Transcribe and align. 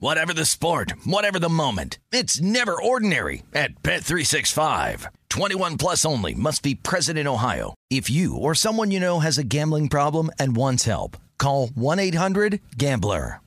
Whatever 0.00 0.32
the 0.32 0.44
sport, 0.44 0.92
whatever 1.04 1.40
the 1.40 1.48
moment, 1.48 1.98
it's 2.12 2.40
never 2.40 2.80
ordinary 2.80 3.42
at 3.52 3.82
Bet365. 3.82 5.06
21 5.28 5.76
plus 5.76 6.04
only 6.04 6.34
must 6.34 6.62
be 6.62 6.76
present 6.76 7.18
in 7.18 7.26
Ohio. 7.26 7.74
If 7.90 8.08
you 8.08 8.36
or 8.36 8.54
someone 8.54 8.92
you 8.92 9.00
know 9.00 9.18
has 9.18 9.38
a 9.38 9.44
gambling 9.44 9.88
problem 9.88 10.30
and 10.38 10.54
wants 10.54 10.84
help, 10.84 11.16
call 11.36 11.66
1-800-GAMBLER. 11.70 13.40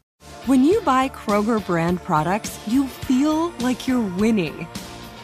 When 0.45 0.65
you 0.65 0.81
buy 0.81 1.07
Kroger 1.07 1.65
brand 1.65 2.03
products, 2.03 2.59
you 2.67 2.85
feel 2.85 3.51
like 3.59 3.87
you're 3.87 4.05
winning. 4.17 4.67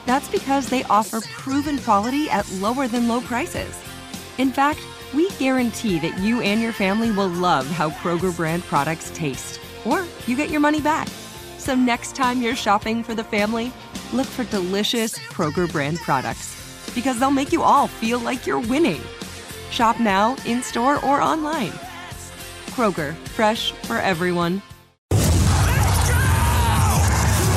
That's 0.06 0.30
because 0.30 0.70
they 0.70 0.86
offer 0.86 1.20
proven 1.20 1.78
quality 1.80 2.30
at 2.30 2.50
lower 2.54 2.88
than 2.88 3.10
low 3.10 3.20
prices. 3.20 3.78
In 4.38 4.50
fact, 4.50 4.80
we 5.14 5.30
guarantee 5.32 6.00
that 6.00 6.18
you 6.20 6.40
and 6.40 6.62
your 6.62 6.72
family 6.72 7.12
will 7.12 7.28
love 7.28 7.68
how 7.68 7.90
Kroger 7.90 8.34
brand 8.34 8.64
products 8.64 9.12
taste 9.14 9.60
or 9.86 10.06
you 10.26 10.36
get 10.36 10.50
your 10.50 10.60
money 10.60 10.82
back. 10.82 11.08
So 11.58 11.76
next 11.76 12.16
time 12.16 12.42
you're 12.42 12.56
shopping 12.56 13.04
for 13.04 13.14
the 13.16 13.24
family, 13.24 13.72
look 14.14 14.28
for 14.28 14.44
delicious 14.46 15.18
Kroger 15.18 15.72
brand 15.72 15.98
products 15.98 16.56
because 16.96 17.20
they'll 17.20 17.32
make 17.32 17.52
you 17.52 17.62
all 17.62 17.88
feel 17.88 18.20
like 18.20 18.48
you're 18.48 18.60
winning. 18.60 19.02
Shop 19.70 20.00
now, 20.00 20.36
in 20.46 20.64
store, 20.64 21.04
or 21.06 21.22
online. 21.22 21.72
Kroger, 22.68 23.14
fresh 23.36 23.72
for 23.84 23.98
everyone. 23.98 24.62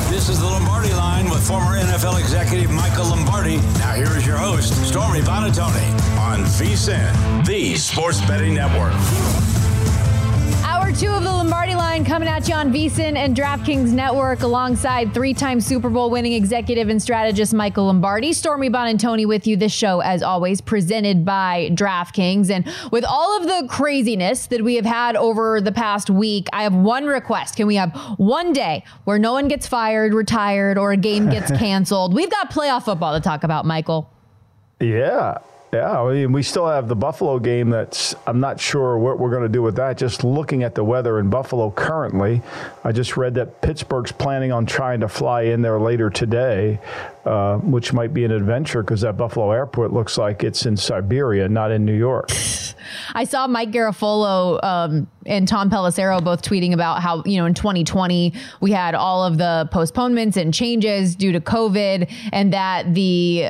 This 0.09 0.29
is 0.29 0.39
the 0.39 0.45
Lombardi 0.45 0.93
line 0.93 1.29
with 1.29 1.47
former 1.47 1.77
NFL 1.77 2.19
executive 2.19 2.69
Michael 2.69 3.05
Lombardi. 3.05 3.57
Now 3.79 3.93
here 3.93 4.15
is 4.17 4.27
your 4.27 4.37
host, 4.37 4.73
Stormy 4.87 5.21
Buonantony 5.21 5.89
on 6.19 6.41
VSIN, 6.41 7.45
the 7.45 7.75
Sports 7.75 8.21
Betting 8.27 8.53
Network. 8.53 8.93
Two 11.01 11.09
of 11.09 11.23
the 11.23 11.31
Lombardi 11.31 11.73
line 11.73 12.05
coming 12.05 12.29
at 12.29 12.47
you 12.47 12.53
on 12.53 12.71
VSIN 12.71 13.15
and 13.15 13.35
DraftKings 13.35 13.91
Network 13.91 14.43
alongside 14.43 15.15
three-time 15.15 15.59
Super 15.59 15.89
Bowl 15.89 16.11
winning 16.11 16.33
executive 16.33 16.89
and 16.89 17.01
strategist 17.01 17.55
Michael 17.55 17.85
Lombardi. 17.85 18.33
Stormy 18.33 18.69
Buonantony 18.69 19.25
with 19.25 19.47
you. 19.47 19.57
This 19.57 19.73
show, 19.73 20.01
as 20.01 20.21
always, 20.21 20.61
presented 20.61 21.25
by 21.25 21.71
DraftKings. 21.73 22.51
And 22.51 22.71
with 22.91 23.03
all 23.03 23.35
of 23.35 23.47
the 23.47 23.67
craziness 23.67 24.45
that 24.45 24.63
we 24.63 24.75
have 24.75 24.85
had 24.85 25.15
over 25.15 25.59
the 25.59 25.71
past 25.71 26.11
week, 26.11 26.45
I 26.53 26.61
have 26.61 26.75
one 26.75 27.07
request. 27.07 27.55
Can 27.55 27.65
we 27.65 27.77
have 27.77 27.95
one 28.17 28.53
day 28.53 28.83
where 29.05 29.17
no 29.17 29.33
one 29.33 29.47
gets 29.47 29.65
fired, 29.67 30.13
retired, 30.13 30.77
or 30.77 30.91
a 30.91 30.97
game 30.97 31.31
gets 31.31 31.49
canceled? 31.57 32.13
We've 32.13 32.29
got 32.29 32.51
playoff 32.51 32.85
football 32.85 33.15
to 33.15 33.19
talk 33.19 33.43
about, 33.43 33.65
Michael. 33.65 34.07
Yeah, 34.79 35.39
yeah, 35.73 36.01
I 36.01 36.13
mean, 36.13 36.33
we 36.33 36.43
still 36.43 36.67
have 36.67 36.89
the 36.89 36.95
Buffalo 36.95 37.39
game 37.39 37.69
that's, 37.69 38.13
I'm 38.27 38.41
not 38.41 38.59
sure 38.59 38.97
what 38.97 39.19
we're 39.19 39.29
going 39.29 39.43
to 39.43 39.49
do 39.49 39.61
with 39.61 39.77
that. 39.77 39.97
Just 39.97 40.23
looking 40.23 40.63
at 40.63 40.75
the 40.75 40.83
weather 40.83 41.17
in 41.17 41.29
Buffalo 41.29 41.71
currently, 41.71 42.41
I 42.83 42.91
just 42.91 43.15
read 43.15 43.35
that 43.35 43.61
Pittsburgh's 43.61 44.11
planning 44.11 44.51
on 44.51 44.65
trying 44.65 44.99
to 44.99 45.07
fly 45.07 45.43
in 45.43 45.61
there 45.61 45.79
later 45.79 46.09
today, 46.09 46.79
uh, 47.25 47.57
which 47.57 47.93
might 47.93 48.13
be 48.13 48.23
an 48.25 48.31
adventure 48.31 48.81
because 48.83 49.01
that 49.01 49.17
Buffalo 49.17 49.51
airport 49.51 49.93
looks 49.93 50.17
like 50.17 50.43
it's 50.43 50.65
in 50.65 50.75
Siberia, 50.77 51.47
not 51.47 51.71
in 51.71 51.85
New 51.85 51.95
York. 51.97 52.29
I 53.13 53.25
saw 53.25 53.47
Mike 53.47 53.71
Garafolo 53.71 54.61
um, 54.63 55.07
and 55.25 55.47
Tom 55.47 55.69
Pelissero 55.69 56.23
both 56.23 56.41
tweeting 56.41 56.73
about 56.73 57.01
how, 57.01 57.23
you 57.25 57.37
know, 57.37 57.45
in 57.45 57.53
2020, 57.53 58.33
we 58.59 58.71
had 58.71 58.95
all 58.95 59.23
of 59.23 59.37
the 59.37 59.69
postponements 59.71 60.35
and 60.35 60.53
changes 60.53 61.15
due 61.15 61.31
to 61.31 61.39
COVID 61.39 62.11
and 62.33 62.53
that 62.53 62.93
the, 62.93 63.49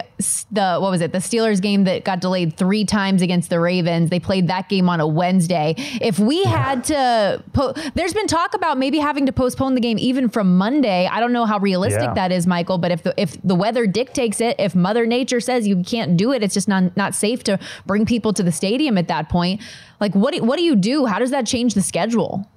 the, 0.51 0.77
what 0.79 0.91
was 0.91 1.01
it, 1.01 1.11
the 1.11 1.19
Steelers 1.19 1.61
game 1.61 1.85
that 1.85 2.03
got 2.03 2.19
delayed 2.21 2.57
three 2.57 2.85
times 2.85 3.21
against 3.21 3.49
the 3.49 3.59
Ravens, 3.59 4.09
they 4.09 4.19
played 4.19 4.47
that 4.49 4.67
game 4.69 4.89
on 4.89 4.99
a 4.99 5.07
Wednesday. 5.07 5.75
If 6.01 6.19
we 6.19 6.43
had 6.43 6.83
to, 6.85 7.43
po- 7.53 7.73
there's 7.95 8.13
been 8.13 8.27
talk 8.27 8.53
about 8.53 8.77
maybe 8.77 8.97
having 8.99 9.25
to 9.27 9.31
postpone 9.31 9.75
the 9.75 9.81
game 9.81 9.97
even 9.97 10.29
from 10.29 10.57
Monday. 10.57 11.07
I 11.07 11.19
don't 11.19 11.33
know 11.33 11.45
how 11.45 11.59
realistic 11.59 12.01
Yeah. 12.01 12.13
that 12.15 12.31
is, 12.31 12.45
Michael, 12.47 12.77
but 12.77 12.91
if 12.91 13.03
the, 13.03 13.13
if 13.17 13.37
the 13.43 13.55
weather 13.61 13.85
dictates 13.85 14.41
it, 14.41 14.55
if 14.57 14.73
Mother 14.73 15.05
Nature 15.05 15.39
says 15.39 15.67
you 15.67 15.83
can't 15.83 16.17
do 16.17 16.33
it, 16.33 16.41
it's 16.41 16.55
just 16.55 16.67
not, 16.67 16.97
not 16.97 17.13
safe 17.13 17.43
to 17.43 17.59
bring 17.85 18.07
people 18.07 18.33
to 18.33 18.41
the 18.41 18.51
stadium 18.51 18.97
at 18.97 19.07
that 19.07 19.29
point. 19.29 19.61
Like, 19.99 20.15
what 20.15 20.33
do, 20.33 20.43
what 20.43 20.57
do 20.57 20.63
you 20.63 20.75
do? 20.75 21.05
How 21.05 21.19
does 21.19 21.29
that 21.29 21.45
change 21.45 21.75
the 21.75 21.83
schedule? 21.83 22.49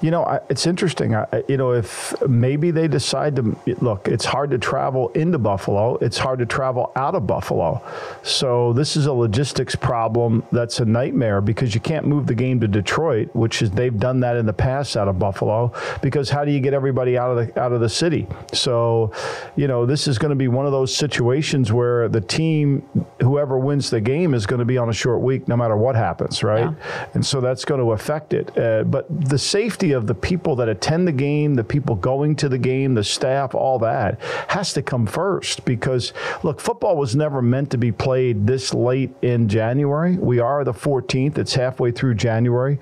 You 0.00 0.10
know, 0.10 0.24
I, 0.24 0.40
it's 0.48 0.66
interesting. 0.66 1.14
I, 1.14 1.44
you 1.48 1.56
know, 1.56 1.72
if 1.72 2.14
maybe 2.28 2.70
they 2.70 2.88
decide 2.88 3.36
to 3.36 3.56
look, 3.80 4.08
it's 4.08 4.24
hard 4.24 4.50
to 4.50 4.58
travel 4.58 5.08
into 5.10 5.38
Buffalo. 5.38 5.96
It's 5.96 6.18
hard 6.18 6.38
to 6.40 6.46
travel 6.46 6.92
out 6.96 7.14
of 7.14 7.26
Buffalo. 7.26 7.82
So 8.22 8.72
this 8.72 8.96
is 8.96 9.06
a 9.06 9.12
logistics 9.12 9.74
problem 9.74 10.44
that's 10.52 10.80
a 10.80 10.84
nightmare 10.84 11.40
because 11.40 11.74
you 11.74 11.80
can't 11.80 12.06
move 12.06 12.26
the 12.26 12.34
game 12.34 12.60
to 12.60 12.68
Detroit, 12.68 13.30
which 13.34 13.62
is 13.62 13.70
they've 13.70 13.98
done 13.98 14.20
that 14.20 14.36
in 14.36 14.46
the 14.46 14.52
past 14.52 14.96
out 14.96 15.08
of 15.08 15.18
Buffalo. 15.18 15.72
Because 16.02 16.30
how 16.30 16.44
do 16.44 16.50
you 16.50 16.60
get 16.60 16.74
everybody 16.74 17.16
out 17.16 17.36
of 17.36 17.46
the 17.46 17.60
out 17.60 17.72
of 17.72 17.80
the 17.80 17.88
city? 17.88 18.26
So, 18.52 19.12
you 19.56 19.68
know, 19.68 19.86
this 19.86 20.06
is 20.08 20.18
going 20.18 20.30
to 20.30 20.36
be 20.36 20.48
one 20.48 20.66
of 20.66 20.72
those 20.72 20.94
situations 20.94 21.72
where 21.72 22.08
the 22.08 22.20
team, 22.20 22.82
whoever 23.20 23.58
wins 23.58 23.90
the 23.90 24.00
game, 24.00 24.34
is 24.34 24.46
going 24.46 24.58
to 24.58 24.64
be 24.64 24.78
on 24.78 24.88
a 24.88 24.92
short 24.92 25.20
week, 25.20 25.48
no 25.48 25.56
matter 25.56 25.76
what 25.76 25.94
happens, 25.94 26.42
right? 26.42 26.74
And 27.14 27.24
so 27.24 27.40
that's 27.40 27.64
going 27.64 27.80
to 27.80 27.92
affect 27.92 28.34
it. 28.34 28.56
Uh, 28.56 28.84
but 28.84 29.06
the 29.28 29.38
safety 29.44 29.92
of 29.92 30.06
the 30.06 30.14
people 30.14 30.56
that 30.56 30.68
attend 30.68 31.06
the 31.06 31.12
game, 31.12 31.54
the 31.54 31.64
people 31.64 31.94
going 31.94 32.36
to 32.36 32.48
the 32.48 32.58
game, 32.58 32.94
the 32.94 33.04
staff, 33.04 33.54
all 33.54 33.78
that 33.80 34.20
has 34.48 34.72
to 34.72 34.82
come 34.82 35.06
first 35.06 35.64
because, 35.64 36.12
look, 36.42 36.60
football 36.60 36.96
was 36.96 37.14
never 37.14 37.42
meant 37.42 37.70
to 37.70 37.78
be 37.78 37.92
played 37.92 38.46
this 38.46 38.74
late 38.74 39.10
in 39.22 39.48
January. 39.48 40.16
We 40.16 40.40
are 40.40 40.64
the 40.64 40.72
14th, 40.72 41.38
it's 41.38 41.54
halfway 41.54 41.92
through 41.92 42.14
January. 42.14 42.78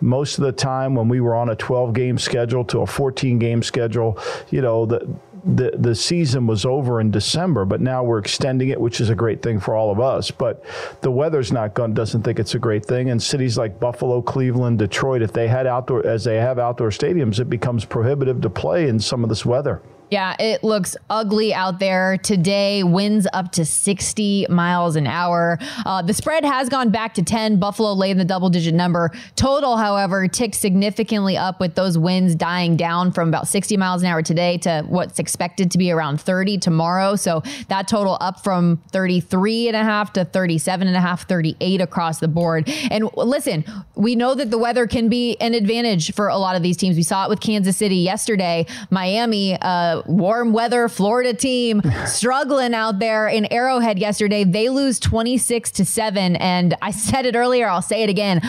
Most 0.00 0.38
of 0.38 0.44
the 0.44 0.52
time 0.52 0.94
when 0.94 1.08
we 1.08 1.20
were 1.20 1.34
on 1.34 1.50
a 1.50 1.56
12 1.56 1.92
game 1.92 2.18
schedule 2.18 2.64
to 2.66 2.80
a 2.80 2.86
14 2.86 3.38
game 3.38 3.62
schedule, 3.62 4.18
you 4.50 4.60
know, 4.62 4.86
the 4.86 5.06
the 5.46 5.72
the 5.78 5.94
season 5.94 6.46
was 6.46 6.66
over 6.66 7.00
in 7.00 7.10
December, 7.10 7.64
but 7.64 7.80
now 7.80 8.02
we're 8.02 8.18
extending 8.18 8.70
it, 8.70 8.80
which 8.80 9.00
is 9.00 9.10
a 9.10 9.14
great 9.14 9.42
thing 9.42 9.60
for 9.60 9.74
all 9.74 9.92
of 9.92 10.00
us. 10.00 10.30
But 10.30 10.64
the 11.02 11.10
weather's 11.10 11.52
not 11.52 11.74
going 11.74 11.94
doesn't 11.94 12.22
think 12.22 12.40
it's 12.40 12.54
a 12.54 12.58
great 12.58 12.84
thing. 12.84 13.10
And 13.10 13.22
cities 13.22 13.56
like 13.56 13.78
Buffalo, 13.78 14.20
Cleveland, 14.20 14.78
Detroit, 14.78 15.22
if 15.22 15.32
they 15.32 15.46
had 15.46 15.66
outdoor 15.66 16.04
as 16.06 16.24
they 16.24 16.36
have 16.36 16.58
outdoor 16.58 16.90
stadiums, 16.90 17.38
it 17.38 17.48
becomes 17.48 17.84
prohibitive 17.84 18.40
to 18.40 18.50
play 18.50 18.88
in 18.88 18.98
some 18.98 19.22
of 19.22 19.28
this 19.28 19.46
weather. 19.46 19.80
Yeah, 20.10 20.36
it 20.38 20.62
looks 20.62 20.96
ugly 21.10 21.52
out 21.52 21.80
there 21.80 22.16
today. 22.16 22.84
Winds 22.84 23.26
up 23.32 23.50
to 23.52 23.64
60 23.64 24.46
miles 24.48 24.94
an 24.94 25.06
hour. 25.06 25.58
Uh, 25.84 26.00
the 26.00 26.14
spread 26.14 26.44
has 26.44 26.68
gone 26.68 26.90
back 26.90 27.14
to 27.14 27.24
10. 27.24 27.58
Buffalo 27.58 27.92
laid 27.92 28.12
in 28.12 28.18
the 28.18 28.24
double 28.24 28.48
digit 28.48 28.74
number. 28.74 29.10
Total, 29.34 29.76
however, 29.76 30.28
ticked 30.28 30.54
significantly 30.54 31.36
up 31.36 31.58
with 31.58 31.74
those 31.74 31.98
winds 31.98 32.36
dying 32.36 32.76
down 32.76 33.10
from 33.10 33.28
about 33.28 33.48
60 33.48 33.76
miles 33.76 34.02
an 34.02 34.08
hour 34.08 34.22
today 34.22 34.58
to 34.58 34.84
what's 34.86 35.18
expected 35.18 35.72
to 35.72 35.78
be 35.78 35.90
around 35.90 36.20
30 36.20 36.58
tomorrow. 36.58 37.16
So 37.16 37.42
that 37.68 37.88
total 37.88 38.16
up 38.20 38.44
from 38.44 38.80
33 38.92 39.68
and 39.68 39.76
a 39.76 39.82
half 39.82 40.12
to 40.12 40.24
37 40.24 40.86
and 40.86 40.96
a 40.96 41.00
half, 41.00 41.28
38 41.28 41.80
across 41.80 42.20
the 42.20 42.28
board. 42.28 42.68
And 42.90 43.10
listen, 43.16 43.64
we 43.96 44.14
know 44.14 44.34
that 44.36 44.52
the 44.52 44.58
weather 44.58 44.86
can 44.86 45.08
be 45.08 45.36
an 45.40 45.54
advantage 45.54 46.14
for 46.14 46.28
a 46.28 46.38
lot 46.38 46.54
of 46.54 46.62
these 46.62 46.76
teams. 46.76 46.96
We 46.96 47.02
saw 47.02 47.24
it 47.24 47.28
with 47.28 47.40
Kansas 47.40 47.76
City 47.76 47.96
yesterday. 47.96 48.66
Miami, 48.90 49.56
uh, 49.60 49.95
warm 50.06 50.52
weather 50.52 50.88
Florida 50.88 51.32
team 51.34 51.80
struggling 52.06 52.74
out 52.74 52.98
there 52.98 53.28
in 53.28 53.50
Arrowhead 53.52 53.98
yesterday. 53.98 54.44
They 54.44 54.68
lose 54.68 54.98
26 55.00 55.70
to 55.72 55.84
7 55.84 56.36
and 56.36 56.76
I 56.82 56.90
said 56.90 57.26
it 57.26 57.34
earlier, 57.36 57.68
I'll 57.68 57.82
say 57.82 58.02
it 58.02 58.10
again. 58.10 58.40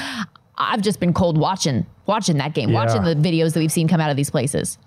I've 0.57 0.81
just 0.81 0.99
been 0.99 1.13
cold 1.13 1.37
watching 1.37 1.85
watching 2.07 2.37
that 2.37 2.53
game, 2.53 2.69
Yeah. 2.69 2.85
watching 2.85 3.03
the 3.03 3.15
videos 3.15 3.53
that 3.53 3.59
we've 3.59 3.71
seen 3.71 3.87
come 3.87 3.99
out 4.01 4.09
of 4.09 4.17
these 4.17 4.29
places. 4.29 4.77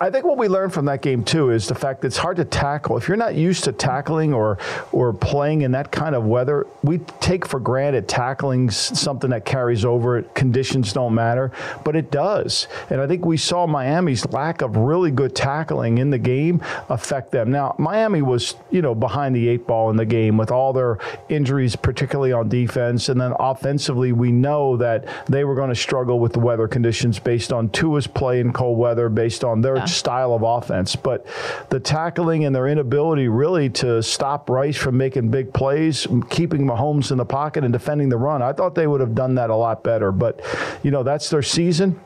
I 0.00 0.10
think 0.10 0.24
what 0.24 0.38
we 0.38 0.48
learned 0.48 0.72
from 0.72 0.86
that 0.86 1.02
game 1.02 1.24
too 1.24 1.50
is 1.50 1.68
the 1.68 1.74
fact 1.74 2.00
that 2.00 2.08
it's 2.08 2.16
hard 2.16 2.36
to 2.38 2.44
tackle. 2.44 2.96
If 2.96 3.08
you're 3.08 3.16
not 3.16 3.34
used 3.34 3.64
to 3.64 3.72
tackling 3.72 4.34
or 4.34 4.58
or 4.92 5.12
playing 5.12 5.62
in 5.62 5.72
that 5.72 5.92
kind 5.92 6.14
of 6.14 6.24
weather, 6.24 6.66
we 6.82 6.98
take 7.20 7.46
for 7.46 7.60
granted 7.60 8.08
tackling 8.08 8.70
something 8.70 9.30
that 9.30 9.44
carries 9.44 9.84
over. 9.84 10.22
Conditions 10.22 10.92
don't 10.92 11.14
matter, 11.14 11.52
but 11.84 11.96
it 11.96 12.10
does. 12.10 12.66
And 12.90 13.00
I 13.00 13.06
think 13.06 13.24
we 13.24 13.36
saw 13.36 13.66
Miami's 13.66 14.26
lack 14.26 14.62
of 14.62 14.76
really 14.76 15.10
good 15.10 15.34
tackling 15.34 15.98
in 15.98 16.10
the 16.10 16.18
game 16.18 16.62
affect 16.88 17.30
them. 17.30 17.50
Now, 17.50 17.74
Miami 17.78 18.22
was, 18.22 18.56
you 18.70 18.82
know, 18.82 18.94
behind 18.94 19.34
the 19.34 19.48
eight 19.48 19.66
ball 19.66 19.90
in 19.90 19.96
the 19.96 20.06
game 20.06 20.36
with 20.36 20.50
all 20.50 20.72
their 20.72 20.98
injuries, 21.28 21.76
particularly 21.76 22.32
on 22.32 22.48
defense, 22.48 23.08
and 23.08 23.20
then 23.20 23.32
offensively, 23.38 24.12
we 24.12 24.32
know 24.32 24.76
that 24.76 25.06
they 25.26 25.44
were 25.44 25.54
going 25.54 25.70
to 25.70 25.76
struggle 25.76 26.18
with 26.18 26.32
the 26.32 26.40
weather 26.40 26.68
conditions 26.68 27.18
based 27.18 27.52
on 27.52 27.68
Tua's 27.70 28.06
play 28.06 28.40
in 28.40 28.52
cold 28.52 28.78
weather, 28.78 29.08
based 29.08 29.44
on 29.44 29.60
their 29.60 29.77
yeah. 29.78 29.84
style 29.86 30.34
of 30.34 30.42
offense. 30.42 30.96
But 30.96 31.26
the 31.70 31.80
tackling 31.80 32.44
and 32.44 32.54
their 32.54 32.66
inability 32.68 33.28
really 33.28 33.68
to 33.70 34.02
stop 34.02 34.50
Rice 34.50 34.76
from 34.76 34.96
making 34.96 35.30
big 35.30 35.52
plays, 35.52 36.06
keeping 36.30 36.66
Mahomes 36.66 37.10
in 37.10 37.18
the 37.18 37.24
pocket 37.24 37.64
and 37.64 37.72
defending 37.72 38.08
the 38.08 38.16
run, 38.16 38.42
I 38.42 38.52
thought 38.52 38.74
they 38.74 38.86
would 38.86 39.00
have 39.00 39.14
done 39.14 39.34
that 39.36 39.50
a 39.50 39.56
lot 39.56 39.84
better. 39.84 40.12
But, 40.12 40.40
you 40.82 40.90
know, 40.90 41.02
that's 41.02 41.30
their 41.30 41.42
season. 41.42 42.00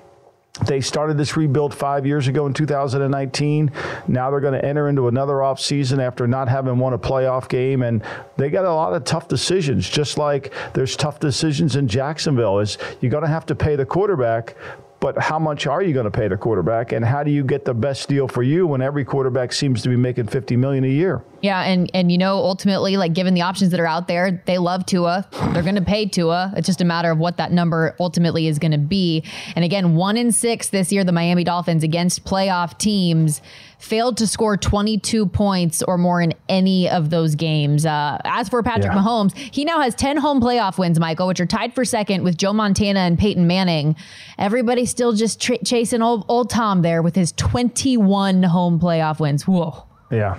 They 0.66 0.82
started 0.82 1.16
this 1.16 1.34
rebuild 1.34 1.74
five 1.74 2.04
years 2.04 2.28
ago 2.28 2.46
in 2.46 2.52
2019. 2.52 3.72
Now 4.06 4.30
they're 4.30 4.38
going 4.38 4.52
to 4.52 4.64
enter 4.64 4.88
into 4.88 5.08
another 5.08 5.42
off 5.42 5.58
season 5.58 5.98
after 5.98 6.26
not 6.26 6.46
having 6.46 6.78
won 6.78 6.92
a 6.92 6.98
playoff 6.98 7.48
game, 7.48 7.82
and 7.82 8.02
they 8.36 8.50
got 8.50 8.66
a 8.66 8.72
lot 8.72 8.92
of 8.92 9.04
tough 9.04 9.28
decisions. 9.28 9.88
Just 9.88 10.18
like 10.18 10.52
there's 10.74 10.94
tough 10.94 11.18
decisions 11.20 11.76
in 11.76 11.88
Jacksonville, 11.88 12.58
is 12.58 12.76
you're 13.00 13.10
going 13.10 13.24
to 13.24 13.30
have 13.30 13.46
to 13.46 13.54
pay 13.54 13.76
the 13.76 13.86
quarterback, 13.86 14.54
but 15.02 15.18
how 15.18 15.36
much 15.36 15.66
are 15.66 15.82
you 15.82 15.92
going 15.92 16.04
to 16.04 16.12
pay 16.12 16.28
the 16.28 16.36
quarterback 16.36 16.92
and 16.92 17.04
how 17.04 17.24
do 17.24 17.32
you 17.32 17.42
get 17.42 17.64
the 17.64 17.74
best 17.74 18.08
deal 18.08 18.28
for 18.28 18.44
you 18.44 18.68
when 18.68 18.80
every 18.80 19.04
quarterback 19.04 19.52
seems 19.52 19.82
to 19.82 19.88
be 19.88 19.96
making 19.96 20.28
50 20.28 20.56
million 20.56 20.84
a 20.84 20.88
year? 20.88 21.24
Yeah 21.40 21.60
and 21.62 21.90
and 21.92 22.12
you 22.12 22.18
know 22.18 22.36
ultimately 22.36 22.96
like 22.96 23.12
given 23.12 23.34
the 23.34 23.42
options 23.42 23.72
that 23.72 23.80
are 23.80 23.86
out 23.86 24.06
there 24.06 24.40
they 24.46 24.58
love 24.58 24.86
Tua. 24.86 25.26
They're 25.52 25.64
going 25.64 25.74
to 25.74 25.82
pay 25.82 26.06
Tua. 26.06 26.54
It's 26.56 26.68
just 26.68 26.80
a 26.80 26.84
matter 26.84 27.10
of 27.10 27.18
what 27.18 27.36
that 27.38 27.50
number 27.50 27.96
ultimately 27.98 28.46
is 28.46 28.60
going 28.60 28.70
to 28.70 28.78
be. 28.78 29.24
And 29.56 29.64
again 29.64 29.96
1 29.96 30.16
in 30.16 30.30
6 30.30 30.68
this 30.68 30.92
year 30.92 31.02
the 31.02 31.10
Miami 31.10 31.42
Dolphins 31.42 31.82
against 31.82 32.24
playoff 32.24 32.78
teams 32.78 33.42
failed 33.82 34.16
to 34.18 34.26
score 34.26 34.56
22 34.56 35.26
points 35.26 35.82
or 35.82 35.98
more 35.98 36.22
in 36.22 36.32
any 36.48 36.88
of 36.88 37.10
those 37.10 37.34
games. 37.34 37.84
Uh, 37.84 38.18
as 38.24 38.48
for 38.48 38.62
Patrick 38.62 38.92
yeah. 38.92 38.98
Mahomes, 38.98 39.36
he 39.36 39.64
now 39.64 39.80
has 39.80 39.94
10 39.96 40.16
home 40.16 40.40
playoff 40.40 40.78
wins, 40.78 41.00
Michael, 41.00 41.26
which 41.26 41.40
are 41.40 41.46
tied 41.46 41.74
for 41.74 41.84
second 41.84 42.22
with 42.22 42.36
Joe 42.36 42.52
Montana 42.52 43.00
and 43.00 43.18
Peyton 43.18 43.46
Manning. 43.46 43.96
Everybody's 44.38 44.90
still 44.90 45.12
just 45.12 45.40
tra- 45.40 45.62
chasing 45.64 46.00
old, 46.00 46.24
old 46.28 46.48
Tom 46.48 46.82
there 46.82 47.02
with 47.02 47.16
his 47.16 47.32
21 47.32 48.44
home 48.44 48.78
playoff 48.78 49.18
wins. 49.18 49.46
Whoa. 49.46 49.84
Yeah. 50.10 50.38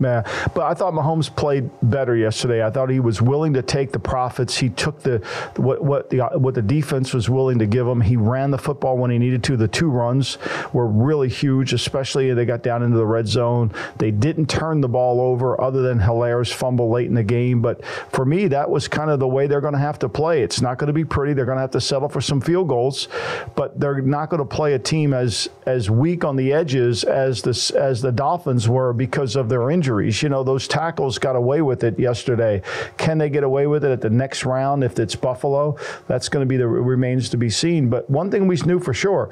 Yeah, 0.00 0.22
but 0.54 0.62
I 0.62 0.74
thought 0.74 0.94
Mahomes 0.94 1.34
played 1.34 1.68
better 1.82 2.14
yesterday. 2.14 2.64
I 2.64 2.70
thought 2.70 2.88
he 2.88 3.00
was 3.00 3.20
willing 3.20 3.54
to 3.54 3.62
take 3.62 3.90
the 3.90 3.98
profits. 3.98 4.56
He 4.56 4.68
took 4.68 5.02
the 5.02 5.18
what 5.56 5.82
what 5.82 6.10
the 6.10 6.20
what 6.38 6.54
the 6.54 6.62
defense 6.62 7.12
was 7.12 7.28
willing 7.28 7.58
to 7.58 7.66
give 7.66 7.84
him. 7.84 8.00
He 8.00 8.16
ran 8.16 8.52
the 8.52 8.58
football 8.58 8.96
when 8.96 9.10
he 9.10 9.18
needed 9.18 9.42
to. 9.44 9.56
The 9.56 9.66
two 9.66 9.90
runs 9.90 10.38
were 10.72 10.86
really 10.86 11.28
huge, 11.28 11.72
especially 11.72 12.32
they 12.32 12.44
got 12.44 12.62
down 12.62 12.84
into 12.84 12.96
the 12.96 13.06
red 13.06 13.26
zone. 13.26 13.72
They 13.96 14.12
didn't 14.12 14.48
turn 14.48 14.82
the 14.82 14.88
ball 14.88 15.20
over, 15.20 15.60
other 15.60 15.82
than 15.82 15.98
Helaire's 15.98 16.52
fumble 16.52 16.90
late 16.90 17.08
in 17.08 17.14
the 17.14 17.24
game. 17.24 17.60
But 17.60 17.84
for 17.84 18.24
me, 18.24 18.46
that 18.48 18.70
was 18.70 18.86
kind 18.86 19.10
of 19.10 19.18
the 19.18 19.26
way 19.26 19.48
they're 19.48 19.60
going 19.60 19.72
to 19.72 19.80
have 19.80 19.98
to 20.00 20.08
play. 20.08 20.42
It's 20.42 20.60
not 20.60 20.78
going 20.78 20.86
to 20.86 20.92
be 20.92 21.04
pretty. 21.04 21.32
They're 21.32 21.44
going 21.44 21.56
to 21.56 21.62
have 21.62 21.72
to 21.72 21.80
settle 21.80 22.08
for 22.08 22.20
some 22.20 22.40
field 22.40 22.68
goals, 22.68 23.08
but 23.56 23.80
they're 23.80 24.00
not 24.00 24.30
going 24.30 24.38
to 24.38 24.56
play 24.56 24.74
a 24.74 24.78
team 24.78 25.12
as 25.12 25.48
as 25.66 25.90
weak 25.90 26.24
on 26.24 26.36
the 26.36 26.52
edges 26.52 27.02
as 27.02 27.42
the 27.42 27.76
as 27.76 28.00
the 28.00 28.12
Dolphins 28.12 28.68
were 28.68 28.92
because 28.92 29.34
of 29.34 29.48
their 29.48 29.72
injury 29.72 29.87
injuries. 29.88 30.22
You 30.22 30.28
know, 30.28 30.44
those 30.44 30.68
tackles 30.68 31.18
got 31.18 31.34
away 31.34 31.62
with 31.62 31.82
it 31.82 31.98
yesterday. 31.98 32.60
Can 32.98 33.16
they 33.16 33.30
get 33.30 33.42
away 33.42 33.66
with 33.66 33.84
it 33.84 33.90
at 33.90 34.02
the 34.02 34.10
next 34.10 34.44
round 34.44 34.84
if 34.84 34.98
it's 34.98 35.16
Buffalo? 35.16 35.76
That's 36.06 36.28
going 36.28 36.42
to 36.42 36.48
be 36.48 36.58
the 36.58 36.68
remains 36.68 37.30
to 37.30 37.38
be 37.38 37.48
seen. 37.48 37.88
But 37.88 38.08
one 38.10 38.30
thing 38.30 38.46
we 38.46 38.56
knew 38.66 38.78
for 38.78 38.92
sure 38.92 39.30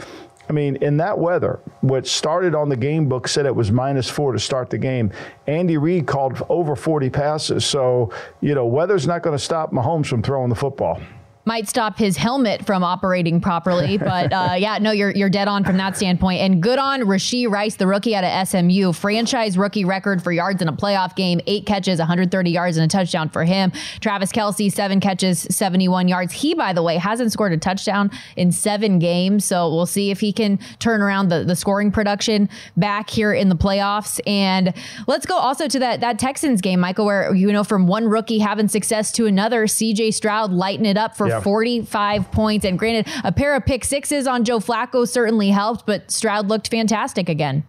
I 0.49 0.53
mean, 0.53 0.76
in 0.76 0.97
that 0.99 1.19
weather, 1.19 1.58
what 1.81 2.06
started 2.06 2.55
on 2.55 2.69
the 2.69 2.76
game 2.76 3.08
book 3.08 3.26
said 3.26 3.47
it 3.47 3.55
was 3.55 3.73
minus 3.73 4.08
four 4.08 4.32
to 4.32 4.38
start 4.38 4.70
the 4.70 4.79
game. 4.79 5.11
Andy 5.49 5.76
Reid 5.76 6.06
called 6.06 6.41
over 6.49 6.76
40 6.76 7.11
passes. 7.11 7.67
So, 7.67 8.12
you 8.41 8.55
know, 8.55 8.64
weather's 8.64 9.09
not 9.09 9.23
going 9.23 9.37
to 9.37 9.43
stop 9.43 9.73
Mahomes 9.73 10.06
from 10.06 10.23
throwing 10.23 10.49
the 10.49 10.55
football 10.55 11.00
might 11.46 11.69
stop 11.69 11.96
his 11.96 12.16
helmet 12.16 12.66
from 12.66 12.82
operating 12.82 13.40
properly. 13.40 13.98
But 14.06 14.32
uh, 14.32 14.54
yeah, 14.56 14.78
no, 14.78 14.93
you're 14.93 15.10
you're 15.10 15.31
dead 15.31 15.48
on 15.48 15.64
from 15.64 15.78
that 15.78 15.96
standpoint. 15.96 16.40
And 16.40 16.62
good 16.62 16.78
on 16.78 17.02
Rashee 17.02 17.50
Rice, 17.50 17.75
the 17.75 17.87
rookie 17.87 18.14
out 18.14 18.25
of 18.25 18.48
SMU, 18.48 18.93
franchise 18.93 19.58
rookie 19.58 19.84
record 19.84 20.22
for 20.22 20.31
yards 20.32 20.62
in 20.62 20.69
a 20.69 20.72
playoff 20.72 21.16
game, 21.16 21.40
eight 21.46 21.66
catches, 21.66 21.98
130 21.98 22.50
yards 22.50 22.76
and 22.76 22.84
a 22.84 22.88
touchdown 22.88 23.28
for 23.28 23.44
him. 23.44 23.72
Travis 24.00 24.32
Kelce, 24.32 24.72
seven 24.72 25.00
catches, 25.00 25.40
71 25.50 26.08
yards. 26.08 26.32
He, 26.32 26.54
by 26.54 26.72
the 26.72 26.82
way, 26.82 26.96
hasn't 26.96 27.32
scored 27.32 27.52
a 27.52 27.56
touchdown 27.56 28.10
in 28.37 28.52
seven 28.52 28.99
games, 28.99 29.44
so 29.44 29.72
we'll 29.75 29.87
see 29.87 30.10
if 30.10 30.20
he 30.20 30.32
can 30.32 30.58
turn 30.78 31.02
around 31.02 31.28
the, 31.28 31.44
the 31.44 31.56
scoring 31.56 31.90
production 31.90 32.49
back 32.76 33.10
here 33.10 33.32
in 33.32 33.49
the 33.49 33.56
playoffs. 33.56 34.20
And 34.26 34.72
let's 35.06 35.26
go 35.26 35.37
also 35.37 35.69
to 35.69 35.78
that 35.81 36.00
that 36.00 36.19
Texans 36.19 36.60
game, 36.60 36.81
Michael, 36.81 37.06
where 37.06 37.34
you 37.34 37.52
know 37.52 37.64
from 37.64 37.87
one 37.87 38.06
rookie 38.06 38.38
having 38.38 38.69
success 38.69 39.10
to 39.12 39.26
another, 39.26 39.66
C.J. 39.66 40.12
Stroud 40.12 40.52
lighting 40.52 40.87
it 40.87 40.96
up 40.96 41.16
for. 41.16 41.28
Yeah 41.28 41.36
45 41.43 42.31
points. 42.33 42.65
And 42.65 42.79
granted, 42.79 43.12
a 43.25 43.33
pair 43.33 43.55
of 43.55 43.65
pick 43.65 43.85
sixes 43.85 44.27
on 44.27 44.44
Joe 44.44 44.59
Flacco 44.59 45.06
certainly 45.09 45.50
helped, 45.50 45.87
but 45.87 46.11
Stroud 46.11 46.49
looked 46.49 46.69
fantastic 46.69 47.29
again. 47.29 47.65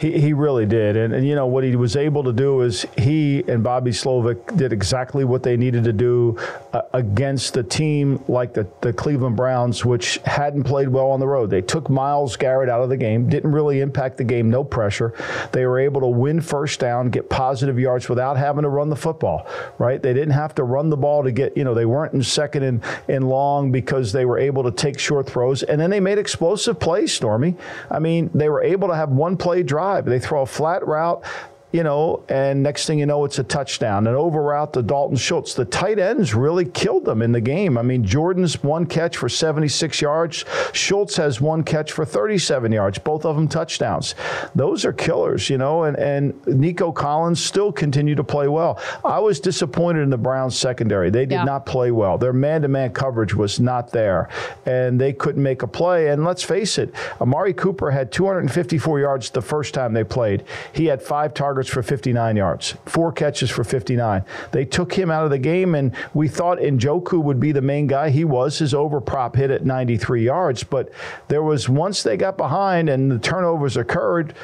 He, 0.00 0.18
he 0.18 0.32
really 0.32 0.64
did. 0.64 0.96
And, 0.96 1.12
and, 1.12 1.26
you 1.26 1.34
know, 1.34 1.46
what 1.46 1.62
he 1.62 1.76
was 1.76 1.94
able 1.94 2.24
to 2.24 2.32
do 2.32 2.62
is 2.62 2.86
he 2.96 3.44
and 3.46 3.62
Bobby 3.62 3.90
Slowik 3.90 4.56
did 4.56 4.72
exactly 4.72 5.24
what 5.24 5.42
they 5.42 5.58
needed 5.58 5.84
to 5.84 5.92
do 5.92 6.38
uh, 6.72 6.80
against 6.94 7.54
a 7.58 7.62
team 7.62 8.24
like 8.26 8.54
the, 8.54 8.66
the 8.80 8.94
Cleveland 8.94 9.36
Browns, 9.36 9.84
which 9.84 10.18
hadn't 10.24 10.64
played 10.64 10.88
well 10.88 11.10
on 11.10 11.20
the 11.20 11.26
road. 11.26 11.50
They 11.50 11.60
took 11.60 11.90
Myles 11.90 12.34
Garrett 12.36 12.70
out 12.70 12.80
of 12.80 12.88
the 12.88 12.96
game, 12.96 13.28
didn't 13.28 13.52
really 13.52 13.80
impact 13.80 14.16
the 14.16 14.24
game, 14.24 14.48
no 14.48 14.64
pressure. 14.64 15.12
They 15.52 15.66
were 15.66 15.78
able 15.78 16.00
to 16.00 16.06
win 16.06 16.40
first 16.40 16.80
down, 16.80 17.10
get 17.10 17.28
positive 17.28 17.78
yards 17.78 18.08
without 18.08 18.38
having 18.38 18.62
to 18.62 18.70
run 18.70 18.88
the 18.88 18.96
football, 18.96 19.46
right? 19.76 20.00
They 20.00 20.14
didn't 20.14 20.32
have 20.32 20.54
to 20.54 20.64
run 20.64 20.88
the 20.88 20.96
ball 20.96 21.24
to 21.24 21.30
get, 21.30 21.54
you 21.58 21.64
know, 21.64 21.74
they 21.74 21.84
weren't 21.84 22.14
in 22.14 22.22
second 22.22 22.62
and, 22.62 22.82
and 23.06 23.28
long 23.28 23.70
because 23.70 24.12
they 24.12 24.24
were 24.24 24.38
able 24.38 24.62
to 24.62 24.70
take 24.70 24.98
short 24.98 25.28
throws. 25.28 25.62
And 25.62 25.78
then 25.78 25.90
they 25.90 26.00
made 26.00 26.16
explosive 26.16 26.80
plays, 26.80 27.12
Stormy. 27.12 27.54
I 27.90 27.98
mean, 27.98 28.30
they 28.32 28.48
were 28.48 28.62
able 28.62 28.88
to 28.88 28.94
have 28.94 29.10
one 29.10 29.36
play 29.36 29.62
drive 29.62 29.89
drive. 29.90 30.04
They 30.04 30.20
throw 30.20 30.42
a 30.42 30.46
flat 30.46 30.86
route 30.86 31.24
you 31.72 31.84
know, 31.84 32.24
and 32.28 32.62
next 32.62 32.86
thing 32.86 32.98
you 32.98 33.06
know, 33.06 33.24
it's 33.24 33.38
a 33.38 33.44
touchdown. 33.44 34.06
An 34.08 34.14
over 34.14 34.42
route 34.42 34.72
to 34.72 34.82
Dalton 34.82 35.16
Schultz. 35.16 35.54
The 35.54 35.64
tight 35.64 36.00
ends 36.00 36.34
really 36.34 36.64
killed 36.64 37.04
them 37.04 37.22
in 37.22 37.30
the 37.30 37.40
game. 37.40 37.78
I 37.78 37.82
mean, 37.82 38.04
Jordan's 38.04 38.60
one 38.62 38.86
catch 38.86 39.16
for 39.16 39.28
76 39.28 40.00
yards. 40.00 40.44
Schultz 40.72 41.16
has 41.16 41.40
one 41.40 41.62
catch 41.62 41.92
for 41.92 42.04
37 42.04 42.72
yards, 42.72 42.98
both 42.98 43.24
of 43.24 43.36
them 43.36 43.46
touchdowns. 43.46 44.16
Those 44.54 44.84
are 44.84 44.92
killers, 44.92 45.48
you 45.48 45.58
know, 45.58 45.84
and, 45.84 45.96
and 45.96 46.46
Nico 46.46 46.90
Collins 46.90 47.42
still 47.42 47.70
continued 47.70 48.16
to 48.16 48.24
play 48.24 48.48
well. 48.48 48.80
I 49.04 49.20
was 49.20 49.38
disappointed 49.38 50.02
in 50.02 50.10
the 50.10 50.18
Browns 50.18 50.56
secondary. 50.56 51.10
They 51.10 51.24
did 51.24 51.32
yeah. 51.32 51.44
not 51.44 51.66
play 51.66 51.92
well. 51.92 52.18
Their 52.18 52.32
man 52.32 52.62
to 52.62 52.68
man 52.68 52.92
coverage 52.92 53.34
was 53.34 53.60
not 53.60 53.92
there, 53.92 54.28
and 54.66 55.00
they 55.00 55.12
couldn't 55.12 55.42
make 55.42 55.62
a 55.62 55.68
play. 55.68 56.08
And 56.08 56.24
let's 56.24 56.42
face 56.42 56.78
it, 56.78 56.92
Amari 57.20 57.54
Cooper 57.54 57.92
had 57.92 58.10
254 58.10 58.98
yards 58.98 59.30
the 59.30 59.40
first 59.40 59.72
time 59.72 59.92
they 59.92 60.02
played. 60.04 60.42
He 60.72 60.86
had 60.86 61.00
five 61.00 61.32
targets 61.32 61.59
targets 61.60 61.70
for 61.70 61.82
59 61.82 62.36
yards, 62.36 62.74
four 62.86 63.12
catches 63.12 63.50
for 63.50 63.64
59. 63.64 64.24
They 64.52 64.64
took 64.64 64.94
him 64.94 65.10
out 65.10 65.24
of 65.24 65.30
the 65.30 65.38
game, 65.38 65.74
and 65.74 65.94
we 66.14 66.26
thought 66.26 66.58
Njoku 66.58 67.22
would 67.22 67.38
be 67.38 67.52
the 67.52 67.60
main 67.60 67.86
guy. 67.86 68.10
He 68.10 68.24
was. 68.24 68.58
His 68.58 68.72
over 68.72 69.00
prop 69.00 69.36
hit 69.36 69.50
at 69.50 69.66
93 69.66 70.24
yards, 70.24 70.64
but 70.64 70.90
there 71.28 71.42
was 71.42 71.68
once 71.68 72.02
they 72.02 72.16
got 72.16 72.36
behind 72.38 72.88
and 72.88 73.10
the 73.10 73.18
turnovers 73.18 73.76
occurred, 73.76 74.34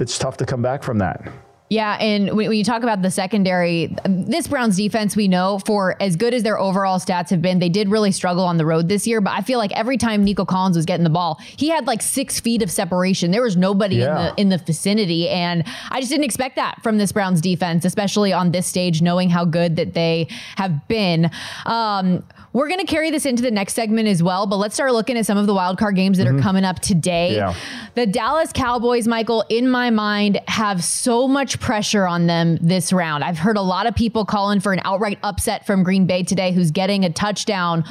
it's 0.00 0.16
tough 0.16 0.38
to 0.38 0.46
come 0.46 0.62
back 0.62 0.82
from 0.82 0.98
that. 0.98 1.30
Yeah, 1.72 1.96
and 1.98 2.36
when 2.36 2.52
you 2.52 2.64
talk 2.64 2.82
about 2.82 3.00
the 3.00 3.10
secondary, 3.10 3.96
this 4.04 4.46
Browns 4.46 4.76
defense, 4.76 5.16
we 5.16 5.26
know 5.26 5.58
for 5.64 5.96
as 6.02 6.16
good 6.16 6.34
as 6.34 6.42
their 6.42 6.58
overall 6.58 6.98
stats 6.98 7.30
have 7.30 7.40
been, 7.40 7.60
they 7.60 7.70
did 7.70 7.88
really 7.88 8.12
struggle 8.12 8.44
on 8.44 8.58
the 8.58 8.66
road 8.66 8.90
this 8.90 9.06
year. 9.06 9.22
But 9.22 9.30
I 9.30 9.40
feel 9.40 9.58
like 9.58 9.72
every 9.72 9.96
time 9.96 10.22
Nico 10.22 10.44
Collins 10.44 10.76
was 10.76 10.84
getting 10.84 11.02
the 11.02 11.08
ball, 11.08 11.40
he 11.56 11.70
had 11.70 11.86
like 11.86 12.02
six 12.02 12.38
feet 12.38 12.60
of 12.60 12.70
separation. 12.70 13.30
There 13.30 13.40
was 13.40 13.56
nobody 13.56 13.96
yeah. 13.96 14.10
in 14.10 14.14
the 14.14 14.40
in 14.42 14.48
the 14.50 14.58
vicinity, 14.58 15.30
and 15.30 15.64
I 15.88 16.00
just 16.00 16.10
didn't 16.10 16.24
expect 16.24 16.56
that 16.56 16.82
from 16.82 16.98
this 16.98 17.10
Browns 17.10 17.40
defense, 17.40 17.86
especially 17.86 18.34
on 18.34 18.52
this 18.52 18.66
stage, 18.66 19.00
knowing 19.00 19.30
how 19.30 19.46
good 19.46 19.76
that 19.76 19.94
they 19.94 20.28
have 20.56 20.86
been. 20.88 21.30
Um, 21.64 22.22
we're 22.52 22.68
going 22.68 22.80
to 22.80 22.86
carry 22.86 23.10
this 23.10 23.24
into 23.24 23.42
the 23.42 23.50
next 23.50 23.74
segment 23.74 24.08
as 24.08 24.22
well, 24.22 24.46
but 24.46 24.56
let's 24.56 24.74
start 24.74 24.92
looking 24.92 25.16
at 25.16 25.26
some 25.26 25.38
of 25.38 25.46
the 25.46 25.54
wild 25.54 25.78
card 25.78 25.96
games 25.96 26.18
that 26.18 26.26
mm-hmm. 26.26 26.38
are 26.38 26.42
coming 26.42 26.64
up 26.64 26.80
today. 26.80 27.36
Yeah. 27.36 27.54
The 27.94 28.06
Dallas 28.06 28.52
Cowboys, 28.52 29.08
Michael, 29.08 29.44
in 29.48 29.70
my 29.70 29.90
mind, 29.90 30.40
have 30.48 30.84
so 30.84 31.26
much 31.26 31.60
pressure 31.60 32.06
on 32.06 32.26
them 32.26 32.58
this 32.60 32.92
round. 32.92 33.24
I've 33.24 33.38
heard 33.38 33.56
a 33.56 33.62
lot 33.62 33.86
of 33.86 33.94
people 33.94 34.24
calling 34.24 34.60
for 34.60 34.72
an 34.72 34.80
outright 34.84 35.18
upset 35.22 35.66
from 35.66 35.82
Green 35.82 36.06
Bay 36.06 36.22
today, 36.22 36.52
who's 36.52 36.70
getting 36.70 37.04
a 37.04 37.10
touchdown 37.10 37.84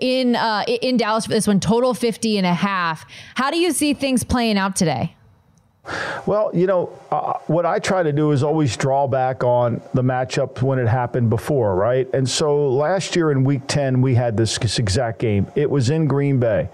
in 0.00 0.36
uh, 0.36 0.64
in 0.66 0.96
Dallas 0.96 1.26
for 1.26 1.32
this 1.32 1.46
one, 1.46 1.60
total 1.60 1.92
50 1.92 2.38
and 2.38 2.46
a 2.46 2.54
half. 2.54 3.04
How 3.34 3.50
do 3.50 3.58
you 3.58 3.72
see 3.72 3.94
things 3.94 4.24
playing 4.24 4.56
out 4.56 4.76
today? 4.76 5.14
Well, 6.26 6.50
you 6.54 6.66
know, 6.66 6.90
uh, 7.10 7.34
what 7.46 7.66
I 7.66 7.78
try 7.78 8.02
to 8.02 8.12
do 8.12 8.32
is 8.32 8.42
always 8.42 8.76
draw 8.76 9.06
back 9.06 9.44
on 9.44 9.80
the 9.94 10.02
matchup 10.02 10.62
when 10.62 10.78
it 10.78 10.88
happened 10.88 11.30
before, 11.30 11.74
right? 11.74 12.08
And 12.12 12.28
so 12.28 12.68
last 12.68 13.16
year 13.16 13.30
in 13.30 13.44
week 13.44 13.62
10, 13.68 14.00
we 14.00 14.14
had 14.14 14.36
this 14.36 14.58
exact 14.78 15.18
game. 15.18 15.46
It 15.54 15.70
was 15.70 15.90
in 15.90 16.06
Green 16.06 16.38
Bay 16.38 16.68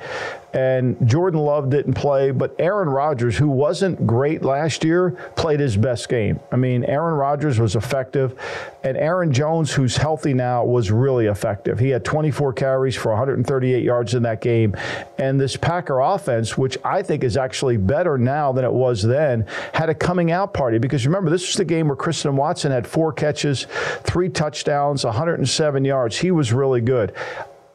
and 0.54 0.96
Jordan 1.08 1.40
Love 1.40 1.68
didn't 1.68 1.94
play, 1.94 2.30
but 2.30 2.54
Aaron 2.60 2.88
Rodgers, 2.88 3.36
who 3.36 3.48
wasn't 3.48 4.06
great 4.06 4.42
last 4.42 4.84
year, 4.84 5.10
played 5.34 5.58
his 5.58 5.76
best 5.76 6.08
game. 6.08 6.38
I 6.52 6.56
mean, 6.56 6.84
Aaron 6.84 7.14
Rodgers 7.14 7.58
was 7.58 7.74
effective, 7.74 8.38
and 8.84 8.96
Aaron 8.96 9.32
Jones, 9.32 9.72
who's 9.72 9.96
healthy 9.96 10.32
now, 10.32 10.64
was 10.64 10.92
really 10.92 11.26
effective. 11.26 11.80
He 11.80 11.88
had 11.88 12.04
24 12.04 12.52
carries 12.52 12.94
for 12.94 13.10
138 13.10 13.82
yards 13.82 14.14
in 14.14 14.22
that 14.22 14.40
game. 14.40 14.76
And 15.18 15.40
this 15.40 15.56
Packer 15.56 15.98
offense, 15.98 16.56
which 16.56 16.78
I 16.84 17.02
think 17.02 17.24
is 17.24 17.36
actually 17.36 17.76
better 17.76 18.16
now 18.16 18.52
than 18.52 18.64
it 18.64 18.72
was 18.72 19.02
then, 19.02 19.46
had 19.72 19.88
a 19.88 19.94
coming 19.94 20.30
out 20.30 20.54
party 20.54 20.78
because 20.78 21.04
remember, 21.04 21.30
this 21.30 21.48
was 21.48 21.56
the 21.56 21.64
game 21.64 21.88
where 21.88 21.96
Christian 21.96 22.36
Watson 22.36 22.70
had 22.70 22.86
four 22.86 23.12
catches, 23.12 23.66
three 24.04 24.28
touchdowns, 24.28 25.04
107 25.04 25.84
yards. 25.84 26.16
He 26.16 26.30
was 26.30 26.52
really 26.52 26.80
good. 26.80 27.12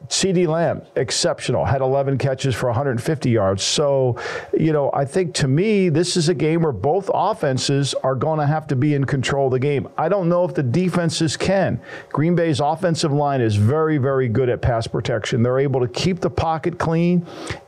CeeDee 0.09 0.47
Lamb, 0.47 0.81
exceptional, 0.95 1.65
had 1.65 1.81
11 1.81 2.17
catches 2.17 2.55
for 2.55 2.65
150 2.65 3.29
yards. 3.29 3.63
So, 3.63 4.19
you 4.57 4.73
know, 4.73 4.89
I 4.91 5.05
think 5.05 5.35
to 5.35 5.47
me, 5.47 5.89
this 5.89 6.17
is 6.17 6.29
a 6.29 6.33
game 6.33 6.63
where 6.63 6.71
both 6.71 7.11
offenses 7.13 7.93
are 7.93 8.15
going 8.15 8.39
to 8.39 8.47
have 8.47 8.65
to 8.67 8.75
be 8.75 8.95
in 8.95 9.05
control 9.05 9.45
of 9.45 9.51
the 9.51 9.59
game. 9.59 9.87
I 9.99 10.09
don't 10.09 10.27
know 10.27 10.43
if 10.45 10.55
the 10.55 10.63
defenses 10.63 11.37
can. 11.37 11.79
Green 12.09 12.35
Bay's 12.35 12.59
offensive 12.59 13.13
line 13.13 13.39
is 13.39 13.55
very, 13.55 13.99
very 13.99 14.27
good 14.27 14.49
at 14.49 14.63
pass 14.63 14.87
protection. 14.87 15.43
They're 15.43 15.59
able 15.59 15.79
to 15.79 15.87
keep 15.87 16.21
the 16.21 16.31
pocket 16.31 16.79
clean, 16.79 17.25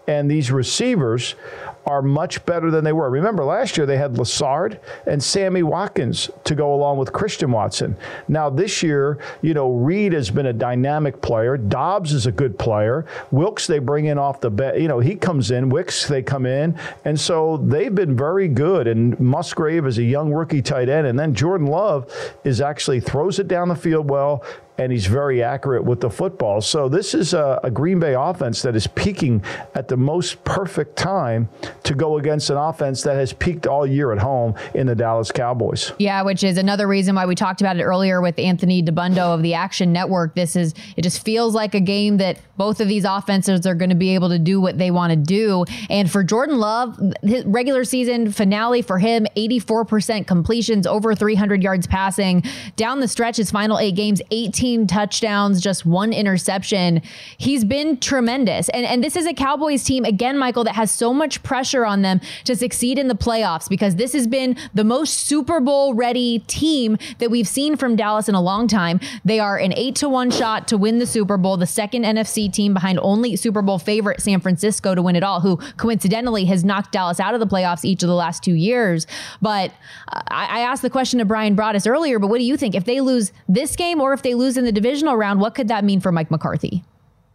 and 0.07 0.29
these 0.29 0.51
receivers 0.51 1.35
are 1.85 2.01
much 2.01 2.45
better 2.45 2.71
than 2.71 2.83
they 2.83 2.93
were. 2.93 3.09
Remember, 3.09 3.43
last 3.43 3.77
year 3.77 3.85
they 3.85 3.97
had 3.97 4.17
Lazard 4.17 4.79
and 5.07 5.21
Sammy 5.21 5.63
Watkins 5.63 6.29
to 6.43 6.55
go 6.55 6.73
along 6.73 6.97
with 6.97 7.11
Christian 7.11 7.51
Watson. 7.51 7.95
Now, 8.27 8.49
this 8.49 8.83
year, 8.83 9.19
you 9.41 9.53
know, 9.53 9.71
Reed 9.71 10.13
has 10.13 10.29
been 10.29 10.47
a 10.47 10.53
dynamic 10.53 11.21
player. 11.21 11.57
Doubs 11.57 12.13
is 12.13 12.25
a 12.25 12.31
good 12.31 12.57
player. 12.57 13.05
Wilks, 13.31 13.67
they 13.67 13.79
bring 13.79 14.05
in 14.05 14.17
off 14.17 14.41
the 14.41 14.49
bet. 14.49 14.79
You 14.79 14.87
know, 14.87 14.99
he 14.99 15.15
comes 15.15 15.51
in. 15.51 15.69
Wicks, 15.69 16.07
they 16.07 16.21
come 16.21 16.45
in. 16.45 16.77
And 17.05 17.19
so 17.19 17.57
they've 17.57 17.93
been 17.93 18.15
very 18.15 18.47
good. 18.47 18.87
And 18.87 19.19
Musgrave 19.19 19.85
is 19.85 19.97
a 19.97 20.03
young 20.03 20.31
rookie 20.31 20.61
tight 20.61 20.89
end. 20.89 21.07
And 21.07 21.17
then 21.17 21.33
Jordan 21.33 21.67
Love 21.67 22.13
is 22.43 22.61
actually 22.61 22.99
throws 22.99 23.39
it 23.39 23.47
down 23.47 23.69
the 23.69 23.75
field 23.75 24.09
well 24.09 24.43
and 24.77 24.91
he's 24.91 25.05
very 25.05 25.43
accurate 25.43 25.83
with 25.83 26.01
the 26.01 26.09
football. 26.09 26.61
So 26.61 26.89
this 26.89 27.13
is 27.13 27.33
a, 27.33 27.59
a, 27.63 27.71
Green 27.71 27.99
Bay 27.99 28.15
offense 28.17 28.61
that 28.63 28.75
is 28.75 28.87
peaking 28.87 29.43
at 29.75 29.87
the 29.87 29.97
most 29.97 30.43
perfect 30.43 30.97
time 30.97 31.49
to 31.83 31.93
go 31.93 32.17
against 32.17 32.49
an 32.49 32.57
offense 32.57 33.03
that 33.03 33.15
has 33.15 33.33
peaked 33.33 33.67
all 33.67 33.85
year 33.85 34.11
at 34.11 34.19
home 34.19 34.55
in 34.73 34.87
the 34.87 34.95
Dallas 34.95 35.31
Cowboys. 35.31 35.91
Yeah, 35.99 36.21
which 36.23 36.43
is 36.43 36.57
another 36.57 36.87
reason 36.87 37.15
why 37.15 37.25
we 37.25 37.35
talked 37.35 37.61
about 37.61 37.77
it 37.77 37.83
earlier 37.83 38.21
with 38.21 38.37
Anthony 38.39 38.81
Dabbundo 38.83 39.33
of 39.33 39.41
the 39.41 39.53
Action 39.53 39.93
Network. 39.93 40.35
This 40.35 40.55
is 40.55 40.73
it 40.97 41.01
just 41.01 41.23
feels 41.23 41.53
like 41.53 41.75
a 41.75 41.79
game 41.79 42.17
that 42.17 42.39
both 42.57 42.79
of 42.79 42.87
these 42.87 43.05
offenses 43.05 43.65
are 43.65 43.75
going 43.75 43.89
to 43.89 43.95
be 43.95 44.15
able 44.15 44.29
to 44.29 44.39
do 44.39 44.59
what 44.59 44.77
they 44.77 44.91
want 44.91 45.11
to 45.11 45.17
do. 45.17 45.65
And 45.89 46.09
for 46.09 46.23
Jordan 46.23 46.57
Love, 46.57 46.99
his 47.23 47.45
regular 47.45 47.83
season 47.83 48.31
finale 48.31 48.81
for 48.81 48.99
him, 48.99 49.25
84% 49.35 50.27
completions, 50.27 50.85
over 50.85 51.15
300 51.15 51.63
yards 51.63 51.87
passing. 51.87 52.43
Down 52.75 52.99
the 52.99 53.07
stretch, 53.07 53.37
his 53.37 53.51
final 53.51 53.79
eight 53.79 53.95
games, 53.95 54.21
18 54.31 54.60
touchdowns, 54.87 55.61
just 55.61 55.85
one 55.85 56.13
interception. 56.13 57.01
He's 57.37 57.63
been 57.65 57.97
tremendous. 57.97 58.69
And, 58.69 58.85
and 58.85 59.03
this 59.03 59.15
is 59.15 59.25
a 59.25 59.33
Cowboys 59.33 59.83
team, 59.83 60.05
again, 60.05 60.37
Michael, 60.37 60.63
that 60.65 60.75
has 60.75 60.91
so 60.91 61.13
much 61.13 61.41
pressure 61.43 61.85
on 61.85 62.01
them 62.01 62.21
to 62.45 62.55
succeed 62.55 62.99
in 62.99 63.07
the 63.07 63.15
playoffs 63.15 63.67
because 63.67 63.95
this 63.95 64.13
has 64.13 64.27
been 64.27 64.55
the 64.73 64.83
most 64.83 65.25
Super 65.25 65.59
Bowl 65.59 65.93
ready 65.93 66.39
team 66.47 66.97
that 67.19 67.31
we've 67.31 67.47
seen 67.47 67.75
from 67.75 67.95
Dallas 67.95 68.29
in 68.29 68.35
a 68.35 68.41
long 68.41 68.67
time. 68.67 68.99
They 69.25 69.39
are 69.39 69.57
an 69.57 69.73
eight 69.75 69.95
to 69.95 70.09
one 70.09 70.31
shot 70.31 70.67
to 70.67 70.77
win 70.77 70.99
the 70.99 71.05
Super 71.05 71.37
Bowl, 71.37 71.57
the 71.57 71.65
second 71.65 72.03
NFC 72.03 72.51
team 72.51 72.73
behind 72.73 72.99
only 73.01 73.35
Super 73.35 73.61
Bowl 73.61 73.79
favorite 73.79 74.21
San 74.21 74.39
Francisco 74.39 74.93
to 74.95 75.01
win 75.01 75.15
it 75.15 75.23
all, 75.23 75.41
who 75.41 75.57
coincidentally 75.77 76.45
has 76.45 76.63
knocked 76.63 76.91
Dallas 76.91 77.19
out 77.19 77.33
of 77.33 77.39
the 77.39 77.47
playoffs 77.47 77.83
each 77.83 78.03
of 78.03 78.09
the 78.09 78.15
last 78.15 78.43
two 78.43 78.53
years. 78.53 79.07
But 79.41 79.73
I, 80.07 80.45
I 80.45 80.59
asked 80.61 80.81
the 80.81 80.89
question 80.89 81.19
to 81.19 81.25
Bryan 81.25 81.55
Broaddus 81.55 81.89
earlier, 81.89 82.19
but 82.19 82.27
what 82.27 82.37
do 82.37 82.43
you 82.43 82.57
think? 82.57 82.75
If 82.75 82.85
they 82.85 83.01
lose 83.01 83.31
this 83.47 83.75
game 83.75 84.01
or 84.01 84.13
if 84.13 84.21
they 84.21 84.35
lose 84.35 84.50
in 84.57 84.65
the 84.65 84.71
divisional 84.71 85.15
round, 85.15 85.39
what 85.39 85.55
could 85.55 85.67
that 85.67 85.83
mean 85.83 85.99
for 85.99 86.11
Mike 86.11 86.31
McCarthy? 86.31 86.83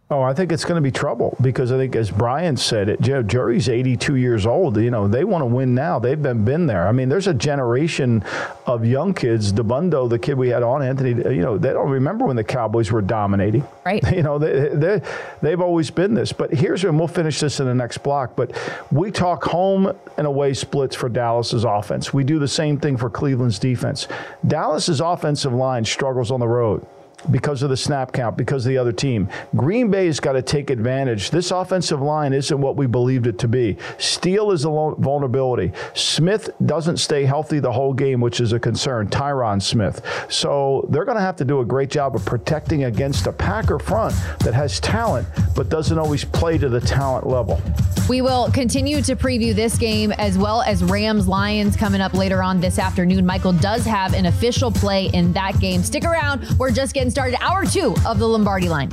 Oh, 0.09 0.21
I 0.21 0.33
think 0.33 0.53
it's 0.53 0.63
going 0.63 0.81
to 0.81 0.81
be 0.81 0.91
trouble 0.91 1.35
because 1.41 1.69
I 1.73 1.75
think, 1.75 1.93
as 1.97 2.09
Brian 2.09 2.55
said, 2.55 2.87
it. 2.87 3.01
Joe 3.01 3.21
Jury's 3.21 3.67
82 3.67 4.15
years 4.15 4.45
old. 4.45 4.77
You 4.77 4.89
know, 4.89 5.05
they 5.05 5.25
want 5.25 5.41
to 5.41 5.45
win 5.45 5.75
now. 5.75 5.99
They've 5.99 6.21
been 6.21 6.45
been 6.45 6.65
there. 6.65 6.87
I 6.87 6.93
mean, 6.93 7.09
there's 7.09 7.27
a 7.27 7.33
generation 7.33 8.23
of 8.65 8.85
young 8.85 9.13
kids. 9.13 9.51
Dabbundo, 9.51 10.09
the 10.09 10.17
kid 10.17 10.37
we 10.37 10.47
had 10.47 10.63
on, 10.63 10.81
Anthony. 10.81 11.09
You 11.09 11.41
know, 11.41 11.57
they 11.57 11.73
don't 11.73 11.89
remember 11.89 12.25
when 12.25 12.37
the 12.37 12.43
Cowboys 12.45 12.89
were 12.89 13.01
dominating. 13.01 13.67
Right. 13.85 14.03
You 14.17 14.23
know, 14.23 14.39
they, 14.39 14.69
they 14.69 15.01
they've 15.41 15.61
always 15.61 15.91
been 15.91 16.13
this. 16.15 16.31
But 16.31 16.51
here's 16.51 16.83
and 16.85 16.97
we'll 16.97 17.07
finish 17.07 17.39
this 17.39 17.59
in 17.59 17.67
the 17.67 17.75
next 17.75 17.99
block. 17.99 18.35
But 18.35 18.57
we 18.91 19.11
talk 19.11 19.43
home 19.43 19.93
and 20.17 20.25
away 20.25 20.53
splits 20.53 20.95
for 20.95 21.09
Dallas's 21.09 21.65
offense. 21.65 22.13
We 22.13 22.23
do 22.23 22.39
the 22.39 22.47
same 22.47 22.79
thing 22.79 22.97
for 22.97 23.09
Cleveland's 23.09 23.59
defense. 23.59 24.07
Dallas's 24.47 25.01
offensive 25.01 25.53
line 25.53 25.85
struggles 25.85 26.31
on 26.31 26.39
the 26.39 26.47
road 26.47 26.85
because 27.31 27.63
of 27.63 27.69
the 27.69 27.77
snap 27.77 28.11
count, 28.11 28.37
because 28.37 28.65
of 28.65 28.69
the 28.69 28.77
other 28.77 28.91
team. 28.91 29.29
Green 29.55 29.91
Bay's 29.91 30.19
got 30.19 30.33
to 30.33 30.41
take 30.41 30.69
advantage. 30.69 31.29
This 31.29 31.51
offensive 31.51 32.01
line 32.01 32.33
isn't 32.33 32.59
what 32.59 32.75
we 32.75 32.87
believed 32.87 33.27
it 33.27 33.37
to 33.39 33.47
be. 33.47 33.77
Steele 33.97 34.51
is 34.51 34.65
a 34.65 34.69
vulnerability. 34.69 35.71
Smith 35.93 36.49
doesn't 36.65 36.97
stay 36.97 37.25
healthy 37.25 37.59
the 37.59 37.71
whole 37.71 37.93
game, 37.93 38.21
which 38.21 38.39
is 38.39 38.53
a 38.53 38.59
concern. 38.59 39.07
Tyron 39.09 39.61
Smith. 39.61 40.01
So 40.29 40.87
they're 40.89 41.05
going 41.05 41.17
to 41.17 41.21
have 41.21 41.35
to 41.37 41.45
do 41.45 41.59
a 41.59 41.65
great 41.65 41.89
job 41.89 42.15
of 42.15 42.25
protecting 42.25 42.85
against 42.85 43.27
a 43.27 43.31
Packer 43.31 43.79
front 43.79 44.15
that 44.39 44.53
has 44.53 44.79
talent, 44.79 45.27
but 45.55 45.69
doesn't 45.69 45.97
always 45.97 46.23
play 46.23 46.57
to 46.57 46.69
the 46.69 46.81
talent 46.81 47.27
level. 47.27 47.61
We 48.09 48.21
will 48.21 48.49
continue 48.51 49.01
to 49.01 49.17
preview 49.17 49.53
this 49.53 49.77
game 49.77 50.13
as 50.13 50.37
well 50.37 50.61
as 50.61 50.81
Rams 50.81 51.27
Lions 51.27 51.75
coming 51.75 51.99
up 51.99 52.13
later 52.13 52.41
on 52.41 52.61
this 52.61 52.79
afternoon. 52.79 53.25
Michael 53.25 53.51
does 53.51 53.83
have 53.85 54.13
an 54.13 54.27
official 54.27 54.71
play 54.71 55.07
in 55.07 55.33
that 55.33 55.59
game. 55.59 55.83
Stick 55.83 56.05
around. 56.05 56.47
We're 56.57 56.71
just 56.71 56.93
getting 56.93 57.09
started. 57.09 57.16
Started 57.17 57.41
hour 57.41 57.65
two 57.65 57.95
of 58.05 58.19
the 58.19 58.27
Lombardi 58.27 58.69
line. 58.69 58.91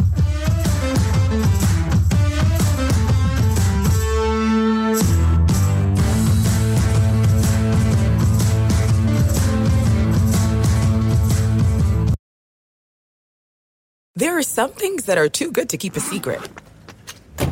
There 14.16 14.38
are 14.38 14.42
some 14.42 14.70
things 14.70 15.04
that 15.04 15.18
are 15.18 15.28
too 15.28 15.52
good 15.52 15.68
to 15.68 15.76
keep 15.76 15.94
a 15.94 16.00
secret. 16.00 16.40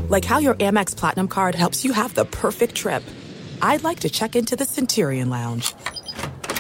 Like 0.08 0.24
how 0.24 0.38
your 0.38 0.54
Amex 0.54 0.96
Platinum 0.96 1.28
card 1.28 1.54
helps 1.54 1.84
you 1.84 1.92
have 1.92 2.14
the 2.14 2.24
perfect 2.24 2.74
trip. 2.74 3.02
I'd 3.60 3.84
like 3.84 4.00
to 4.00 4.08
check 4.08 4.34
into 4.36 4.56
the 4.56 4.64
Centurion 4.64 5.28
Lounge. 5.28 5.74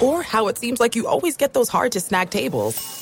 Or 0.02 0.22
how 0.22 0.48
it 0.48 0.58
seems 0.58 0.80
like 0.80 0.96
you 0.96 1.06
always 1.06 1.38
get 1.38 1.54
those 1.54 1.70
hard 1.70 1.92
to 1.92 2.00
snag 2.00 2.28
tables. 2.28 3.01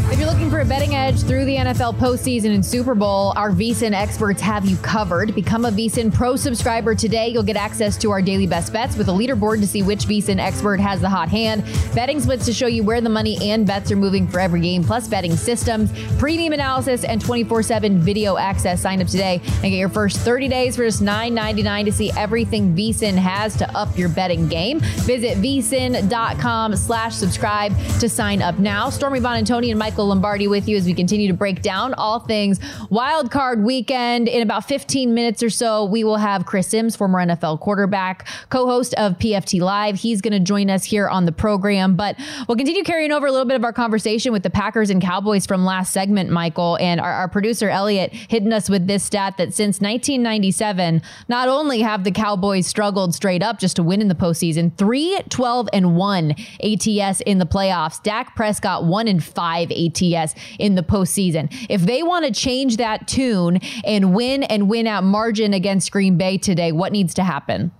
If 0.11 0.19
you're 0.19 0.27
looking 0.27 0.49
for 0.49 0.59
a 0.59 0.65
betting 0.65 0.93
edge 0.93 1.21
through 1.21 1.45
the 1.45 1.55
NFL 1.55 1.95
postseason 1.95 2.53
and 2.53 2.65
Super 2.65 2.93
Bowl, 2.93 3.31
our 3.37 3.49
VSIN 3.49 3.93
experts 3.93 4.41
have 4.41 4.65
you 4.65 4.75
covered. 4.77 5.33
Become 5.33 5.63
a 5.63 5.71
VSIN 5.71 6.13
Pro 6.13 6.35
subscriber 6.35 6.93
today. 6.93 7.29
You'll 7.29 7.43
get 7.43 7.55
access 7.55 7.95
to 7.99 8.11
our 8.11 8.21
daily 8.21 8.45
best 8.45 8.73
bets 8.73 8.97
with 8.97 9.07
a 9.07 9.11
leaderboard 9.11 9.61
to 9.61 9.67
see 9.67 9.83
which 9.83 9.99
VSIN 10.07 10.37
expert 10.37 10.81
has 10.81 10.99
the 10.99 11.07
hot 11.07 11.29
hand, 11.29 11.63
betting 11.95 12.19
splits 12.19 12.45
to 12.47 12.51
show 12.51 12.67
you 12.67 12.83
where 12.83 12.99
the 12.99 13.07
money 13.07 13.37
and 13.41 13.65
bets 13.65 13.89
are 13.89 13.95
moving 13.95 14.27
for 14.27 14.41
every 14.41 14.59
game, 14.59 14.83
plus 14.83 15.07
betting 15.07 15.37
systems, 15.37 15.89
premium 16.19 16.51
analysis, 16.51 17.05
and 17.05 17.21
24 17.21 17.63
7 17.63 17.97
video 17.99 18.35
access. 18.35 18.81
Sign 18.81 19.01
up 19.01 19.07
today 19.07 19.39
and 19.45 19.61
get 19.63 19.77
your 19.77 19.87
first 19.87 20.17
30 20.17 20.49
days 20.49 20.75
for 20.75 20.83
just 20.83 21.01
$9.99 21.01 21.85
to 21.85 21.91
see 21.93 22.11
everything 22.17 22.75
VSIN 22.75 23.15
has 23.15 23.55
to 23.55 23.77
up 23.77 23.97
your 23.97 24.09
betting 24.09 24.49
game. 24.49 24.81
Visit 24.81 25.37
vsin.com 25.37 26.75
slash 26.75 27.15
subscribe 27.15 27.73
to 28.01 28.09
sign 28.09 28.41
up 28.41 28.59
now. 28.59 28.89
Stormy 28.89 29.21
Buonantony 29.21 29.69
and 29.69 29.79
Michael 29.79 30.00
Lombardi 30.03 30.47
with 30.47 30.67
you 30.67 30.77
as 30.77 30.85
we 30.85 30.93
continue 30.93 31.27
to 31.27 31.33
break 31.33 31.61
down 31.61 31.93
all 31.95 32.19
things 32.19 32.59
wild 32.89 33.31
card 33.31 33.63
weekend. 33.63 34.27
In 34.27 34.41
about 34.41 34.67
15 34.67 35.13
minutes 35.13 35.43
or 35.43 35.49
so, 35.49 35.85
we 35.85 36.03
will 36.03 36.17
have 36.17 36.45
Chris 36.45 36.67
Simms, 36.67 36.95
former 36.95 37.19
NFL 37.19 37.59
quarterback, 37.59 38.27
co-host 38.49 38.93
of 38.95 39.17
PFT 39.17 39.61
Live. 39.61 39.95
He's 39.95 40.21
going 40.21 40.33
to 40.33 40.39
join 40.39 40.69
us 40.69 40.83
here 40.83 41.07
on 41.07 41.25
the 41.25 41.31
program, 41.31 41.95
but 41.95 42.17
we'll 42.47 42.57
continue 42.57 42.83
carrying 42.83 43.11
over 43.11 43.27
a 43.27 43.31
little 43.31 43.45
bit 43.45 43.55
of 43.55 43.63
our 43.63 43.73
conversation 43.73 44.31
with 44.31 44.43
the 44.43 44.49
Packers 44.49 44.89
and 44.89 45.01
Cowboys 45.01 45.45
from 45.45 45.65
last 45.65 45.93
segment, 45.93 46.29
Michael, 46.29 46.77
and 46.79 46.99
our, 46.99 47.11
our 47.11 47.27
producer 47.27 47.69
Elliot 47.69 48.11
hitting 48.13 48.53
us 48.53 48.69
with 48.69 48.87
this 48.87 49.03
stat 49.03 49.37
that 49.37 49.53
since 49.53 49.79
1997, 49.79 51.01
not 51.27 51.47
only 51.47 51.81
have 51.81 52.03
the 52.03 52.11
Cowboys 52.11 52.67
struggled 52.67 53.13
straight 53.13 53.43
up 53.43 53.59
just 53.59 53.75
to 53.75 53.83
win 53.83 54.01
in 54.01 54.07
the 54.07 54.15
postseason, 54.15 54.75
3 54.77 55.21
12 55.29 55.69
and 55.73 55.95
1 55.95 56.31
ATS 56.63 57.21
in 57.21 57.37
the 57.37 57.45
playoffs. 57.45 58.01
Dak 58.01 58.35
Prescott 58.35 58.85
1 58.85 59.07
and 59.07 59.23
5 59.23 59.71
ATS 59.71 59.90
in 60.59 60.75
the 60.75 60.83
postseason. 60.83 61.53
If 61.69 61.81
they 61.81 62.03
want 62.03 62.25
to 62.25 62.31
change 62.31 62.77
that 62.77 63.07
tune 63.07 63.59
and 63.83 64.13
win 64.13 64.43
and 64.43 64.69
win 64.69 64.87
out 64.87 65.03
margin 65.03 65.53
against 65.53 65.91
Green 65.91 66.17
Bay 66.17 66.37
today, 66.37 66.71
what 66.71 66.91
needs 66.91 67.13
to 67.15 67.23
happen? 67.23 67.71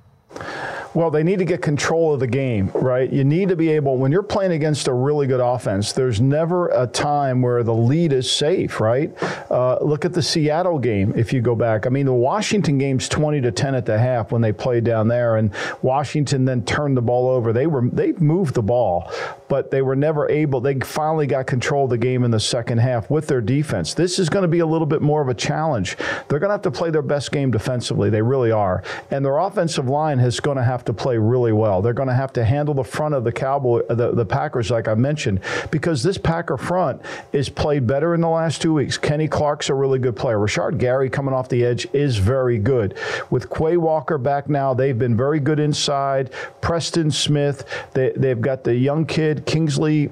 Well, 0.94 1.10
they 1.10 1.24
need 1.24 1.40
to 1.40 1.46
get 1.46 1.62
control 1.62 2.14
of 2.14 2.20
the 2.20 2.28
game, 2.28 2.70
right? 2.76 3.12
You 3.12 3.24
need 3.24 3.48
to 3.50 3.56
be 3.56 3.70
able, 3.70 3.98
when 3.98 4.12
you're 4.12 4.24
playing 4.24 4.52
against 4.52 4.90
a 4.90 4.94
really 4.94 5.26
good 5.26 5.40
offense, 5.40 5.94
there's 5.94 6.20
never 6.20 6.68
a 6.70 6.86
time 6.86 7.42
where 7.42 7.64
the 7.64 7.74
lead 7.74 8.12
is 8.12 8.30
safe, 8.30 8.82
right? 8.82 9.12
Uh, 9.50 9.78
look 9.82 10.04
at 10.04 10.12
the 10.12 10.22
Seattle 10.22 10.80
game 10.80 11.14
if 11.16 11.32
you 11.32 11.40
go 11.40 11.56
back. 11.56 11.86
I 11.86 11.90
mean, 11.90 12.06
the 12.06 12.14
Washington 12.14 12.78
game's 12.78 13.08
20 13.08 13.40
to 13.42 13.52
10 13.52 13.76
at 13.76 13.86
the 13.86 13.98
half 13.98 14.32
when 14.34 14.42
they 14.42 14.52
played 14.52 14.84
down 14.84 15.08
there, 15.08 15.38
and 15.38 15.52
Washington 15.82 16.44
then 16.44 16.64
turned 16.66 16.98
the 16.98 17.02
ball 17.02 17.30
over. 17.30 17.54
They 17.54 17.68
were 17.68 17.88
they 17.92 18.12
moved 18.14 18.54
the 18.54 18.62
ball, 18.62 19.12
but 19.48 19.72
they 19.72 19.82
were 19.82 19.96
never 19.96 20.30
able. 20.30 20.60
They 20.60 20.80
finally 20.80 21.28
got 21.28 21.48
control 21.48 21.86
of 21.86 21.90
the 21.90 21.98
game 21.98 22.24
in 22.24 22.32
the 22.32 22.40
second 22.40 22.80
half 22.80 23.10
with 23.10 23.28
their 23.28 23.42
defense. 23.42 23.94
This 23.94 24.20
is 24.20 24.30
going 24.30 24.44
to 24.44 24.48
be 24.48 24.60
a 24.60 24.66
little 24.66 24.88
bit 24.88 25.02
more 25.02 25.22
of 25.22 25.30
a 25.30 25.34
challenge. 25.34 25.98
They're 26.28 26.40
going 26.40 26.50
to 26.50 26.54
have 26.54 26.62
to 26.64 26.72
play 26.72 26.90
their 26.90 27.02
best 27.02 27.32
game 27.32 27.52
defensively. 27.52 28.10
They 28.10 28.22
really 28.22 28.52
are, 28.52 28.84
and 29.10 29.24
their 29.24 29.38
offensive 29.38 29.88
line 29.88 30.20
is 30.20 30.40
going 30.40 30.58
to 30.58 30.64
have 30.64 30.81
to 30.86 30.94
play 30.94 31.18
really 31.18 31.52
well. 31.52 31.82
They're 31.82 31.94
going 31.94 32.10
to 32.10 32.16
have 32.16 32.34
to 32.34 32.46
handle 32.46 32.74
the 32.74 32.84
front 32.84 33.16
of 33.16 33.24
the 33.24 33.32
Cowboy, 33.32 33.82
the, 33.88 34.12
the 34.12 34.26
Packers, 34.26 34.72
like 34.72 34.88
I 34.88 34.96
mentioned, 34.96 35.42
because 35.72 36.04
this 36.04 36.18
Packer 36.18 36.58
front 36.58 37.02
is 37.32 37.50
played 37.50 37.88
better 37.88 38.14
in 38.14 38.22
the 38.22 38.30
last 38.30 38.62
two 38.62 38.74
weeks. 38.74 38.98
Kenny 38.98 39.28
Clark's 39.28 39.70
a 39.70 39.74
really 39.74 40.00
good 40.00 40.16
player. 40.16 40.38
Rashan 40.38 40.78
Gary 40.78 41.10
coming 41.10 41.34
off 41.34 41.50
the 41.50 41.64
edge 41.66 41.88
is 41.94 42.18
very 42.18 42.58
good. 42.58 42.98
With 43.30 43.50
Quay 43.50 43.78
Walker 43.78 44.18
back 44.18 44.50
now, 44.50 44.74
they've 44.74 44.98
been 44.98 45.16
very 45.18 45.40
good 45.40 45.60
inside. 45.60 46.32
Preston 46.62 47.12
Smith, 47.12 47.66
they, 47.94 48.12
they've 48.16 48.42
got 48.42 48.64
the 48.64 48.76
young 48.76 49.06
kid 49.06 49.46
Kingsley 49.46 50.10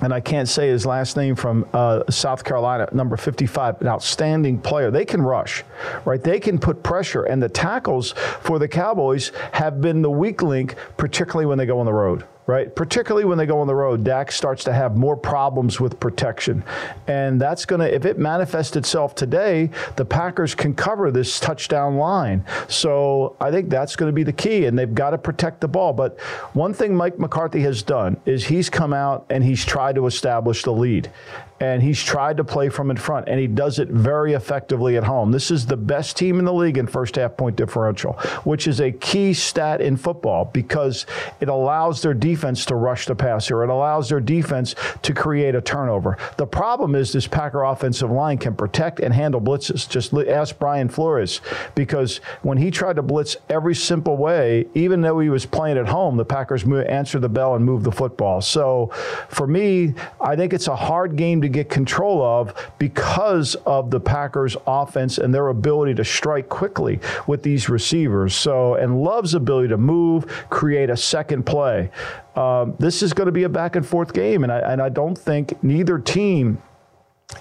and 0.00 0.12
I 0.12 0.20
can't 0.20 0.48
say 0.48 0.68
his 0.68 0.84
last 0.84 1.16
name 1.16 1.34
from 1.34 1.66
uh, 1.72 2.02
South 2.10 2.44
Carolina, 2.44 2.88
number 2.92 3.16
55, 3.16 3.80
an 3.80 3.88
outstanding 3.88 4.58
player. 4.58 4.90
They 4.90 5.04
can 5.04 5.22
rush, 5.22 5.64
right? 6.04 6.22
They 6.22 6.38
can 6.38 6.58
put 6.58 6.82
pressure, 6.82 7.24
and 7.24 7.42
the 7.42 7.48
tackles 7.48 8.12
for 8.40 8.58
the 8.58 8.68
Cowboys 8.68 9.32
have 9.52 9.80
been 9.80 10.02
the 10.02 10.10
weak 10.10 10.42
link, 10.42 10.76
particularly 10.96 11.46
when 11.46 11.58
they 11.58 11.66
go 11.66 11.80
on 11.80 11.86
the 11.86 11.92
road 11.92 12.24
right? 12.46 12.74
Particularly 12.74 13.24
when 13.24 13.38
they 13.38 13.46
go 13.46 13.60
on 13.60 13.66
the 13.66 13.74
road, 13.74 14.04
Dak 14.04 14.30
starts 14.30 14.64
to 14.64 14.72
have 14.72 14.96
more 14.96 15.16
problems 15.16 15.80
with 15.80 15.98
protection. 15.98 16.62
And 17.06 17.40
that's 17.40 17.64
going 17.64 17.80
to, 17.80 17.92
if 17.92 18.04
it 18.04 18.18
manifests 18.18 18.76
itself 18.76 19.14
today, 19.14 19.70
the 19.96 20.04
Packers 20.04 20.54
can 20.54 20.74
cover 20.74 21.10
this 21.10 21.40
touchdown 21.40 21.96
line. 21.96 22.44
So 22.68 23.36
I 23.40 23.50
think 23.50 23.68
that's 23.68 23.96
going 23.96 24.10
to 24.10 24.14
be 24.14 24.22
the 24.22 24.32
key, 24.32 24.66
and 24.66 24.78
they've 24.78 24.94
got 24.94 25.10
to 25.10 25.18
protect 25.18 25.60
the 25.60 25.68
ball. 25.68 25.92
But 25.92 26.20
one 26.52 26.72
thing 26.72 26.94
Mike 26.94 27.18
McCarthy 27.18 27.60
has 27.62 27.82
done 27.82 28.16
is 28.26 28.44
he's 28.44 28.70
come 28.70 28.92
out 28.92 29.26
and 29.30 29.42
he's 29.42 29.64
tried 29.64 29.96
to 29.96 30.06
establish 30.06 30.62
the 30.62 30.72
lead 30.72 31.10
and 31.60 31.82
he's 31.82 32.02
tried 32.02 32.36
to 32.36 32.44
play 32.44 32.68
from 32.68 32.90
in 32.90 32.96
front, 32.96 33.28
and 33.28 33.40
he 33.40 33.46
does 33.46 33.78
it 33.78 33.88
very 33.88 34.34
effectively 34.34 34.96
at 34.96 35.04
home. 35.04 35.30
This 35.30 35.50
is 35.50 35.66
the 35.66 35.76
best 35.76 36.16
team 36.16 36.38
in 36.38 36.44
the 36.44 36.52
league 36.52 36.78
in 36.78 36.86
first 36.86 37.16
half 37.16 37.36
point 37.36 37.56
differential, 37.56 38.12
which 38.44 38.66
is 38.66 38.80
a 38.80 38.92
key 38.92 39.32
stat 39.32 39.80
in 39.80 39.96
football 39.96 40.46
because 40.46 41.06
it 41.40 41.48
allows 41.48 42.02
their 42.02 42.14
defense 42.14 42.64
to 42.66 42.74
rush 42.74 43.06
the 43.06 43.14
passer. 43.14 43.62
It 43.62 43.70
allows 43.70 44.08
their 44.08 44.20
defense 44.20 44.74
to 45.02 45.14
create 45.14 45.54
a 45.54 45.60
turnover. 45.60 46.18
The 46.36 46.46
problem 46.46 46.94
is 46.94 47.12
this 47.12 47.26
Packer 47.26 47.62
offensive 47.62 48.10
line 48.10 48.38
can 48.38 48.54
protect 48.54 49.00
and 49.00 49.12
handle 49.12 49.40
blitzes. 49.40 49.88
Just 49.88 50.12
ask 50.14 50.58
Brian 50.58 50.88
Flores 50.88 51.40
because 51.74 52.18
when 52.42 52.58
he 52.58 52.70
tried 52.70 52.96
to 52.96 53.02
blitz 53.02 53.36
every 53.48 53.74
simple 53.74 54.16
way, 54.16 54.66
even 54.74 55.00
though 55.00 55.18
he 55.18 55.28
was 55.28 55.46
playing 55.46 55.78
at 55.78 55.88
home, 55.88 56.16
the 56.16 56.24
Packers 56.24 56.64
answered 56.64 57.20
the 57.20 57.28
bell 57.28 57.54
and 57.54 57.64
moved 57.64 57.84
the 57.84 57.92
football. 57.92 58.40
So 58.40 58.90
for 59.28 59.46
me, 59.46 59.94
I 60.20 60.36
think 60.36 60.52
it's 60.52 60.68
a 60.68 60.76
hard 60.76 61.16
game 61.16 61.40
to 61.42 61.45
to 61.46 61.52
get 61.52 61.70
control 61.70 62.22
of 62.22 62.54
because 62.78 63.54
of 63.66 63.90
the 63.90 64.00
Packers' 64.00 64.56
offense 64.66 65.18
and 65.18 65.34
their 65.34 65.48
ability 65.48 65.94
to 65.94 66.04
strike 66.04 66.48
quickly 66.48 67.00
with 67.26 67.42
these 67.42 67.68
receivers. 67.68 68.34
So, 68.34 68.74
and 68.74 69.02
Love's 69.02 69.34
ability 69.34 69.68
to 69.68 69.78
move, 69.78 70.26
create 70.50 70.90
a 70.90 70.96
second 70.96 71.44
play. 71.44 71.90
Um, 72.34 72.74
this 72.78 73.02
is 73.02 73.12
going 73.12 73.26
to 73.26 73.32
be 73.32 73.44
a 73.44 73.48
back 73.48 73.76
and 73.76 73.86
forth 73.86 74.12
game, 74.12 74.42
and 74.42 74.52
I, 74.52 74.58
and 74.58 74.82
I 74.82 74.88
don't 74.88 75.16
think 75.16 75.62
neither 75.62 75.98
team 75.98 76.62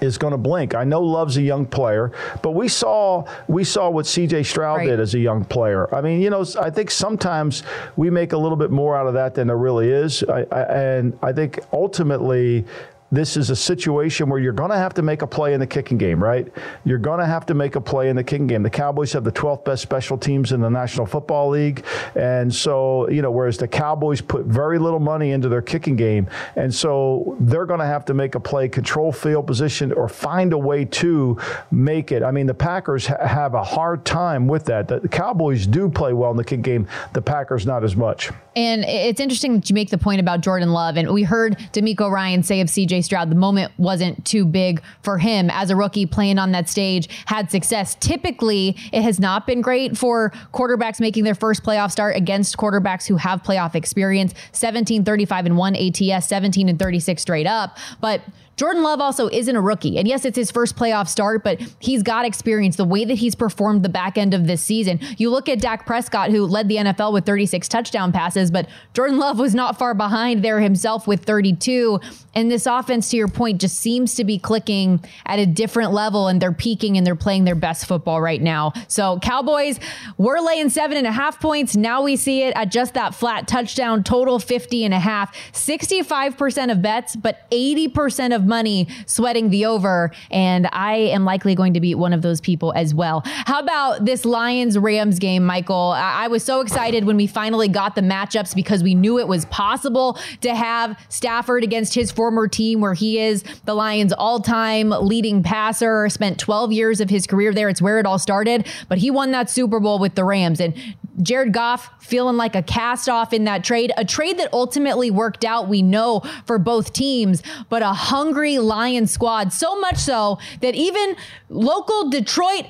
is 0.02 0.18
going 0.18 0.32
to 0.32 0.38
blink. 0.38 0.74
I 0.74 0.84
know 0.84 1.02
Love's 1.02 1.38
a 1.38 1.42
young 1.42 1.66
player, 1.66 2.12
but 2.42 2.52
we 2.52 2.68
saw 2.68 3.26
we 3.48 3.64
saw 3.64 3.90
what 3.90 4.08
C.J. 4.08 4.44
Stroud 4.44 4.78
right. 4.78 4.88
did 4.88 5.00
as 5.00 5.14
a 5.14 5.20
young 5.20 5.46
player. 5.46 5.94
I 5.94 6.02
mean, 6.02 6.22
you 6.22 6.30
know, 6.30 6.46
I 6.60 6.70
think 6.70 6.92
sometimes 6.92 7.64
we 7.96 8.10
make 8.10 8.34
a 8.34 8.38
little 8.38 8.58
bit 8.58 8.72
more 8.72 8.96
out 8.96 9.08
of 9.08 9.14
that 9.14 9.36
than 9.36 9.48
there 9.48 9.58
really 9.58 9.90
is, 9.90 10.24
I, 10.24 10.46
I, 10.52 10.62
and 10.64 11.18
I 11.22 11.34
think 11.34 11.60
ultimately 11.72 12.66
this 13.12 13.38
is 13.38 13.50
a 13.50 13.56
situation 13.56 14.30
where 14.30 14.40
you're 14.40 14.54
going 14.54 14.72
to 14.72 14.78
have 14.78 14.94
to 14.96 15.02
make 15.02 15.22
a 15.22 15.28
play 15.28 15.54
in 15.54 15.60
the 15.60 15.68
kicking 15.68 15.98
game, 15.98 16.22
right? 16.22 16.52
You're 16.84 16.98
going 16.98 17.20
to 17.20 17.26
have 17.26 17.46
to 17.48 17.54
make 17.54 17.76
a 17.76 17.82
play 17.82 18.10
in 18.10 18.16
the 18.16 18.24
kicking 18.24 18.48
game. 18.48 18.64
The 18.64 18.70
Cowboys 18.70 19.14
have 19.14 19.24
the 19.24 19.32
12th 19.32 19.64
best 19.64 19.82
special 19.84 20.18
teams 20.18 20.52
in 20.52 20.60
the 20.60 20.70
National 20.70 21.06
Football 21.06 21.50
League. 21.50 21.86
And 22.16 22.54
so, 22.54 23.08
you 23.10 23.22
know, 23.22 23.32
whereas 23.32 23.58
the 23.58 23.68
Cowboys 23.68 24.22
put 24.22 24.46
very 24.46 24.80
little 24.80 25.00
money 25.00 25.32
into 25.32 25.50
their 25.50 25.62
kicking 25.62 25.96
game. 25.96 26.28
And 26.56 26.74
so 26.74 27.38
they're 27.40 27.66
going 27.66 27.80
to 27.80 27.86
have 27.86 28.06
to 28.06 28.14
make 28.14 28.36
a 28.36 28.40
play, 28.40 28.68
control 28.68 29.12
field 29.12 29.46
position, 29.46 29.92
or 29.92 30.10
find 30.10 30.52
a 30.52 30.58
way 30.58 30.84
to 30.86 31.38
make 31.72 32.12
it. 32.12 32.24
I 32.24 32.32
mean, 32.32 32.48
the 32.48 32.54
Packers 32.54 33.06
ha- 33.06 33.26
have 33.26 33.54
a 33.54 33.64
hard 33.64 34.04
time 34.04 34.48
with 34.48 34.66
that. 34.66 34.88
The 34.88 35.08
Cowboys 35.08 35.68
do 35.68 35.90
play 35.90 36.14
well 36.14 36.32
in 36.32 36.38
the 36.38 36.44
kick 36.44 36.64
game, 36.64 36.88
the 37.14 37.22
Packers 37.22 37.66
not 37.66 37.84
as 37.84 37.96
much. 37.96 38.32
And 38.56 38.86
it's 38.86 39.20
interesting 39.20 39.56
that 39.56 39.70
you 39.70 39.74
make 39.74 39.90
the 39.90 39.98
point 39.98 40.22
about 40.22 40.42
Jordan 40.42 40.72
Love. 40.72 40.96
And 40.98 41.12
we 41.12 41.24
heard 41.24 41.58
DeMeco 41.74 42.10
Ryan 42.10 42.42
say 42.42 42.62
of 42.62 42.68
CJ 42.68 42.95
Stroud, 43.02 43.30
the 43.30 43.36
moment 43.36 43.72
wasn't 43.78 44.24
too 44.26 44.46
big 44.46 44.82
for 45.02 45.18
him 45.18 45.50
as 45.50 45.70
a 45.70 45.76
rookie 45.76 46.06
playing 46.06 46.40
on 46.40 46.52
that 46.52 46.70
stage, 46.70 47.10
had 47.26 47.52
success. 47.52 47.96
Typically, 47.96 48.76
it 48.92 49.02
has 49.02 49.20
not 49.20 49.48
been 49.48 49.62
great 49.62 49.98
for 49.98 50.32
quarterbacks 50.54 51.00
making 51.00 51.24
their 51.24 51.36
first 51.36 51.64
playoff 51.64 51.92
start 51.92 52.16
against 52.16 52.58
quarterbacks 52.58 53.08
who 53.08 53.18
have 53.18 53.44
playoff 53.44 53.76
experience. 53.76 54.34
17, 54.52 55.04
35, 55.04 55.46
and 55.46 55.58
1 55.58 55.76
ATS, 55.76 56.28
17 56.28 56.70
and 56.70 56.80
36 56.80 57.22
straight 57.22 57.48
up. 57.48 57.78
But 58.02 58.22
Jordan 58.56 58.84
Love 58.84 59.02
also 59.02 59.28
isn't 59.30 59.56
a 59.56 59.62
rookie. 59.62 59.98
And 59.98 60.08
yes, 60.08 60.26
it's 60.26 60.38
his 60.38 60.52
first 60.52 60.76
playoff 60.76 61.08
start, 61.08 61.44
but 61.44 61.62
he's 61.80 62.04
got 62.04 62.26
experience. 62.26 62.76
The 62.76 62.86
way 62.86 63.06
that 63.06 63.16
he's 63.16 63.36
performed 63.36 63.84
the 63.84 63.90
back 63.90 64.18
end 64.18 64.34
of 64.34 64.48
this 64.48 64.62
season. 64.62 65.00
You 65.18 65.30
look 65.30 65.50
at 65.50 65.60
Dak 65.60 65.86
Prescott, 65.86 66.32
who 66.32 66.46
led 66.46 66.70
the 66.70 66.78
NFL 66.78 67.14
with 67.14 67.26
36 67.26 67.68
touchdown 67.68 68.12
passes, 68.12 68.52
but 68.52 68.68
Jordan 68.94 69.18
Love 69.18 69.40
was 69.40 69.54
not 69.54 69.78
far 69.78 69.94
behind 69.94 70.44
there 70.44 70.60
himself 70.60 71.08
with 71.08 71.24
32. 71.26 72.00
And 72.34 72.52
this 72.52 72.66
offense, 72.66 73.10
to 73.12 73.18
your 73.18 73.28
point, 73.28 73.62
just 73.62 73.80
seems 73.80 74.16
to 74.16 74.24
be 74.24 74.38
clicking 74.38 75.04
at 75.26 75.40
a 75.40 75.46
different 75.46 75.92
level 75.92 76.28
and 76.28 76.42
they're 76.42 76.52
peaking 76.52 76.98
and 76.98 77.06
they're 77.06 77.16
playing 77.16 77.46
their 77.46 77.56
best 77.56 77.86
football 77.86 78.22
right 78.22 78.42
now. 78.42 78.74
So, 78.88 79.20
Cowboys, 79.20 79.80
we're 80.18 80.40
laying 80.40 80.70
seven 80.70 80.98
and 80.98 81.08
a 81.08 81.12
half 81.12 81.40
points. 81.40 81.76
Now 81.76 82.04
we 82.04 82.16
see 82.16 82.44
it 82.44 82.54
at 82.56 82.72
just 82.72 82.94
that 82.94 83.16
flat 83.16 83.48
touchdown 83.48 84.04
total 84.04 84.40
50 84.40 84.84
and 84.84 84.94
a 84.94 85.00
half. 85.00 85.36
65% 85.54 86.72
of 86.72 86.82
bets, 86.82 87.16
but 87.16 87.50
80% 87.52 88.36
of 88.36 88.45
money 88.46 88.88
sweating 89.06 89.50
the 89.50 89.66
over. 89.66 90.12
And 90.32 90.68
I 90.72 90.96
am 90.96 91.26
likely 91.26 91.56
going 91.56 91.74
to 91.74 91.80
be 91.80 91.96
one 91.96 92.14
of 92.14 92.22
those 92.22 92.42
people 92.42 92.74
as 92.76 92.94
well. 92.94 93.24
How 93.26 93.60
about 93.60 94.06
this 94.06 94.26
Lions 94.26 94.78
Rams 94.78 95.20
game, 95.20 95.46
Michael? 95.46 95.94
I 95.96 96.28
was 96.28 96.44
so 96.44 96.62
excited 96.62 97.06
when 97.06 97.18
we 97.18 97.28
finally 97.28 97.68
got 97.68 97.96
the 97.96 98.02
matchups 98.02 98.56
because 98.56 98.84
we 98.84 98.96
knew 98.96 99.20
it 99.20 99.28
was 99.28 99.46
possible 99.46 100.18
to 100.42 100.56
have 100.56 100.98
Stafford 101.10 101.64
against 101.64 101.94
his 101.94 102.12
former 102.12 102.48
team 102.48 102.82
where 102.82 102.94
he 102.94 103.20
is 103.20 103.44
the 103.66 103.74
Lions 103.74 104.14
all 104.14 104.40
time 104.40 104.90
leading 104.90 105.44
passer, 105.44 106.10
spent 106.10 106.40
12 106.40 106.72
years 106.72 107.02
of 107.02 107.10
his 107.10 107.28
career 107.28 107.54
there. 107.54 107.70
It's 107.70 107.82
where 107.82 108.00
it 108.00 108.06
all 108.06 108.20
started, 108.20 108.68
but 108.88 108.98
he 108.98 109.12
won 109.12 109.32
that 109.32 109.50
Super 109.50 109.80
Bowl 109.80 110.00
with 110.00 110.16
the 110.16 110.24
Rams. 110.24 110.60
And 110.60 110.74
Jared 111.22 111.54
Goff 111.54 111.90
feeling 112.04 112.38
like 112.38 112.56
a 112.56 112.64
cast 112.64 113.10
off 113.10 113.34
in 113.34 113.46
that 113.46 113.64
trade, 113.64 113.92
a 113.98 114.06
trade 114.06 114.38
that 114.40 114.50
ultimately 114.54 115.12
worked 115.12 115.46
out, 115.46 115.68
we 115.68 115.82
know, 115.82 116.22
for 116.46 116.60
both 116.60 116.94
teams, 116.94 117.42
but 117.70 117.82
a 117.82 117.94
hungry 117.94 118.60
Lion 118.60 119.08
squad. 119.08 119.54
So 119.54 119.80
much 119.80 119.98
so 119.98 120.40
that 120.62 120.76
even 120.76 121.16
local 121.50 122.10
Detroit 122.10 122.66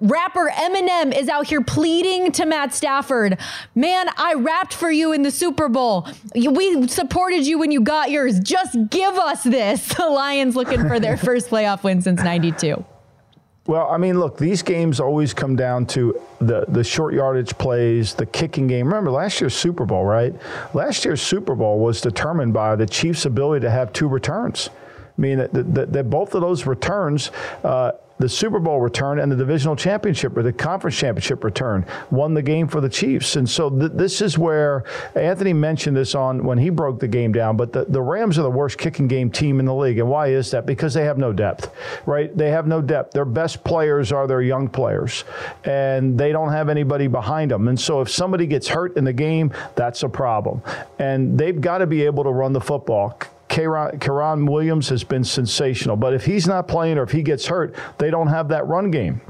rapper 0.00 0.50
Eminem 0.50 1.16
is 1.16 1.28
out 1.28 1.46
here 1.46 1.62
pleading 1.62 2.32
to 2.32 2.46
Matt 2.46 2.74
Stafford, 2.74 3.38
man, 3.74 4.06
I 4.16 4.34
rapped 4.34 4.72
for 4.72 4.90
you 4.90 5.12
in 5.12 5.22
the 5.22 5.30
Super 5.30 5.68
Bowl. 5.68 6.08
We 6.34 6.88
supported 6.88 7.46
you 7.46 7.58
when 7.58 7.70
you 7.70 7.80
got 7.80 8.10
yours. 8.10 8.40
Just 8.40 8.76
give 8.90 9.14
us 9.14 9.42
this. 9.44 9.94
The 10.00 10.08
Lions 10.08 10.56
looking 10.56 10.88
for 10.88 10.98
their 10.98 11.16
first 11.18 11.50
playoff 11.50 11.82
win 11.82 12.00
since 12.00 12.22
92. 12.22 12.82
Well, 13.70 13.88
I 13.88 13.98
mean, 13.98 14.18
look, 14.18 14.36
these 14.36 14.62
games 14.62 14.98
always 14.98 15.32
come 15.32 15.54
down 15.54 15.86
to 15.94 16.20
the, 16.40 16.64
the 16.66 16.82
short 16.82 17.14
yardage 17.14 17.56
plays, 17.56 18.14
the 18.14 18.26
kicking 18.26 18.66
game. 18.66 18.88
Remember 18.88 19.12
last 19.12 19.40
year's 19.40 19.54
Super 19.54 19.86
Bowl, 19.86 20.04
right? 20.04 20.34
Last 20.74 21.04
year's 21.04 21.22
Super 21.22 21.54
Bowl 21.54 21.78
was 21.78 22.00
determined 22.00 22.52
by 22.52 22.74
the 22.74 22.84
Chiefs' 22.84 23.26
ability 23.26 23.62
to 23.64 23.70
have 23.70 23.92
two 23.92 24.08
returns. 24.08 24.70
I 24.70 25.20
mean, 25.20 25.38
that, 25.38 25.52
that, 25.52 25.92
that 25.92 26.10
both 26.10 26.34
of 26.34 26.40
those 26.40 26.66
returns, 26.66 27.30
uh, 27.62 27.92
the 28.20 28.28
Super 28.28 28.60
Bowl 28.60 28.80
return 28.80 29.18
and 29.18 29.32
the 29.32 29.36
divisional 29.36 29.74
championship 29.74 30.36
or 30.36 30.42
the 30.42 30.52
conference 30.52 30.96
championship 30.96 31.42
return 31.42 31.86
won 32.10 32.34
the 32.34 32.42
game 32.42 32.68
for 32.68 32.82
the 32.82 32.88
Chiefs. 32.88 33.36
And 33.36 33.48
so 33.48 33.70
th- 33.70 33.92
this 33.94 34.20
is 34.20 34.36
where 34.36 34.84
Anthony 35.14 35.54
mentioned 35.54 35.96
this 35.96 36.14
on 36.14 36.44
when 36.44 36.58
he 36.58 36.68
broke 36.68 37.00
the 37.00 37.08
game 37.08 37.32
down. 37.32 37.56
But 37.56 37.72
the, 37.72 37.86
the 37.86 38.02
Rams 38.02 38.38
are 38.38 38.42
the 38.42 38.50
worst 38.50 38.76
kicking 38.76 39.08
game 39.08 39.30
team 39.30 39.58
in 39.58 39.64
the 39.64 39.74
league. 39.74 39.98
And 39.98 40.08
why 40.08 40.28
is 40.28 40.50
that? 40.50 40.66
Because 40.66 40.92
they 40.92 41.04
have 41.04 41.16
no 41.16 41.32
depth, 41.32 41.74
right? 42.04 42.36
They 42.36 42.50
have 42.50 42.66
no 42.66 42.82
depth. 42.82 43.12
Their 43.12 43.24
best 43.24 43.64
players 43.64 44.12
are 44.12 44.26
their 44.26 44.42
young 44.42 44.68
players, 44.68 45.24
and 45.64 46.18
they 46.18 46.30
don't 46.30 46.52
have 46.52 46.68
anybody 46.68 47.06
behind 47.06 47.50
them. 47.50 47.68
And 47.68 47.80
so 47.80 48.02
if 48.02 48.10
somebody 48.10 48.46
gets 48.46 48.68
hurt 48.68 48.98
in 48.98 49.04
the 49.04 49.14
game, 49.14 49.50
that's 49.76 50.02
a 50.02 50.08
problem. 50.08 50.62
And 50.98 51.38
they've 51.38 51.58
got 51.58 51.78
to 51.78 51.86
be 51.86 52.02
able 52.02 52.24
to 52.24 52.30
run 52.30 52.52
the 52.52 52.60
football. 52.60 53.18
Kyren 53.50 54.48
Williams 54.48 54.88
has 54.88 55.04
been 55.04 55.24
sensational. 55.24 55.96
But 55.96 56.14
if 56.14 56.24
he's 56.24 56.46
not 56.46 56.68
playing 56.68 56.98
or 56.98 57.02
if 57.02 57.10
he 57.10 57.22
gets 57.22 57.46
hurt, 57.46 57.74
they 57.98 58.10
don't 58.10 58.28
have 58.28 58.48
that 58.48 58.66
run 58.66 58.90
game. 58.90 59.20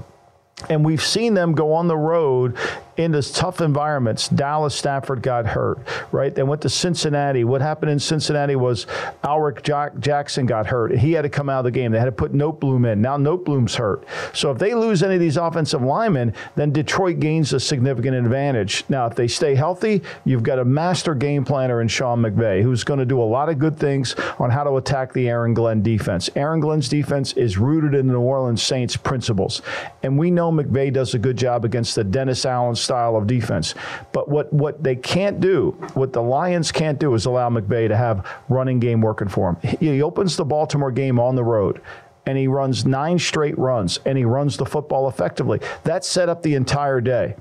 And 0.68 0.84
we've 0.84 1.02
seen 1.02 1.32
them 1.34 1.54
go 1.54 1.72
on 1.72 1.88
the 1.88 1.96
road 1.96 2.56
in 3.00 3.12
those 3.12 3.32
tough 3.32 3.60
environments. 3.60 4.28
Dallas, 4.28 4.74
Stafford 4.74 5.22
got 5.22 5.46
hurt, 5.46 5.78
right? 6.12 6.34
They 6.34 6.42
went 6.42 6.62
to 6.62 6.68
Cincinnati. 6.68 7.44
What 7.44 7.62
happened 7.62 7.90
in 7.90 7.98
Cincinnati 7.98 8.56
was 8.56 8.86
Alaric 9.24 9.62
Jack- 9.62 9.98
Jackson 9.98 10.46
got 10.46 10.66
hurt. 10.66 10.96
He 10.96 11.12
had 11.12 11.22
to 11.22 11.28
come 11.28 11.48
out 11.48 11.60
of 11.60 11.64
the 11.64 11.70
game. 11.70 11.92
They 11.92 11.98
had 11.98 12.04
to 12.04 12.12
put 12.12 12.32
Noteboom 12.32 12.90
in. 12.90 13.00
Now 13.00 13.16
Noteboom's 13.16 13.74
hurt. 13.74 14.04
So 14.34 14.50
if 14.50 14.58
they 14.58 14.74
lose 14.74 15.02
any 15.02 15.14
of 15.14 15.20
these 15.20 15.36
offensive 15.36 15.82
linemen, 15.82 16.34
then 16.56 16.72
Detroit 16.72 17.20
gains 17.20 17.52
a 17.52 17.60
significant 17.60 18.16
advantage. 18.16 18.84
Now, 18.88 19.06
if 19.06 19.14
they 19.14 19.28
stay 19.28 19.54
healthy, 19.54 20.02
you've 20.24 20.42
got 20.42 20.58
a 20.58 20.64
master 20.64 21.14
game 21.14 21.44
planner 21.44 21.80
in 21.80 21.88
Sean 21.88 22.20
McVay 22.20 22.62
who's 22.62 22.84
going 22.84 23.00
to 23.00 23.06
do 23.06 23.20
a 23.20 23.24
lot 23.24 23.48
of 23.48 23.58
good 23.58 23.78
things 23.78 24.14
on 24.38 24.50
how 24.50 24.64
to 24.64 24.76
attack 24.76 25.12
the 25.12 25.28
Aaron 25.28 25.54
Glenn 25.54 25.82
defense. 25.82 26.28
Aaron 26.36 26.60
Glenn's 26.60 26.88
defense 26.88 27.32
is 27.32 27.56
rooted 27.56 27.94
in 27.94 28.06
the 28.06 28.12
New 28.12 28.20
Orleans 28.20 28.62
Saints 28.62 28.96
principles. 28.96 29.62
And 30.02 30.18
we 30.18 30.30
know 30.30 30.52
McVay 30.52 30.92
does 30.92 31.14
a 31.14 31.18
good 31.18 31.36
job 31.36 31.64
against 31.64 31.94
the 31.94 32.04
Dennis 32.04 32.44
Allen 32.44 32.74
style 32.90 33.14
of 33.14 33.28
defense. 33.28 33.76
But 34.10 34.28
what, 34.28 34.52
what 34.52 34.82
they 34.82 34.96
can't 34.96 35.40
do, 35.40 35.76
what 35.94 36.12
the 36.12 36.20
Lions 36.20 36.72
can't 36.72 36.98
do, 36.98 37.14
is 37.14 37.24
allow 37.24 37.48
McVay 37.48 37.86
to 37.86 37.96
have 37.96 38.26
running 38.48 38.80
game 38.80 39.00
working 39.00 39.28
for 39.28 39.52
him. 39.52 39.78
He 39.78 40.02
opens 40.02 40.36
the 40.36 40.44
Baltimore 40.44 40.90
game 40.90 41.20
on 41.20 41.36
the 41.36 41.44
road 41.44 41.80
and 42.26 42.36
he 42.36 42.48
runs 42.48 42.84
nine 42.84 43.20
straight 43.20 43.56
runs 43.56 44.00
and 44.04 44.18
he 44.18 44.24
runs 44.24 44.56
the 44.56 44.66
football 44.66 45.08
effectively. 45.08 45.60
That 45.84 46.04
set 46.04 46.28
up 46.28 46.42
the 46.42 46.56
entire 46.56 47.00
day. 47.00 47.36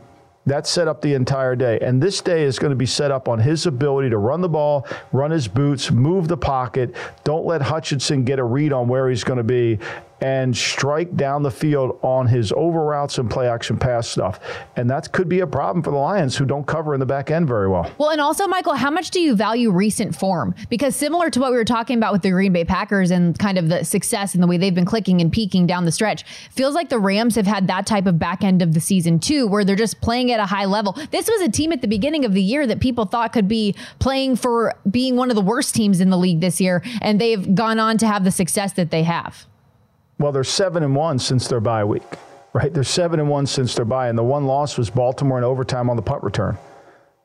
That 0.45 0.67
set 0.67 0.87
up 0.87 1.01
the 1.01 1.15
entire 1.15 1.55
day. 1.55 1.79
And 1.81 2.01
this 2.01 2.21
day 2.21 2.43
is 2.43 2.59
going 2.59 2.71
to 2.71 2.75
be 2.75 2.85
set 2.85 3.09
up 3.09 3.27
on 3.27 3.39
his 3.39 3.65
ability 3.65 4.11
to 4.11 4.17
run 4.17 4.41
the 4.41 4.49
ball, 4.49 4.87
run 5.11 5.31
his 5.31 5.47
boots, 5.47 5.89
move 5.89 6.27
the 6.27 6.37
pocket. 6.37 6.95
Don't 7.23 7.45
let 7.45 7.61
Hutchinson 7.61 8.23
get 8.23 8.37
a 8.37 8.43
read 8.43 8.71
on 8.71 8.87
where 8.87 9.09
he's 9.09 9.23
going 9.23 9.37
to 9.37 9.43
be 9.43 9.79
and 10.21 10.55
strike 10.55 11.15
down 11.15 11.43
the 11.43 11.51
field 11.51 11.99
on 12.01 12.27
his 12.27 12.51
over 12.53 12.83
routes 12.83 13.17
and 13.17 13.29
play 13.29 13.47
action 13.47 13.77
pass 13.77 14.07
stuff. 14.07 14.39
And 14.75 14.89
that 14.89 15.11
could 15.11 15.29
be 15.29 15.39
a 15.39 15.47
problem 15.47 15.83
for 15.83 15.91
the 15.91 15.97
Lions 15.97 16.35
who 16.35 16.45
don't 16.45 16.65
cover 16.65 16.93
in 16.93 16.99
the 16.99 17.05
back 17.05 17.31
end 17.31 17.47
very 17.47 17.67
well. 17.67 17.91
Well, 17.97 18.09
and 18.09 18.21
also, 18.21 18.47
Michael, 18.47 18.75
how 18.75 18.91
much 18.91 19.11
do 19.11 19.19
you 19.19 19.35
value 19.35 19.71
recent 19.71 20.15
form? 20.15 20.55
Because 20.69 20.95
similar 20.95 21.29
to 21.29 21.39
what 21.39 21.51
we 21.51 21.57
were 21.57 21.65
talking 21.65 21.97
about 21.97 22.13
with 22.13 22.21
the 22.21 22.31
Green 22.31 22.53
Bay 22.53 22.65
Packers 22.65 23.11
and 23.11 23.37
kind 23.37 23.57
of 23.57 23.69
the 23.69 23.83
success 23.83 24.33
and 24.33 24.43
the 24.43 24.47
way 24.47 24.57
they've 24.57 24.75
been 24.75 24.85
clicking 24.85 25.21
and 25.21 25.31
peaking 25.31 25.67
down 25.67 25.85
the 25.85 25.91
stretch, 25.91 26.23
feels 26.51 26.75
like 26.75 26.89
the 26.89 26.99
Rams 26.99 27.35
have 27.35 27.47
had 27.47 27.67
that 27.67 27.85
type 27.85 28.05
of 28.05 28.19
back 28.19 28.43
end 28.43 28.61
of 28.61 28.73
the 28.73 28.79
season 28.79 29.19
too, 29.19 29.47
where 29.47 29.63
they're 29.63 29.75
just 29.75 30.01
playing 30.01 30.31
at 30.31 30.39
a 30.39 30.45
high 30.45 30.65
level. 30.65 30.97
This 31.11 31.27
was 31.27 31.41
a 31.41 31.49
team 31.49 31.71
at 31.71 31.81
the 31.81 31.87
beginning 31.87 32.25
of 32.25 32.33
the 32.33 32.43
year 32.43 32.67
that 32.67 32.79
people 32.79 33.05
thought 33.05 33.33
could 33.33 33.47
be 33.47 33.75
playing 33.99 34.35
for 34.35 34.75
being 34.89 35.15
one 35.15 35.29
of 35.29 35.35
the 35.35 35.41
worst 35.41 35.75
teams 35.75 36.01
in 36.01 36.09
the 36.09 36.17
league 36.17 36.41
this 36.41 36.59
year, 36.59 36.83
and 37.01 37.19
they've 37.19 37.55
gone 37.55 37.79
on 37.79 37.97
to 37.97 38.07
have 38.07 38.23
the 38.23 38.31
success 38.31 38.73
that 38.73 38.91
they 38.91 39.03
have. 39.03 39.45
Well, 40.19 40.33
they're 40.33 40.43
seven 40.43 40.83
and 40.83 40.95
one 40.95 41.17
since 41.17 41.47
their 41.47 41.61
bye 41.61 41.85
week, 41.85 42.03
right? 42.51 42.73
They're 42.73 42.83
seven 42.83 43.21
and 43.21 43.29
one 43.29 43.47
since 43.47 43.73
their 43.73 43.85
bye, 43.85 44.09
and 44.09 44.17
the 44.17 44.23
one 44.23 44.45
loss 44.45 44.77
was 44.77 44.89
Baltimore 44.89 45.37
in 45.37 45.45
overtime 45.45 45.89
on 45.89 45.95
the 45.95 46.01
punt 46.01 46.23
return. 46.23 46.57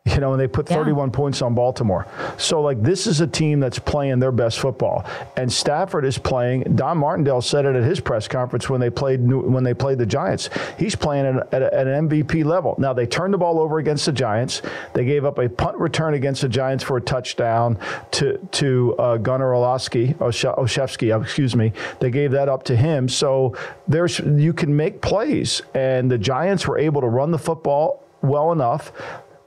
You 0.15 0.21
know, 0.21 0.33
and 0.33 0.41
they 0.41 0.47
put 0.47 0.69
31 0.69 1.09
yeah. 1.09 1.17
points 1.17 1.43
on 1.43 1.55
Baltimore. 1.55 2.07
So, 2.37 2.61
like, 2.61 2.81
this 2.83 3.07
is 3.07 3.21
a 3.21 3.27
team 3.27 3.59
that's 3.59 3.79
playing 3.79 4.19
their 4.21 4.31
best 4.31 4.61
football. 4.61 5.05
And 5.37 5.51
Stafford 5.51 6.05
is 6.05 6.19
playing. 6.19 6.77
Don 6.77 6.99
Martindale 6.99 7.41
said 7.41 7.65
it 7.65 7.75
at 7.75 7.83
his 7.83 8.01
press 8.01 8.29
conference 8.29 8.69
when 8.69 8.81
they 8.81 8.91
played 8.91 9.27
when 9.27 9.65
they 9.65 9.73
played 9.75 9.99
the 9.99 10.07
Giants. 10.07 10.51
He's 10.79 10.95
playing 10.95 11.27
at, 11.27 11.55
at, 11.55 11.63
at 11.63 11.87
an 11.87 12.09
MVP 12.09 12.45
level. 12.45 12.77
Now, 12.79 12.93
they 12.93 13.07
turned 13.07 13.33
the 13.33 13.39
ball 13.39 13.59
over 13.59 13.79
against 13.79 14.05
the 14.05 14.13
Giants. 14.13 14.63
They 14.93 15.07
gave 15.07 15.25
up 15.25 15.39
a 15.39 15.49
punt 15.49 15.79
return 15.79 16.15
against 16.15 16.43
the 16.43 16.49
Giants 16.49 16.85
for 16.85 16.99
a 16.99 17.01
touchdown 17.01 17.79
to 18.13 18.37
to 18.53 18.95
uh, 18.99 19.17
Gunnar 19.17 19.53
Olszewski, 19.53 21.23
excuse 21.23 21.57
me. 21.57 21.73
They 22.01 22.11
gave 22.11 22.31
that 22.33 22.49
up 22.49 22.63
to 22.65 22.77
him. 22.77 23.09
So 23.09 23.57
there's 23.89 24.21
you 24.21 24.53
can 24.53 24.77
make 24.77 25.01
plays, 25.01 25.63
and 25.75 26.11
the 26.11 26.19
Giants 26.19 26.69
were 26.69 26.79
able 26.79 27.01
to 27.01 27.09
run 27.09 27.31
the 27.31 27.39
football 27.39 28.05
well 28.25 28.53
enough 28.53 28.93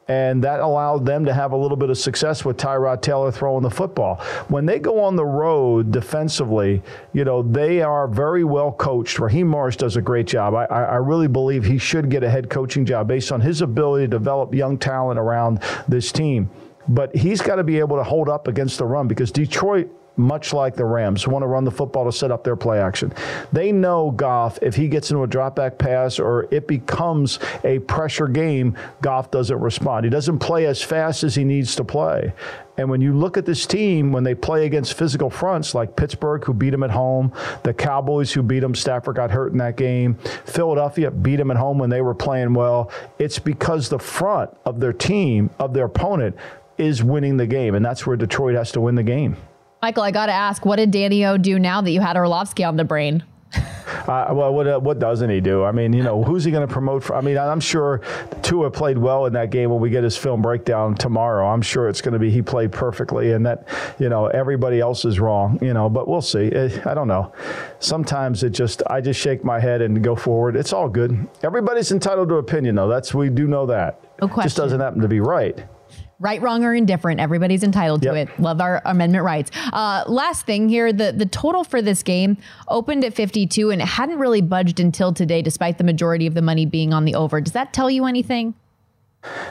and 0.07 0.43
that 0.43 0.59
allowed 0.59 1.05
them 1.05 1.25
to 1.25 1.33
have 1.33 1.51
a 1.51 1.57
little 1.57 1.77
bit 1.77 1.89
of 1.89 1.97
success 1.97 2.45
with 2.45 2.57
Tyrod 2.57 3.01
Taylor 3.01 3.31
throwing 3.31 3.63
the 3.63 3.69
football. 3.69 4.15
When 4.47 4.65
they 4.65 4.79
go 4.79 5.01
on 5.01 5.15
the 5.15 5.25
road 5.25 5.91
defensively, 5.91 6.81
you 7.13 7.25
know, 7.25 7.41
they 7.41 7.81
are 7.81 8.07
very 8.07 8.43
well 8.43 8.71
coached. 8.71 9.19
Raheem 9.19 9.47
Morris 9.47 9.75
does 9.75 9.97
a 9.97 10.01
great 10.01 10.27
job. 10.27 10.53
I, 10.53 10.65
I 10.65 10.95
really 10.95 11.27
believe 11.27 11.65
he 11.65 11.77
should 11.77 12.09
get 12.09 12.23
a 12.23 12.29
head 12.29 12.49
coaching 12.49 12.85
job 12.85 13.07
based 13.07 13.31
on 13.31 13.41
his 13.41 13.61
ability 13.61 14.05
to 14.05 14.09
develop 14.09 14.53
young 14.53 14.77
talent 14.77 15.19
around 15.19 15.61
this 15.87 16.11
team. 16.11 16.49
But 16.87 17.13
he's 17.15 17.41
got 17.41 17.55
to 17.55 17.63
be 17.63 17.79
able 17.79 17.97
to 17.97 18.03
hold 18.03 18.29
up 18.29 18.47
against 18.47 18.77
the 18.77 18.85
run 18.85 19.07
because 19.07 19.31
Detroit 19.31 19.89
much 20.17 20.53
like 20.53 20.75
the 20.75 20.85
Rams, 20.85 21.27
want 21.27 21.43
to 21.43 21.47
run 21.47 21.63
the 21.63 21.71
football 21.71 22.05
to 22.05 22.11
set 22.11 22.31
up 22.31 22.43
their 22.43 22.55
play 22.55 22.79
action. 22.79 23.13
They 23.51 23.71
know 23.71 24.11
Goff, 24.11 24.59
if 24.61 24.75
he 24.75 24.87
gets 24.87 25.11
into 25.11 25.23
a 25.23 25.27
drop 25.27 25.55
back 25.55 25.77
pass 25.77 26.19
or 26.19 26.47
it 26.51 26.67
becomes 26.67 27.39
a 27.63 27.79
pressure 27.79 28.27
game, 28.27 28.75
Goff 29.01 29.31
doesn't 29.31 29.59
respond. 29.59 30.05
He 30.05 30.09
doesn't 30.09 30.39
play 30.39 30.65
as 30.65 30.81
fast 30.81 31.23
as 31.23 31.35
he 31.35 31.43
needs 31.43 31.75
to 31.75 31.83
play. 31.83 32.33
And 32.77 32.89
when 32.91 33.01
you 33.01 33.13
look 33.13 33.37
at 33.37 33.45
this 33.45 33.65
team, 33.65 34.11
when 34.11 34.23
they 34.23 34.35
play 34.35 34.67
against 34.67 34.93
physical 34.93 35.31
fronts 35.31 35.73
like 35.73 35.95
Pittsburgh, 35.95 36.43
who 36.43 36.53
beat 36.53 36.69
them 36.69 36.83
at 36.83 36.91
home, 36.91 37.33
the 37.63 37.73
Cowboys, 37.73 38.31
who 38.31 38.43
beat 38.43 38.59
them, 38.59 38.75
Stafford 38.75 39.15
got 39.15 39.31
hurt 39.31 39.51
in 39.51 39.57
that 39.57 39.77
game, 39.77 40.15
Philadelphia 40.45 41.09
beat 41.09 41.37
them 41.37 41.49
at 41.49 41.57
home 41.57 41.79
when 41.79 41.89
they 41.89 42.01
were 42.01 42.13
playing 42.13 42.53
well, 42.53 42.91
it's 43.17 43.39
because 43.39 43.89
the 43.89 43.97
front 43.97 44.55
of 44.63 44.79
their 44.79 44.93
team, 44.93 45.49
of 45.57 45.73
their 45.73 45.85
opponent, 45.85 46.35
is 46.77 47.03
winning 47.03 47.37
the 47.37 47.47
game. 47.47 47.73
And 47.73 47.83
that's 47.83 48.05
where 48.05 48.15
Detroit 48.15 48.55
has 48.55 48.71
to 48.73 48.81
win 48.81 48.93
the 48.93 49.03
game. 49.03 49.37
Michael, 49.81 50.03
I 50.03 50.11
got 50.11 50.25
to 50.25 50.33
ask, 50.33 50.65
what 50.65 50.77
did 50.77 50.91
Danny 50.91 51.25
O 51.25 51.37
do 51.37 51.59
now 51.59 51.81
that 51.81 51.91
you 51.91 52.01
had 52.01 52.17
Orlovsky 52.17 52.63
on 52.63 52.77
the 52.77 52.83
brain? 52.83 53.23
Uh, 54.07 54.27
well, 54.31 54.53
what 54.53 54.67
uh, 54.67 54.79
what 54.79 54.99
doesn't 54.99 55.29
he 55.29 55.41
do? 55.41 55.65
I 55.65 55.73
mean, 55.73 55.91
you 55.91 56.01
know, 56.01 56.23
who's 56.23 56.45
he 56.45 56.51
going 56.51 56.65
to 56.65 56.71
promote? 56.71 57.03
For? 57.03 57.15
I 57.15 57.21
mean, 57.21 57.37
I'm 57.37 57.59
sure 57.59 58.01
Tua 58.41 58.71
played 58.71 58.97
well 58.97 59.25
in 59.25 59.33
that 59.33 59.49
game. 59.49 59.69
When 59.69 59.81
we 59.81 59.89
get 59.89 60.03
his 60.03 60.15
film 60.15 60.41
breakdown 60.41 60.95
tomorrow, 60.95 61.47
I'm 61.47 61.61
sure 61.61 61.89
it's 61.89 61.99
going 61.99 62.13
to 62.13 62.19
be 62.19 62.29
he 62.29 62.41
played 62.41 62.71
perfectly, 62.71 63.33
and 63.33 63.45
that 63.45 63.67
you 63.99 64.07
know 64.07 64.27
everybody 64.27 64.79
else 64.79 65.03
is 65.03 65.19
wrong. 65.19 65.59
You 65.61 65.73
know, 65.73 65.89
but 65.89 66.07
we'll 66.07 66.21
see. 66.21 66.47
I 66.85 66.93
don't 66.93 67.09
know. 67.09 67.33
Sometimes 67.79 68.43
it 68.43 68.51
just 68.51 68.81
I 68.87 69.01
just 69.01 69.19
shake 69.19 69.43
my 69.43 69.59
head 69.59 69.81
and 69.81 70.01
go 70.01 70.15
forward. 70.15 70.55
It's 70.55 70.71
all 70.71 70.87
good. 70.87 71.27
Everybody's 71.43 71.91
entitled 71.91 72.29
to 72.29 72.35
opinion, 72.35 72.75
though. 72.75 72.87
That's 72.87 73.13
we 73.13 73.29
do 73.29 73.45
know 73.45 73.65
that. 73.65 73.99
No 74.21 74.27
question. 74.29 74.47
Just 74.47 74.57
doesn't 74.57 74.79
happen 74.79 75.01
to 75.01 75.09
be 75.09 75.19
right. 75.19 75.65
Right, 76.19 76.41
wrong, 76.41 76.63
or 76.63 76.73
indifferent. 76.73 77.19
Everybody's 77.19 77.61
entitled 77.63 78.01
to 78.01 78.13
Yep. 78.13 78.29
it. 78.29 78.39
Love 78.39 78.59
our 78.59 78.81
amendment 78.85 79.23
rights. 79.23 79.51
Uh, 79.71 80.03
last 80.07 80.47
thing 80.47 80.67
here 80.67 80.91
the, 80.91 81.11
the 81.11 81.27
total 81.27 81.63
for 81.63 81.79
this 81.79 82.01
game 82.01 82.37
opened 82.67 83.03
at 83.05 83.13
52 83.13 83.69
and 83.69 83.81
it 83.81 83.87
hadn't 83.87 84.17
really 84.17 84.41
budged 84.41 84.79
until 84.79 85.13
today, 85.13 85.43
despite 85.43 85.77
the 85.77 85.83
majority 85.83 86.25
of 86.25 86.33
the 86.33 86.41
money 86.41 86.65
being 86.65 86.91
on 86.91 87.05
the 87.05 87.13
over. 87.13 87.39
Does 87.39 87.53
that 87.53 87.71
tell 87.71 87.91
you 87.91 88.05
anything? 88.05 88.55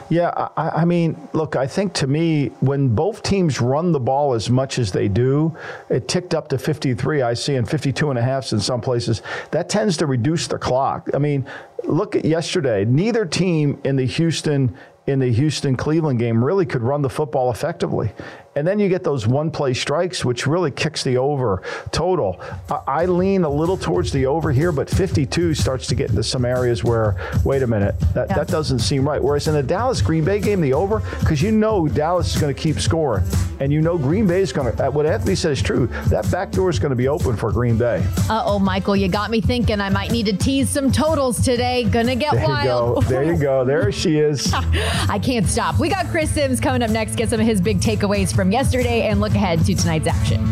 Yeah, 0.09 0.49
I, 0.57 0.69
I 0.69 0.85
mean, 0.85 1.15
look, 1.33 1.55
I 1.55 1.67
think 1.67 1.93
to 1.95 2.07
me, 2.07 2.47
when 2.61 2.89
both 2.95 3.21
teams 3.23 3.61
run 3.61 3.91
the 3.91 3.99
ball 3.99 4.33
as 4.33 4.49
much 4.49 4.79
as 4.79 4.91
they 4.91 5.07
do, 5.07 5.55
it 5.89 6.07
ticked 6.07 6.33
up 6.33 6.47
to 6.49 6.57
53. 6.57 7.21
I 7.21 7.33
see, 7.33 7.55
and 7.55 7.69
52 7.69 8.09
and 8.09 8.17
a 8.17 8.21
half 8.21 8.51
in 8.51 8.59
some 8.59 8.81
places. 8.81 9.21
That 9.51 9.69
tends 9.69 9.95
to 9.97 10.05
reduce 10.05 10.47
the 10.47 10.57
clock. 10.57 11.09
I 11.13 11.19
mean, 11.19 11.45
look 11.83 12.15
at 12.15 12.25
yesterday. 12.25 12.85
Neither 12.85 13.25
team 13.25 13.79
in 13.83 13.97
the 13.97 14.05
Houston 14.05 14.75
in 15.07 15.19
the 15.19 15.31
Houston 15.31 15.75
Cleveland 15.77 16.19
game 16.19 16.43
really 16.43 16.65
could 16.65 16.81
run 16.83 17.01
the 17.01 17.09
football 17.09 17.49
effectively. 17.49 18.11
And 18.57 18.65
then 18.67 18.79
you 18.79 18.89
get 18.89 19.03
those 19.03 19.27
one 19.27 19.51
play 19.51 19.75
strikes, 19.75 20.25
which 20.25 20.47
really 20.47 20.71
kicks 20.71 21.03
the 21.03 21.17
over 21.17 21.61
total. 21.91 22.41
I, 22.69 23.03
I 23.03 23.05
lean 23.05 23.43
a 23.43 23.49
little 23.49 23.77
towards 23.77 24.11
the 24.11 24.25
over 24.25 24.51
here, 24.51 24.71
but 24.71 24.89
52 24.89 25.53
starts 25.53 25.85
to 25.87 25.95
get 25.95 26.09
into 26.09 26.23
some 26.23 26.43
areas 26.43 26.83
where, 26.83 27.15
wait 27.45 27.61
a 27.61 27.67
minute, 27.67 27.93
that, 28.15 28.27
Yeah. 28.29 28.35
that 28.37 28.47
doesn't 28.47 28.79
seem 28.79 29.07
right. 29.07 29.23
Whereas 29.23 29.47
in 29.47 29.53
the 29.53 29.61
Dallas 29.61 30.01
Green 30.01 30.25
Bay 30.25 30.39
game, 30.39 30.59
the 30.59 30.73
over, 30.73 31.03
because 31.19 31.39
you 31.39 31.51
know 31.51 31.87
Dallas 31.87 32.33
is 32.35 32.41
going 32.41 32.53
to 32.53 32.59
keep 32.59 32.79
scoring. 32.79 33.23
And 33.59 33.71
you 33.71 33.79
know 33.79 33.95
Green 33.95 34.25
Bay 34.25 34.41
is 34.41 34.51
going 34.51 34.75
to, 34.75 34.89
what 34.91 35.05
Anthony 35.05 35.35
said 35.35 35.51
is 35.51 35.61
true. 35.61 35.85
That 36.07 36.29
back 36.31 36.51
door 36.51 36.71
is 36.71 36.79
going 36.79 36.89
to 36.89 36.95
be 36.95 37.07
open 37.07 37.37
for 37.37 37.51
Green 37.51 37.77
Bay. 37.77 38.03
Uh 38.27 38.41
oh, 38.43 38.57
Michael, 38.57 38.95
you 38.95 39.07
got 39.07 39.29
me 39.29 39.39
thinking 39.39 39.79
I 39.79 39.89
might 39.89 40.09
need 40.11 40.25
to 40.25 40.35
tease 40.35 40.69
some 40.69 40.91
totals 40.91 41.39
today. 41.41 41.83
Gonna 41.83 42.15
get 42.15 42.33
There 42.33 42.41
you 42.41 42.47
wild. 42.49 42.95
go. 42.95 43.01
There 43.01 43.23
you 43.23 43.37
go. 43.37 43.63
There 43.65 43.91
she 43.91 44.17
is. 44.17 44.51
I 45.09 45.19
can't 45.19 45.47
stop. 45.47 45.79
We 45.79 45.89
got 45.89 46.07
Chris 46.07 46.29
Simms 46.31 46.59
coming 46.59 46.81
up 46.81 46.89
next, 46.89 47.15
get 47.15 47.29
some 47.29 47.39
of 47.39 47.45
his 47.45 47.61
big 47.61 47.79
takeaways 47.79 48.35
from 48.35 48.51
yesterday 48.51 49.07
and 49.07 49.21
look 49.21 49.33
ahead 49.33 49.65
to 49.65 49.75
tonight's 49.75 50.07
action. 50.07 50.43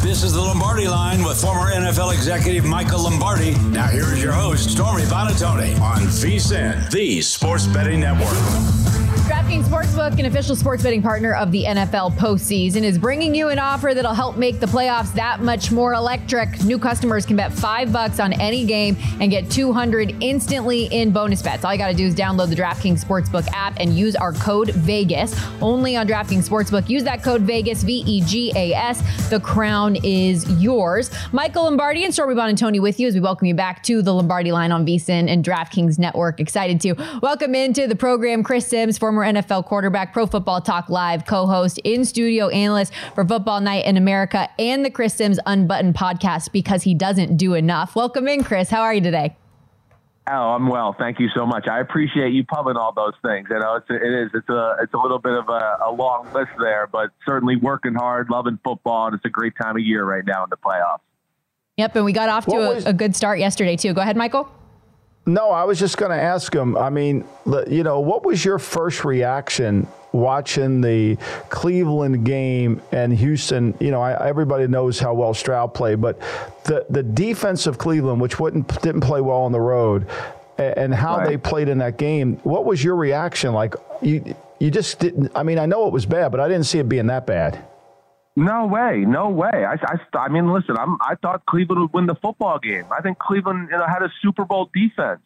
This 0.00 0.22
is 0.22 0.34
the 0.34 0.40
Lombardi 0.40 0.86
line 0.86 1.24
with 1.24 1.40
former 1.40 1.72
NFL 1.72 2.14
executive 2.14 2.64
Michael 2.64 3.02
Lombardi. 3.02 3.52
Now 3.70 3.88
here 3.88 4.04
is 4.12 4.22
your 4.22 4.32
host, 4.32 4.70
Stormy 4.70 5.02
Buonantony 5.02 5.80
on 5.80 6.02
VSIN, 6.02 6.90
the 6.90 7.20
sports 7.20 7.66
betting 7.66 8.00
network. 8.00 9.03
DraftKings 9.44 9.64
Sportsbook, 9.64 10.18
an 10.18 10.24
official 10.24 10.56
sports 10.56 10.82
betting 10.82 11.02
partner 11.02 11.34
of 11.34 11.52
the 11.52 11.64
NFL 11.64 12.12
postseason, 12.12 12.82
is 12.82 12.96
bringing 12.96 13.34
you 13.34 13.50
an 13.50 13.58
offer 13.58 13.92
that'll 13.92 14.14
help 14.14 14.38
make 14.38 14.58
the 14.58 14.64
playoffs 14.64 15.12
that 15.12 15.40
much 15.40 15.70
more 15.70 15.92
electric. 15.92 16.64
New 16.64 16.78
customers 16.78 17.26
can 17.26 17.36
bet 17.36 17.52
five 17.52 17.92
bucks 17.92 18.20
on 18.20 18.32
any 18.40 18.64
game 18.64 18.96
and 19.20 19.30
get 19.30 19.50
200 19.50 20.16
instantly 20.22 20.86
in 20.86 21.10
bonus 21.10 21.42
bets. 21.42 21.62
All 21.62 21.74
you 21.74 21.78
got 21.78 21.88
to 21.88 21.94
do 21.94 22.06
is 22.06 22.14
download 22.14 22.48
the 22.48 22.54
DraftKings 22.56 23.04
Sportsbook 23.04 23.46
app 23.52 23.74
and 23.78 23.92
use 23.92 24.16
our 24.16 24.32
code 24.32 24.68
VEGAS. 24.68 25.38
Only 25.60 25.94
on 25.94 26.08
DraftKings 26.08 26.48
Sportsbook. 26.48 26.88
Use 26.88 27.04
that 27.04 27.22
code 27.22 27.42
VEGAS, 27.42 27.84
V 27.84 28.02
E 28.06 28.22
G 28.22 28.50
A 28.56 28.72
S. 28.72 29.28
The 29.28 29.40
crown 29.40 29.96
is 30.02 30.50
yours. 30.58 31.10
Michael 31.32 31.64
Lombardi 31.64 32.02
and 32.04 32.14
Stormy 32.14 32.34
Buonantony 32.34 32.80
with 32.80 32.98
you 32.98 33.08
as 33.08 33.14
we 33.14 33.20
welcome 33.20 33.46
you 33.46 33.54
back 33.54 33.82
to 33.82 34.00
the 34.00 34.14
Lombardi 34.14 34.52
line 34.52 34.72
on 34.72 34.86
VSIN 34.86 35.28
and 35.28 35.44
DraftKings 35.44 35.98
Network. 35.98 36.40
Excited 36.40 36.80
to 36.80 36.94
welcome 37.20 37.54
into 37.54 37.86
the 37.86 37.96
program 37.96 38.42
Chris 38.42 38.66
Simms, 38.66 38.96
former 38.96 39.33
NFL 39.34 39.66
quarterback, 39.66 40.12
Pro 40.12 40.26
Football 40.26 40.60
Talk 40.60 40.88
Live 40.88 41.26
co 41.26 41.46
host, 41.46 41.78
in 41.84 42.04
studio 42.04 42.48
analyst 42.48 42.92
for 43.14 43.24
Football 43.26 43.60
Night 43.60 43.84
in 43.84 43.96
America, 43.96 44.48
and 44.58 44.84
the 44.84 44.90
Chris 44.90 45.14
Simms 45.14 45.38
Unbuttoned 45.46 45.94
podcast 45.94 46.52
because 46.52 46.82
he 46.82 46.94
doesn't 46.94 47.36
do 47.36 47.54
enough. 47.54 47.94
Welcome 47.96 48.28
in, 48.28 48.44
Chris. 48.44 48.70
How 48.70 48.82
are 48.82 48.94
you 48.94 49.00
today? 49.00 49.36
Oh, 50.26 50.52
I'm 50.54 50.68
well. 50.68 50.94
Thank 50.98 51.20
you 51.20 51.28
so 51.36 51.44
much. 51.44 51.68
I 51.68 51.80
appreciate 51.80 52.32
you 52.32 52.44
pubbing 52.44 52.76
all 52.76 52.94
those 52.94 53.12
things. 53.20 53.46
You 53.50 53.58
know, 53.58 53.74
it's 53.76 53.86
it 53.90 54.02
is 54.02 54.30
it's 54.32 54.48
a 54.48 54.76
it's 54.80 54.94
a 54.94 54.98
little 54.98 55.18
bit 55.18 55.34
of 55.34 55.48
a, 55.50 55.78
a 55.84 55.92
long 55.92 56.32
list 56.32 56.52
there, 56.58 56.86
but 56.90 57.10
certainly 57.26 57.56
working 57.56 57.94
hard, 57.94 58.30
loving 58.30 58.58
football, 58.64 59.06
and 59.08 59.14
it's 59.14 59.24
a 59.26 59.28
great 59.28 59.52
time 59.60 59.76
of 59.76 59.82
year 59.82 60.02
right 60.04 60.24
now 60.24 60.44
in 60.44 60.48
the 60.50 60.56
playoffs. 60.56 61.00
Yep, 61.76 61.96
and 61.96 62.04
we 62.04 62.12
got 62.12 62.28
off 62.28 62.46
to 62.46 62.56
a, 62.56 62.74
was- 62.74 62.86
a 62.86 62.92
good 62.92 63.14
start 63.16 63.38
yesterday, 63.38 63.76
too. 63.76 63.92
Go 63.92 64.00
ahead, 64.00 64.16
Michael. 64.16 64.48
No, 65.26 65.50
I 65.50 65.64
was 65.64 65.78
just 65.78 65.96
going 65.96 66.10
to 66.10 66.20
ask 66.22 66.54
him. 66.54 66.76
I 66.76 66.90
mean, 66.90 67.24
you 67.68 67.82
know, 67.82 68.00
what 68.00 68.26
was 68.26 68.44
your 68.44 68.58
first 68.58 69.04
reaction 69.06 69.86
watching 70.12 70.82
the 70.82 71.16
Cleveland 71.48 72.26
game 72.26 72.82
and 72.92 73.12
Houston? 73.12 73.74
You 73.80 73.90
know, 73.90 74.02
I, 74.02 74.28
everybody 74.28 74.66
knows 74.66 74.98
how 75.00 75.14
well 75.14 75.32
Stroud 75.32 75.72
played, 75.72 76.00
but 76.02 76.20
the 76.64 76.84
the 76.90 77.02
defense 77.02 77.66
of 77.66 77.78
Cleveland, 77.78 78.20
which 78.20 78.38
wouldn't 78.38 78.68
didn't 78.82 79.00
play 79.00 79.22
well 79.22 79.38
on 79.42 79.52
the 79.52 79.60
road, 79.60 80.06
a- 80.58 80.78
and 80.78 80.94
how 80.94 81.16
Right. 81.18 81.28
they 81.28 81.36
played 81.38 81.68
in 81.70 81.78
that 81.78 81.96
game. 81.96 82.36
What 82.42 82.66
was 82.66 82.84
your 82.84 82.96
reaction? 82.96 83.54
Like 83.54 83.74
you 84.02 84.34
you 84.58 84.70
just 84.70 84.98
didn't. 84.98 85.32
I 85.34 85.42
mean, 85.42 85.58
I 85.58 85.64
know 85.64 85.86
it 85.86 85.92
was 85.92 86.04
bad, 86.04 86.32
but 86.32 86.40
I 86.40 86.48
didn't 86.48 86.64
see 86.66 86.80
it 86.80 86.88
being 86.88 87.06
that 87.06 87.26
bad. 87.26 87.64
No 88.36 88.66
way, 88.66 89.04
no 89.06 89.28
way. 89.28 89.64
I, 89.64 89.74
I, 89.74 90.18
I 90.18 90.28
mean, 90.28 90.52
listen, 90.52 90.76
I'm, 90.76 90.96
I 91.00 91.14
thought 91.14 91.46
Cleveland 91.46 91.82
would 91.82 91.92
win 91.92 92.06
the 92.06 92.16
football 92.16 92.58
game. 92.58 92.84
I 92.90 93.00
think 93.00 93.18
Cleveland, 93.18 93.68
you 93.70 93.78
know, 93.78 93.86
had 93.86 94.02
a 94.02 94.12
Super 94.22 94.44
Bowl 94.44 94.70
defense, 94.74 95.22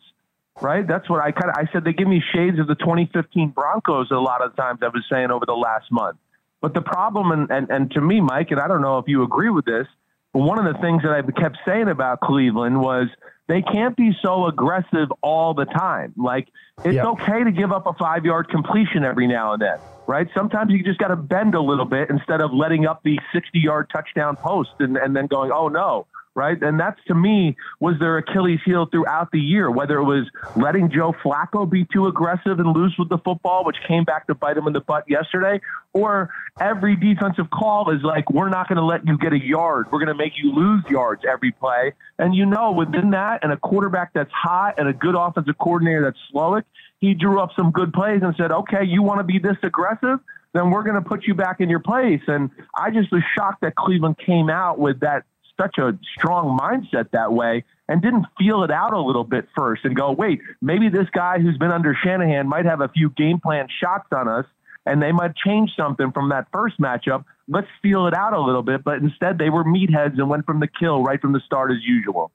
right? 0.61 0.87
That's 0.87 1.09
what 1.09 1.23
I 1.23 1.33
kind 1.33 1.51
of. 1.51 1.57
I 1.57 1.73
said 1.73 1.85
they 1.85 1.95
give 1.95 2.07
me 2.07 2.23
shades 2.35 2.59
of 2.59 2.67
the 2.67 2.75
2015 2.75 3.51
Broncos. 3.51 4.11
A 4.11 4.17
lot 4.17 4.43
of 4.43 4.55
times 4.57 4.81
I 4.83 4.89
was 4.89 5.05
saying 5.11 5.31
over 5.31 5.47
the 5.47 5.55
last 5.55 5.91
month. 5.91 6.19
But 6.61 6.75
the 6.75 6.83
problem, 6.83 7.31
and, 7.31 7.51
and, 7.51 7.71
and 7.71 7.91
to 7.93 8.01
me, 8.01 8.21
Mike, 8.21 8.51
and 8.51 8.61
I 8.61 8.69
don't 8.69 8.83
know 8.83 8.99
if 8.99 9.07
you 9.07 9.23
agree 9.23 9.49
with 9.49 9.65
this, 9.65 9.87
but 10.33 10.41
one 10.41 10.59
of 10.65 10.73
the 10.73 10.79
things 10.81 11.03
that 11.03 11.13
I 11.13 11.23
kept 11.41 11.59
saying 11.67 11.89
about 11.89 12.21
Cleveland 12.21 12.81
was 12.81 13.07
they 13.49 13.63
can't 13.63 13.97
be 13.97 14.13
so 14.23 14.47
aggressive 14.47 15.11
all 15.23 15.55
the 15.55 15.65
time. 15.65 16.13
Like 16.17 16.49
it's 16.85 16.95
Yep. 16.95 17.07
okay 17.07 17.45
to 17.45 17.51
give 17.51 17.73
up 17.73 17.87
a 17.87 17.95
five 17.95 18.25
yard 18.25 18.49
completion 18.51 19.05
every 19.05 19.27
now 19.27 19.55
and 19.55 19.63
then, 19.63 19.79
right? 20.07 20.29
Sometimes 20.35 20.71
you 20.71 20.85
just 20.85 20.99
got 20.99 21.09
to 21.09 21.17
bend 21.17 21.55
a 21.55 21.61
little 21.61 21.85
bit 21.87 22.11
instead 22.11 22.41
of 22.41 22.53
letting 22.53 22.87
up 22.87 23.03
the 23.03 23.19
60 23.33 23.59
yard 23.59 23.89
touchdown 23.93 24.37
post 24.37 24.71
and, 24.79 24.97
and 24.97 25.17
then 25.17 25.27
going, 25.27 25.51
oh 25.53 25.69
no, 25.69 26.07
right? 26.39 26.63
And 26.63 26.79
that's 26.79 26.99
to 27.09 27.15
me 27.15 27.57
was 27.81 27.97
their 27.99 28.19
Achilles 28.19 28.61
heel 28.65 28.87
throughout 28.87 29.31
the 29.33 29.41
year, 29.41 29.69
whether 29.71 29.99
it 29.99 30.05
was 30.05 30.25
letting 30.57 30.89
Joe 30.89 31.13
Flacco 31.25 31.69
be 31.69 31.85
too 31.93 32.07
aggressive 32.07 32.61
and 32.61 32.75
loose 32.75 32.95
with 32.97 33.09
the 33.09 33.19
football, 33.19 33.65
which 33.65 33.77
came 33.89 34.05
back 34.05 34.29
to 34.29 34.37
bite 34.37 34.57
him 34.57 34.69
in 34.69 34.73
the 34.73 34.81
butt 34.81 35.05
yesterday, 35.09 35.61
or 35.93 36.31
every 36.61 36.95
defensive 36.95 37.51
call 37.51 37.91
is 37.91 38.03
like, 38.05 38.31
we're 38.31 38.49
not 38.49 38.69
going 38.69 38.77
to 38.77 38.85
let 38.85 39.05
you 39.05 39.19
get 39.19 39.33
a 39.33 39.39
yard. 39.39 39.87
We're 39.91 39.99
going 39.99 40.17
to 40.17 40.23
make 40.23 40.35
you 40.41 40.55
lose 40.55 40.85
yards 40.89 41.23
every 41.29 41.51
play. 41.51 41.95
And 42.21 42.35
you 42.37 42.47
know, 42.47 42.71
within 42.71 43.11
that, 43.11 43.41
and 43.43 43.53
a 43.53 43.57
quarterback 43.57 44.13
that's 44.15 44.31
hot 44.33 44.79
and 44.79 44.89
a 44.89 44.93
good 44.93 45.17
offensive 45.19 45.59
coordinator 45.59 46.05
that's 46.05 46.19
Slowik, 46.33 46.63
he 47.01 47.15
drew 47.15 47.41
up 47.41 47.51
some 47.57 47.73
good 47.73 47.93
plays 47.93 48.21
and 48.23 48.33
said, 48.37 48.53
okay, 48.53 48.85
you 48.85 49.03
want 49.03 49.19
to 49.19 49.25
be 49.25 49.41
this 49.41 49.57
aggressive? 49.65 50.21
Then 50.53 50.71
we're 50.71 50.83
going 50.83 51.03
to 51.03 51.07
put 51.07 51.27
you 51.27 51.35
back 51.35 51.61
in 51.61 51.69
your 51.69 51.81
place. 51.81 52.23
And 52.27 52.51
I 52.77 52.91
just 52.91 53.13
was 53.13 53.23
shocked 53.37 53.61
that 53.63 53.75
Cleveland 53.75 54.17
came 54.25 54.49
out 54.49 54.79
with 54.79 55.01
that 55.01 55.25
such 55.61 55.79
a 55.79 55.99
strong 56.17 56.59
mindset 56.59 57.11
that 57.13 57.33
way 57.33 57.65
and 57.89 58.03
didn't 58.03 58.27
feel 58.39 58.63
it 58.65 58.71
out 58.71 58.93
a 58.93 59.01
little 59.01 59.25
bit 59.25 59.49
first 59.57 59.85
and 59.85 59.97
go, 59.97 60.13
wait, 60.13 60.41
maybe 60.61 60.89
this 60.89 61.09
guy 61.13 61.39
who's 61.39 61.59
been 61.59 61.73
under 61.73 61.97
Shanahan 62.05 62.49
might 62.49 62.67
have 62.67 62.81
a 62.81 62.89
few 62.89 63.11
game 63.11 63.41
plan 63.41 63.67
shots 63.81 64.09
on 64.13 64.29
us 64.29 64.45
and 64.87 65.03
they 65.03 65.13
might 65.13 65.37
change 65.37 65.71
something 65.77 66.13
from 66.13 66.31
that 66.31 66.47
first 66.53 66.81
matchup. 66.81 67.25
Let's 67.47 67.69
feel 67.83 68.07
it 68.07 68.15
out 68.15 68.33
a 68.33 68.41
little 68.41 68.63
bit. 68.63 68.85
But 68.85 68.99
instead, 68.99 69.39
they 69.39 69.51
were 69.51 69.65
meatheads 69.65 70.19
and 70.19 70.29
went 70.29 70.47
from 70.47 70.61
the 70.61 70.69
kill 70.69 71.03
right 71.03 71.21
from 71.21 71.33
the 71.33 71.41
start 71.45 71.71
as 71.71 71.79
usual. 71.83 72.33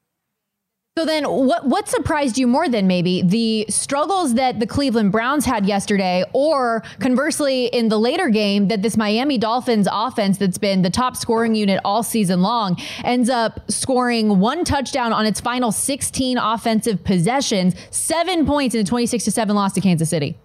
So 0.95 1.07
then, 1.07 1.23
what 1.23 1.65
what 1.65 1.89
surprised 1.89 2.37
you 2.37 2.45
more 2.45 2.69
than 2.69 2.85
maybe 2.85 3.23
the 3.23 3.65
struggles 3.67 4.35
that 4.35 4.59
the 4.59 4.67
Cleveland 4.67 5.11
Browns 5.11 5.43
had 5.43 5.65
yesterday, 5.65 6.23
or 6.33 6.83
conversely, 6.99 7.65
in 7.65 7.89
the 7.89 7.97
later 7.97 8.29
game, 8.29 8.67
that 8.67 8.83
this 8.83 8.95
Miami 8.95 9.39
Dolphins 9.39 9.87
offense, 9.91 10.37
that's 10.37 10.59
been 10.59 10.83
the 10.83 10.91
top 10.91 11.17
scoring 11.17 11.55
unit 11.55 11.79
all 11.83 12.03
season 12.03 12.43
long, 12.43 12.79
ends 13.03 13.27
up 13.27 13.71
scoring 13.71 14.39
one 14.39 14.63
touchdown 14.63 15.13
on 15.13 15.25
its 15.25 15.41
final 15.41 15.71
16 15.71 16.37
offensive 16.37 17.03
possessions, 17.03 17.73
seven 17.89 18.45
points 18.45 18.75
in 18.75 18.81
a 18.81 18.83
26 18.83 19.23
to 19.23 19.31
seven 19.31 19.55
loss 19.55 19.73
to 19.73 19.81
Kansas 19.81 20.11
City. 20.11 20.37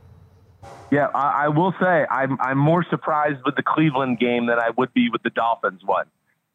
Yeah, 0.91 1.09
I, 1.15 1.45
I 1.45 1.49
will 1.49 1.75
say 1.79 2.07
I'm 2.11 2.41
I'm 2.41 2.57
more 2.57 2.87
surprised 2.89 3.41
with 3.45 3.57
the 3.57 3.63
Cleveland 3.63 4.19
game 4.19 4.47
than 4.47 4.59
I 4.59 4.71
would 4.79 4.95
be 4.95 5.11
with 5.11 5.23
the 5.23 5.31
Dolphins 5.31 5.83
one. 5.85 6.07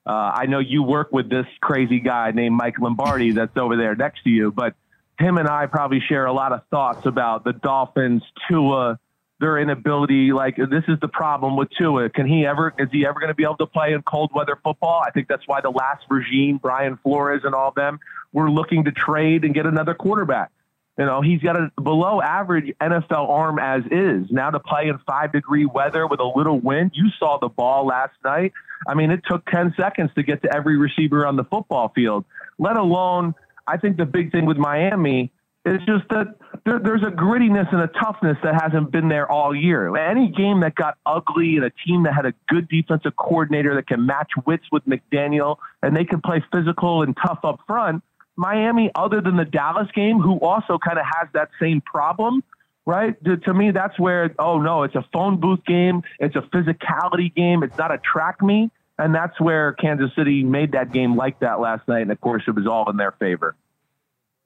Uh, 0.05 0.31
I 0.35 0.45
know 0.47 0.59
you 0.59 0.83
work 0.83 1.11
with 1.11 1.29
this 1.29 1.45
crazy 1.61 1.99
guy 1.99 2.31
named 2.31 2.55
Mike 2.55 2.77
Lombardi 2.79 3.31
that's 3.31 3.55
over 3.55 3.77
there 3.77 3.95
next 3.95 4.23
to 4.23 4.29
you, 4.29 4.51
but 4.51 4.75
him 5.19 5.37
and 5.37 5.47
I 5.47 5.67
probably 5.67 6.01
share 6.01 6.25
a 6.25 6.33
lot 6.33 6.51
of 6.51 6.61
thoughts 6.69 7.05
about 7.05 7.43
the 7.43 7.53
Dolphins, 7.53 8.23
Tua, 8.49 8.99
their 9.39 9.57
inability. 9.59 10.33
Like 10.33 10.57
this 10.57 10.83
is 10.87 10.99
the 10.99 11.07
problem 11.07 11.55
with 11.55 11.69
Tua. 11.77 12.09
Can 12.09 12.27
he 12.27 12.45
ever? 12.45 12.73
Is 12.77 12.89
he 12.91 13.05
ever 13.05 13.19
going 13.19 13.29
to 13.29 13.35
be 13.35 13.43
able 13.43 13.57
to 13.57 13.65
play 13.65 13.93
in 13.93 14.01
cold 14.01 14.31
weather 14.33 14.57
football? 14.63 15.01
I 15.05 15.11
think 15.11 15.27
that's 15.27 15.47
why 15.47 15.61
the 15.61 15.69
last 15.69 16.03
regime, 16.09 16.57
Brian 16.57 16.97
Flores 16.97 17.41
and 17.43 17.55
all 17.55 17.71
them, 17.71 17.99
were 18.31 18.49
looking 18.49 18.85
to 18.85 18.91
trade 18.91 19.45
and 19.45 19.53
get 19.53 19.65
another 19.65 19.93
quarterback. 19.93 20.51
You 20.97 21.05
know, 21.05 21.21
he's 21.21 21.41
got 21.41 21.55
a 21.55 21.71
below 21.81 22.21
average 22.21 22.71
NFL 22.79 23.27
arm 23.27 23.57
as 23.57 23.81
is. 23.89 24.27
Now 24.29 24.51
to 24.51 24.59
play 24.59 24.89
in 24.89 24.99
five 25.07 25.31
degree 25.31 25.65
weather 25.65 26.05
with 26.05 26.19
a 26.19 26.31
little 26.35 26.59
wind, 26.59 26.91
you 26.93 27.09
saw 27.17 27.39
the 27.39 27.49
ball 27.49 27.87
last 27.87 28.13
night. 28.23 28.53
I 28.87 28.93
mean, 28.93 29.09
it 29.09 29.21
took 29.27 29.45
10 29.47 29.73
seconds 29.75 30.11
to 30.15 30.23
get 30.23 30.43
to 30.43 30.55
every 30.55 30.77
receiver 30.77 31.25
on 31.25 31.35
the 31.35 31.45
football 31.45 31.91
field, 31.95 32.25
let 32.59 32.77
alone, 32.77 33.33
I 33.65 33.77
think 33.77 33.97
the 33.97 34.05
big 34.05 34.31
thing 34.31 34.45
with 34.45 34.57
Miami 34.57 35.31
is 35.65 35.79
just 35.87 36.03
that 36.09 36.35
there, 36.65 36.79
there's 36.79 37.03
a 37.03 37.11
grittiness 37.11 37.71
and 37.71 37.81
a 37.81 37.87
toughness 37.87 38.37
that 38.43 38.61
hasn't 38.61 38.91
been 38.91 39.07
there 39.07 39.29
all 39.31 39.55
year. 39.55 39.95
Any 39.95 40.29
game 40.29 40.59
that 40.59 40.75
got 40.75 40.97
ugly 41.05 41.55
and 41.55 41.65
a 41.65 41.71
team 41.87 42.03
that 42.03 42.13
had 42.13 42.25
a 42.25 42.33
good 42.49 42.67
defensive 42.67 43.15
coordinator 43.15 43.73
that 43.75 43.87
can 43.87 44.05
match 44.05 44.31
wits 44.45 44.65
with 44.71 44.83
McDaniel 44.85 45.57
and 45.81 45.95
they 45.95 46.05
can 46.05 46.21
play 46.21 46.43
physical 46.53 47.01
and 47.01 47.15
tough 47.15 47.39
up 47.43 47.61
front, 47.65 48.03
Miami, 48.35 48.91
other 48.95 49.21
than 49.21 49.37
the 49.37 49.45
Dallas 49.45 49.87
game, 49.93 50.19
who 50.19 50.39
also 50.39 50.77
kind 50.77 50.97
of 50.97 51.05
has 51.05 51.29
that 51.33 51.49
same 51.61 51.81
problem, 51.81 52.43
right? 52.85 53.15
To, 53.25 53.53
me, 53.53 53.71
that's 53.71 53.97
where, 53.99 54.33
oh 54.39 54.59
no, 54.59 54.83
it's 54.83 54.95
a 54.95 55.05
phone 55.13 55.39
booth 55.39 55.63
game. 55.65 56.03
It's 56.19 56.35
a 56.35 56.41
physicality 56.41 57.33
game. 57.33 57.63
It's 57.63 57.77
not 57.77 57.93
a 57.93 57.99
track 57.99 58.41
meet. 58.41 58.71
And 58.97 59.13
that's 59.13 59.39
where 59.39 59.73
Kansas 59.73 60.11
City 60.15 60.43
made 60.43 60.73
that 60.73 60.91
game 60.91 61.15
like 61.15 61.39
that 61.39 61.59
last 61.59 61.87
night. 61.87 62.01
And 62.01 62.11
of 62.11 62.21
course, 62.21 62.43
it 62.47 62.51
was 62.51 62.67
all 62.67 62.89
in 62.89 62.97
their 62.97 63.11
favor 63.11 63.55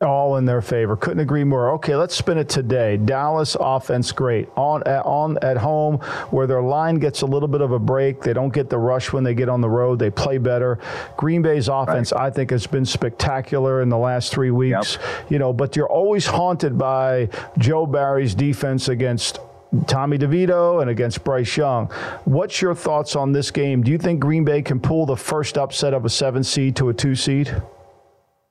all 0.01 0.37
in 0.37 0.45
their 0.45 0.61
favor. 0.61 0.95
Couldn't 0.95 1.21
agree 1.21 1.43
more. 1.43 1.71
Okay, 1.71 1.95
let's 1.95 2.15
spin 2.15 2.37
it 2.37 2.47
today. 2.47 2.97
Dallas 2.97 3.57
offense 3.59 4.11
great 4.11 4.47
on 4.55 4.83
at, 4.83 5.03
on 5.05 5.39
at 5.41 5.57
home 5.57 5.97
where 6.29 6.45
their 6.45 6.61
line 6.61 6.95
gets 6.95 7.23
a 7.23 7.25
little 7.25 7.47
bit 7.47 7.61
of 7.61 7.71
a 7.71 7.79
break. 7.79 8.21
They 8.21 8.33
don't 8.33 8.53
get 8.53 8.69
the 8.69 8.77
rush 8.77 9.11
when 9.11 9.23
they 9.23 9.33
get 9.33 9.49
on 9.49 9.59
the 9.59 9.69
road. 9.69 9.97
They 9.97 10.11
play 10.11 10.37
better. 10.37 10.77
Green 11.17 11.41
Bay's 11.41 11.67
offense, 11.67 12.11
right. 12.11 12.27
I 12.27 12.29
think, 12.29 12.51
has 12.51 12.67
been 12.67 12.85
spectacular 12.85 13.81
in 13.81 13.89
the 13.89 13.97
last 13.97 14.31
three 14.31 14.51
weeks. 14.51 14.99
Yep. 15.01 15.31
You 15.31 15.39
know, 15.39 15.51
but 15.51 15.75
you're 15.75 15.89
always 15.89 16.27
haunted 16.27 16.77
by 16.77 17.29
Joe 17.57 17.87
Barry's 17.87 18.35
defense 18.35 18.89
against 18.89 19.39
Tommy 19.87 20.19
DeVito 20.19 20.79
and 20.79 20.91
against 20.91 21.23
Bryce 21.23 21.57
Young. 21.57 21.87
What's 22.25 22.61
your 22.61 22.75
thoughts 22.75 23.15
on 23.15 23.31
this 23.31 23.49
game? 23.49 23.81
Do 23.81 23.89
you 23.89 23.97
think 23.97 24.19
Green 24.19 24.45
Bay 24.45 24.61
can 24.61 24.79
pull 24.79 25.07
the 25.07 25.17
first 25.17 25.57
upset 25.57 25.95
of 25.95 26.05
a 26.05 26.09
seven 26.09 26.43
seed 26.43 26.75
to 26.75 26.89
a 26.89 26.93
two 26.93 27.15
seed? 27.15 27.63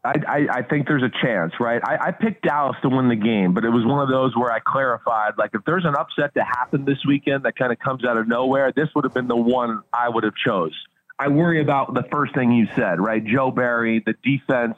I, 0.06 0.14
I, 0.28 0.46
I 0.58 0.62
think 0.62 0.86
there's 0.86 1.02
a 1.02 1.10
chance, 1.22 1.52
right? 1.58 1.82
I, 1.84 2.08
I 2.08 2.10
picked 2.12 2.42
Dallas 2.42 2.76
to 2.82 2.88
win 2.88 3.08
the 3.08 3.16
game, 3.16 3.52
but 3.52 3.64
it 3.64 3.70
was 3.70 3.84
one 3.84 4.00
of 4.00 4.08
those 4.08 4.36
where 4.36 4.52
I 4.52 4.60
clarified, 4.60 5.32
like, 5.36 5.50
if 5.54 5.62
there's 5.66 5.84
an 5.84 5.94
upset 5.96 6.34
to 6.34 6.44
happen 6.44 6.84
this 6.84 7.04
weekend 7.06 7.44
that 7.44 7.56
kind 7.56 7.72
of 7.72 7.78
comes 7.78 8.04
out 8.04 8.16
of 8.16 8.28
nowhere, 8.28 8.72
this 8.74 8.88
would 8.94 9.04
have 9.04 9.14
been 9.14 9.28
the 9.28 9.36
one 9.36 9.82
I 9.92 10.08
would 10.08 10.24
have 10.24 10.34
chose. 10.34 10.74
I 11.18 11.28
worry 11.28 11.60
about 11.60 11.94
the 11.94 12.04
first 12.10 12.34
thing 12.34 12.52
you 12.52 12.68
said, 12.76 13.00
right? 13.00 13.24
Joe 13.24 13.50
Barry, 13.50 14.02
the 14.04 14.14
defense. 14.22 14.76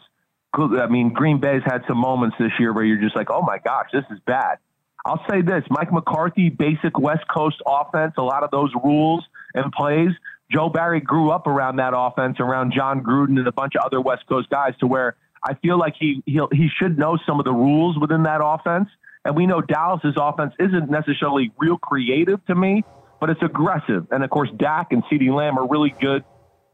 I 0.54 0.86
mean, 0.86 1.12
Green 1.12 1.40
Bay's 1.40 1.62
had 1.64 1.82
some 1.86 1.98
moments 1.98 2.36
this 2.38 2.52
year 2.58 2.72
where 2.72 2.84
you're 2.84 3.00
just 3.02 3.14
like, 3.14 3.30
oh 3.30 3.42
my 3.42 3.58
gosh, 3.58 3.88
this 3.92 4.04
is 4.10 4.18
bad. 4.26 4.58
I'll 5.04 5.24
say 5.30 5.42
this 5.42 5.64
Mike 5.70 5.92
McCarthy, 5.92 6.48
basic 6.48 6.98
West 6.98 7.24
Coast 7.28 7.60
offense, 7.66 8.14
a 8.18 8.22
lot 8.22 8.44
of 8.44 8.50
those 8.50 8.72
rules 8.82 9.24
and 9.54 9.72
plays 9.72 10.10
Joe 10.50 10.68
Barry 10.70 11.00
grew 11.00 11.30
up 11.30 11.46
around 11.46 11.76
that 11.76 11.92
offense, 11.94 12.38
around 12.40 12.72
Jon 12.74 13.02
Gruden 13.02 13.38
and 13.38 13.46
a 13.46 13.52
bunch 13.52 13.74
of 13.76 13.84
other 13.84 14.00
West 14.00 14.26
Coast 14.28 14.48
guys, 14.48 14.74
to 14.80 14.86
where 14.86 15.16
I 15.42 15.54
feel 15.54 15.78
like 15.78 15.94
he 15.98 16.22
he 16.26 16.40
he 16.52 16.68
should 16.80 16.98
know 16.98 17.18
some 17.26 17.38
of 17.38 17.44
the 17.44 17.52
rules 17.52 17.98
within 17.98 18.22
that 18.24 18.40
offense. 18.42 18.88
And 19.24 19.36
we 19.36 19.46
know 19.46 19.60
Dallas's 19.60 20.14
offense 20.16 20.54
isn't 20.58 20.90
necessarily 20.90 21.52
real 21.58 21.76
creative 21.76 22.44
to 22.46 22.54
me, 22.54 22.82
but 23.20 23.28
it's 23.30 23.42
aggressive. 23.42 24.06
And 24.10 24.24
of 24.24 24.30
course, 24.30 24.48
Dak 24.56 24.92
and 24.92 25.02
CeeDee 25.04 25.34
Lamb 25.34 25.58
are 25.58 25.68
really 25.68 25.94
good, 26.00 26.24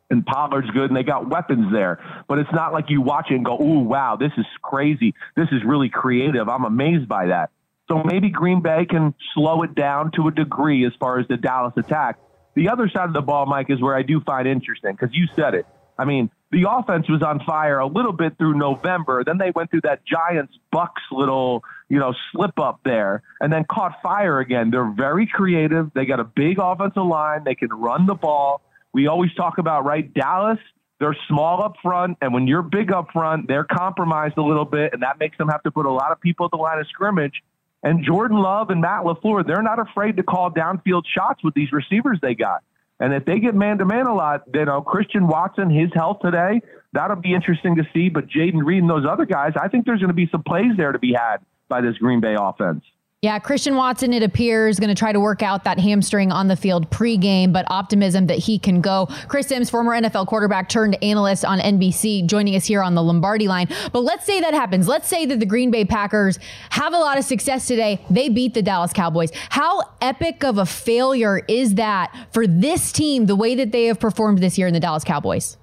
and 0.09 0.25
Pollard's 0.25 0.71
good, 0.71 0.91
and 0.91 0.97
they 0.97 1.03
got 1.03 1.29
weapons 1.29 1.73
there. 1.73 1.99
But 2.29 2.39
it's 2.39 2.53
not 2.53 2.73
like 2.73 2.91
you 2.91 3.01
watch 3.01 3.27
it 3.31 3.35
and 3.35 3.45
go, 3.45 3.59
"Ooh, 3.61 3.81
wow, 3.81 4.17
this 4.17 4.33
is 4.37 4.47
crazy. 4.63 5.15
This 5.35 5.49
is 5.51 5.65
really 5.65 5.89
creative." 5.89 6.49
I'm 6.49 6.65
amazed 6.65 7.09
by 7.09 7.27
that. 7.27 7.51
So 7.91 8.03
maybe 8.03 8.31
Green 8.31 8.61
Bay 8.63 8.87
can 8.89 9.15
slow 9.35 9.63
it 9.63 9.75
down 9.75 10.13
to 10.13 10.29
a 10.29 10.31
degree 10.31 10.87
as 10.87 10.93
far 11.01 11.19
as 11.19 11.27
the 11.29 11.37
Dallas 11.37 11.75
attack. 11.77 12.19
The 12.55 12.69
other 12.69 12.89
side 12.89 13.09
of 13.09 13.15
the 13.15 13.23
ball, 13.23 13.47
Mike, 13.47 13.67
is 13.69 13.81
where 13.81 13.95
I 13.95 14.03
do 14.03 14.21
find 14.21 14.47
interesting 14.47 14.93
because 14.93 15.15
you 15.15 15.27
said 15.35 15.55
it. 15.55 15.67
I 15.99 16.05
mean, 16.05 16.31
the 16.51 16.67
offense 16.69 17.09
was 17.09 17.23
on 17.23 17.41
fire 17.45 17.79
a 17.79 17.87
little 17.87 18.13
bit 18.13 18.37
through 18.39 18.55
November. 18.55 19.23
Then 19.25 19.39
they 19.39 19.51
went 19.55 19.71
through 19.71 19.83
that 19.83 20.05
Giants 20.05 20.53
Bucks 20.73 21.03
little, 21.11 21.63
you 21.89 21.99
know, 21.99 22.15
slip 22.33 22.59
up 22.59 22.81
there 22.85 23.23
and 23.41 23.53
then 23.53 23.65
caught 23.71 24.03
fire 24.03 24.41
again. 24.41 24.71
They're 24.71 24.91
very 24.91 25.27
creative. 25.27 25.93
They 25.95 26.05
got 26.05 26.21
a 26.21 26.25
big 26.25 26.59
offensive 26.59 27.05
line. 27.05 27.45
They 27.45 27.55
can 27.55 27.71
run 27.71 28.07
the 28.07 28.15
ball. 28.15 28.61
We 28.93 29.07
always 29.07 29.33
talk 29.35 29.59
about, 29.59 29.85
right, 29.85 30.13
Dallas, 30.13 30.59
they're 31.01 31.17
small 31.29 31.63
up 31.63 31.75
front. 31.83 32.19
And 32.21 32.33
when 32.33 32.47
you're 32.47 32.63
big 32.63 32.93
up 32.93 33.09
front, 33.13 33.49
they're 33.49 33.65
compromised 33.65 34.37
a 34.37 34.43
little 34.43 34.65
bit. 34.65 34.93
And 34.93 35.03
that 35.03 35.19
makes 35.19 35.37
them 35.39 35.49
have 35.49 35.63
to 35.65 35.71
put 35.71 35.87
a 35.87 35.93
lot 35.93 36.13
of 36.13 36.21
people 36.21 36.47
at 36.47 36.53
the 36.53 36.57
line 36.57 36.79
of 36.79 36.87
scrimmage. 36.89 37.43
And 37.85 38.03
Jordan 38.03 38.39
Love 38.39 38.71
and 38.71 38.81
Matt 38.81 39.05
LaFleur, 39.05 39.47
they're 39.47 39.63
not 39.63 39.79
afraid 39.79 40.17
to 40.17 40.23
call 40.23 40.51
downfield 40.51 41.03
shots 41.07 41.45
with 41.45 41.53
these 41.53 41.71
receivers 41.71 42.19
they 42.23 42.35
got. 42.35 42.65
And 42.99 43.13
if 43.13 43.27
they 43.27 43.39
get 43.41 43.55
man 43.55 43.77
to 43.79 43.85
man 43.85 44.07
a 44.07 44.15
lot, 44.15 44.45
you 44.55 44.63
uh, 44.63 44.65
know, 44.65 44.81
Christian 44.81 45.29
Watson, 45.29 45.69
his 45.69 45.91
health 45.93 46.21
today, 46.23 46.63
that'll 46.95 47.17
be 47.17 47.35
interesting 47.35 47.77
to 47.77 47.85
see. 47.93 48.09
But 48.09 48.29
Jayden 48.29 48.65
Reed 48.65 48.79
and 48.79 48.89
those 48.89 49.05
other 49.07 49.27
guys, 49.27 49.53
I 49.61 49.69
think 49.69 49.85
there's 49.85 50.01
going 50.01 50.09
to 50.09 50.15
be 50.15 50.29
some 50.33 50.43
plays 50.43 50.73
there 50.79 50.93
to 50.93 50.99
be 50.99 51.13
had 51.13 51.39
by 51.69 51.83
this 51.83 51.99
Green 51.99 52.21
Bay 52.21 52.37
offense. 52.41 52.83
Yeah, 53.25 53.39
Christian 53.39 53.75
Watson, 53.75 54.13
it 54.13 54.23
appears, 54.23 54.79
going 54.79 54.91
to 54.91 54.95
try 54.95 55.11
to 55.11 55.19
work 55.19 55.43
out 55.43 55.65
that 55.65 55.81
hamstring 55.81 56.31
on 56.31 56.49
the 56.49 56.57
field 56.57 56.91
pregame, 56.91 57.55
but 57.55 57.65
optimism 57.71 58.27
that 58.27 58.37
he 58.37 58.59
can 58.59 58.83
go. 58.83 59.09
Chris 59.29 59.47
Simms, 59.47 59.71
former 59.71 59.93
NFL 59.93 60.27
quarterback 60.27 60.69
turned 60.69 61.03
analyst 61.03 61.43
on 61.43 61.59
NBC, 61.59 62.27
joining 62.27 62.55
us 62.55 62.67
here 62.67 62.83
on 62.83 62.95
the 62.95 63.03
Lombardi 63.03 63.49
line. 63.49 63.69
But 63.95 64.01
let's 64.01 64.27
say 64.27 64.43
that 64.43 64.53
happens. 64.53 64.87
Let's 64.89 65.09
say 65.09 65.25
that 65.25 65.41
the 65.41 65.47
Green 65.47 65.71
Bay 65.71 65.87
Packers 65.87 66.39
have 66.69 66.93
a 66.93 66.99
lot 66.99 67.17
of 67.17 67.25
success 67.25 67.67
today. 67.67 68.05
They 68.11 68.29
beat 68.29 68.53
the 68.53 68.61
Dallas 68.61 68.93
Cowboys. 68.93 69.31
How 69.49 69.81
epic 70.03 70.45
of 70.45 70.59
a 70.59 70.67
failure 70.67 71.41
is 71.49 71.77
that 71.77 72.15
for 72.31 72.47
this 72.47 72.93
team, 72.93 73.25
the 73.25 73.37
way 73.37 73.55
that 73.55 73.73
they 73.73 73.87
have 73.87 73.99
performed 73.99 74.41
this 74.41 74.59
year 74.59 74.67
in 74.67 74.75
the 74.75 74.81
Dallas 74.81 75.03
Cowboys? 75.03 75.57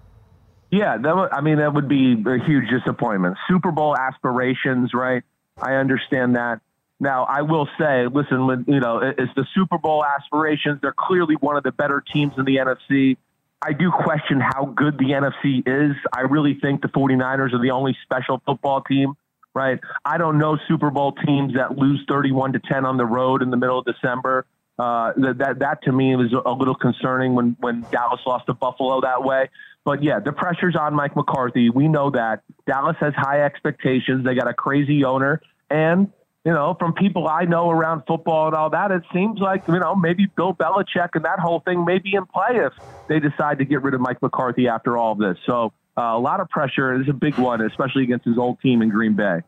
Yeah, 0.71 0.97
that 0.97 1.15
would, 1.15 1.31
I 1.31 1.41
mean, 1.41 1.59
that 1.59 1.75
would 1.75 1.87
be 1.87 2.13
a 2.13 2.43
huge 2.43 2.71
disappointment. 2.71 3.37
Super 3.47 3.71
Bowl 3.71 3.95
aspirations, 3.95 4.95
right? 4.95 5.21
I 5.61 5.73
understand 5.73 6.35
that 6.35 6.59
now, 7.01 7.23
I 7.23 7.41
will 7.41 7.67
say, 7.79 8.05
listen, 8.05 8.45
when, 8.45 8.63
you 8.67 8.79
know, 8.79 8.99
it's 8.99 9.33
the 9.35 9.47
Super 9.55 9.79
Bowl 9.79 10.05
aspirations. 10.05 10.79
They're 10.83 10.93
clearly 10.95 11.33
one 11.33 11.57
of 11.57 11.63
the 11.63 11.71
better 11.71 11.99
teams 12.13 12.33
in 12.37 12.45
the 12.45 12.57
NFC. 12.57 13.17
I 13.59 13.73
do 13.73 13.91
question 13.91 14.39
how 14.39 14.65
good 14.65 14.99
the 14.99 15.05
NFC 15.05 15.63
is. 15.65 15.95
I 16.13 16.21
really 16.21 16.59
think 16.61 16.83
the 16.83 16.89
49ers 16.89 17.53
are 17.53 17.61
the 17.61 17.71
only 17.71 17.97
special 18.03 18.39
football 18.45 18.81
team, 18.81 19.15
right? 19.55 19.79
I 20.05 20.19
don't 20.19 20.37
know 20.37 20.59
Super 20.67 20.91
Bowl 20.91 21.13
teams 21.25 21.55
that 21.55 21.75
lose 21.75 22.05
31 22.07 22.53
to 22.53 22.59
10 22.59 22.85
on 22.85 22.97
the 22.97 23.05
road 23.05 23.41
in 23.41 23.49
the 23.49 23.57
middle 23.57 23.79
of 23.79 23.85
December. 23.85 24.45
Uh, 24.77 25.13
that, 25.17 25.39
that, 25.39 25.59
that 25.59 25.83
to 25.85 25.91
me 25.91 26.15
was 26.15 26.31
a 26.45 26.51
little 26.51 26.75
concerning 26.75 27.33
when, 27.33 27.57
when 27.59 27.83
Dallas 27.91 28.21
lost 28.27 28.45
to 28.45 28.53
Buffalo 28.53 29.01
that 29.01 29.23
way. 29.23 29.49
But 29.83 30.03
yeah, 30.03 30.19
the 30.19 30.33
pressure's 30.33 30.75
on 30.75 30.93
Mike 30.93 31.15
McCarthy. 31.15 31.71
We 31.71 31.87
know 31.87 32.11
that 32.11 32.43
Dallas 32.67 32.97
has 32.99 33.15
high 33.15 33.41
expectations. 33.41 34.23
They 34.23 34.35
got 34.35 34.47
a 34.47 34.53
crazy 34.53 35.03
owner 35.03 35.41
and 35.71 36.11
you 36.43 36.51
know, 36.51 36.75
from 36.79 36.93
people 36.93 37.27
I 37.27 37.45
know 37.45 37.69
around 37.69 38.03
football 38.07 38.47
and 38.47 38.55
all 38.55 38.71
that, 38.71 38.91
it 38.91 39.03
seems 39.13 39.39
like, 39.39 39.67
you 39.67 39.79
know, 39.79 39.95
maybe 39.95 40.25
Bill 40.35 40.53
Belichick 40.53 41.09
and 41.13 41.23
that 41.23 41.39
whole 41.39 41.59
thing 41.59 41.85
may 41.85 41.99
be 41.99 42.15
in 42.15 42.25
play 42.25 42.65
if 42.65 42.73
they 43.07 43.19
decide 43.19 43.59
to 43.59 43.65
get 43.65 43.83
rid 43.83 43.93
of 43.93 44.01
Mike 44.01 44.21
McCarthy 44.21 44.67
after 44.67 44.97
all 44.97 45.11
of 45.11 45.19
this. 45.19 45.37
So 45.45 45.71
uh, 45.97 46.01
a 46.01 46.19
lot 46.19 46.39
of 46.39 46.49
pressure. 46.49 46.99
is 46.99 47.07
a 47.09 47.13
big 47.13 47.37
one, 47.37 47.61
especially 47.61 48.03
against 48.03 48.25
his 48.25 48.37
old 48.39 48.59
team 48.59 48.81
in 48.81 48.89
Green 48.89 49.13
Bay. 49.13 49.41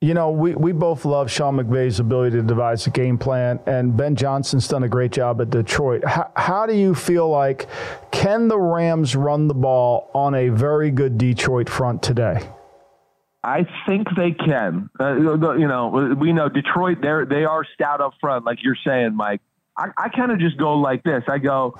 You 0.00 0.12
know, 0.12 0.30
we, 0.30 0.54
we 0.54 0.72
both 0.72 1.04
love 1.04 1.30
Sean 1.30 1.56
McVay's 1.56 1.98
ability 1.98 2.36
to 2.36 2.42
devise 2.42 2.86
a 2.86 2.90
game 2.90 3.16
plan, 3.16 3.58
and 3.66 3.96
Ben 3.96 4.14
Johnson's 4.14 4.68
done 4.68 4.82
a 4.82 4.88
great 4.88 5.12
job 5.12 5.40
at 5.40 5.48
Detroit. 5.48 6.04
How 6.04 6.66
do 6.66 6.74
you 6.74 6.94
feel 6.94 7.28
like 7.28 7.66
can 8.12 8.48
the 8.48 8.58
Rams 8.58 9.16
run 9.16 9.48
the 9.48 9.54
ball 9.54 10.10
on 10.14 10.34
a 10.34 10.50
very 10.50 10.90
good 10.90 11.16
Detroit 11.16 11.70
front 11.70 12.02
today? 12.02 12.46
I 13.44 13.66
think 13.86 14.08
they 14.16 14.32
can. 14.32 14.88
Uh, 14.98 15.16
you 15.56 15.68
know, 15.68 16.16
we 16.18 16.32
know 16.32 16.48
Detroit. 16.48 16.98
They're 17.02 17.26
they 17.26 17.44
are 17.44 17.64
stout 17.74 18.00
up 18.00 18.14
front, 18.20 18.44
like 18.46 18.58
you're 18.62 18.78
saying, 18.86 19.14
Mike. 19.14 19.42
I, 19.76 19.88
I 19.98 20.08
kind 20.08 20.32
of 20.32 20.38
just 20.38 20.56
go 20.56 20.78
like 20.78 21.02
this. 21.02 21.24
I 21.28 21.38
go, 21.38 21.78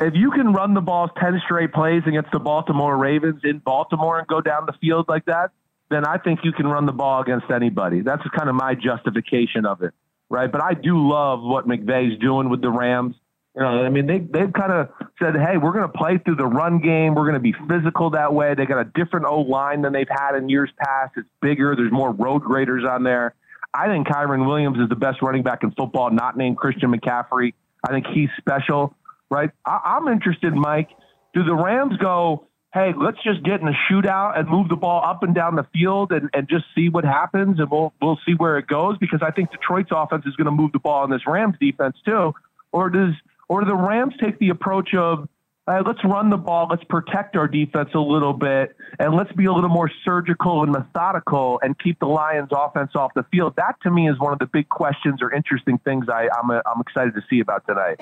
if 0.00 0.14
you 0.14 0.30
can 0.30 0.52
run 0.52 0.74
the 0.74 0.80
ball 0.80 1.08
ten 1.08 1.40
straight 1.44 1.72
plays 1.72 2.02
against 2.06 2.30
the 2.32 2.38
Baltimore 2.38 2.96
Ravens 2.96 3.42
in 3.44 3.58
Baltimore 3.58 4.18
and 4.18 4.26
go 4.26 4.40
down 4.40 4.64
the 4.66 4.72
field 4.80 5.06
like 5.08 5.26
that, 5.26 5.50
then 5.90 6.06
I 6.06 6.16
think 6.16 6.40
you 6.44 6.52
can 6.52 6.66
run 6.66 6.86
the 6.86 6.92
ball 6.92 7.20
against 7.20 7.50
anybody. 7.50 8.00
That's 8.00 8.22
kind 8.34 8.48
of 8.48 8.54
my 8.54 8.74
justification 8.74 9.66
of 9.66 9.82
it, 9.82 9.92
right? 10.30 10.50
But 10.50 10.62
I 10.62 10.72
do 10.72 11.06
love 11.06 11.42
what 11.42 11.68
McVay's 11.68 12.18
doing 12.20 12.48
with 12.48 12.62
the 12.62 12.70
Rams. 12.70 13.16
You 13.54 13.62
know, 13.62 13.84
I 13.84 13.90
mean, 13.90 14.06
they 14.06 14.18
they've 14.18 14.52
kind 14.52 14.72
of 14.72 14.88
said, 15.20 15.34
"Hey, 15.34 15.58
we're 15.58 15.72
going 15.72 15.90
to 15.90 15.98
play 15.98 16.16
through 16.18 16.36
the 16.36 16.46
run 16.46 16.78
game. 16.78 17.14
We're 17.14 17.30
going 17.30 17.34
to 17.34 17.40
be 17.40 17.54
physical 17.68 18.10
that 18.10 18.32
way." 18.32 18.54
They 18.54 18.64
got 18.64 18.80
a 18.80 18.90
different 18.94 19.26
O 19.26 19.40
line 19.40 19.82
than 19.82 19.92
they've 19.92 20.08
had 20.08 20.36
in 20.36 20.48
years 20.48 20.70
past. 20.78 21.12
It's 21.16 21.28
bigger. 21.42 21.76
There's 21.76 21.92
more 21.92 22.12
road 22.12 22.40
graders 22.40 22.84
on 22.88 23.02
there. 23.02 23.34
I 23.74 23.88
think 23.88 24.06
Kyren 24.06 24.46
Williams 24.46 24.78
is 24.78 24.88
the 24.88 24.96
best 24.96 25.20
running 25.20 25.42
back 25.42 25.62
in 25.62 25.70
football, 25.72 26.10
not 26.10 26.36
named 26.36 26.56
Christian 26.56 26.92
McCaffrey. 26.92 27.52
I 27.86 27.92
think 27.92 28.06
he's 28.06 28.28
special, 28.38 28.94
right? 29.30 29.50
I, 29.66 29.80
I'm 29.84 30.08
interested, 30.08 30.54
Mike. 30.54 30.88
Do 31.34 31.42
the 31.42 31.54
Rams 31.54 31.96
go, 31.96 32.46
hey, 32.74 32.92
let's 32.96 33.22
just 33.22 33.42
get 33.42 33.60
in 33.60 33.68
a 33.68 33.74
shootout 33.90 34.38
and 34.38 34.48
move 34.48 34.68
the 34.68 34.76
ball 34.76 35.02
up 35.04 35.22
and 35.22 35.34
down 35.34 35.56
the 35.56 35.66
field 35.74 36.12
and, 36.12 36.30
and 36.32 36.48
just 36.48 36.64
see 36.74 36.88
what 36.88 37.04
happens 37.04 37.58
and 37.58 37.70
we'll 37.70 37.92
we'll 38.00 38.18
see 38.26 38.32
where 38.32 38.58
it 38.58 38.66
goes 38.66 38.96
because 38.98 39.20
I 39.22 39.30
think 39.30 39.50
Detroit's 39.50 39.90
offense 39.90 40.24
is 40.26 40.36
going 40.36 40.46
to 40.46 40.52
move 40.52 40.72
the 40.72 40.78
ball 40.78 41.04
in 41.04 41.10
this 41.10 41.26
Rams 41.26 41.56
defense 41.60 41.96
too. 42.04 42.34
Or 42.72 42.88
does 42.88 43.12
or 43.52 43.60
do 43.60 43.66
the 43.66 43.76
Rams 43.76 44.14
take 44.18 44.38
the 44.38 44.48
approach 44.48 44.94
of 44.94 45.28
uh, 45.68 45.82
let's 45.86 46.02
run 46.04 46.30
the 46.30 46.38
ball, 46.38 46.66
let's 46.70 46.82
protect 46.84 47.36
our 47.36 47.46
defense 47.46 47.90
a 47.94 47.98
little 47.98 48.32
bit, 48.32 48.74
and 48.98 49.14
let's 49.14 49.30
be 49.32 49.44
a 49.44 49.52
little 49.52 49.68
more 49.68 49.90
surgical 50.06 50.62
and 50.62 50.72
methodical 50.72 51.60
and 51.62 51.78
keep 51.78 52.00
the 52.00 52.06
Lions' 52.06 52.48
offense 52.50 52.92
off 52.94 53.12
the 53.14 53.24
field. 53.30 53.52
That 53.56 53.74
to 53.82 53.90
me 53.90 54.08
is 54.08 54.18
one 54.18 54.32
of 54.32 54.38
the 54.38 54.46
big 54.46 54.70
questions 54.70 55.20
or 55.20 55.32
interesting 55.32 55.78
things 55.84 56.06
I, 56.08 56.28
I'm, 56.36 56.50
a, 56.50 56.62
I'm 56.64 56.80
excited 56.80 57.14
to 57.14 57.20
see 57.28 57.40
about 57.40 57.64
tonight. 57.66 58.00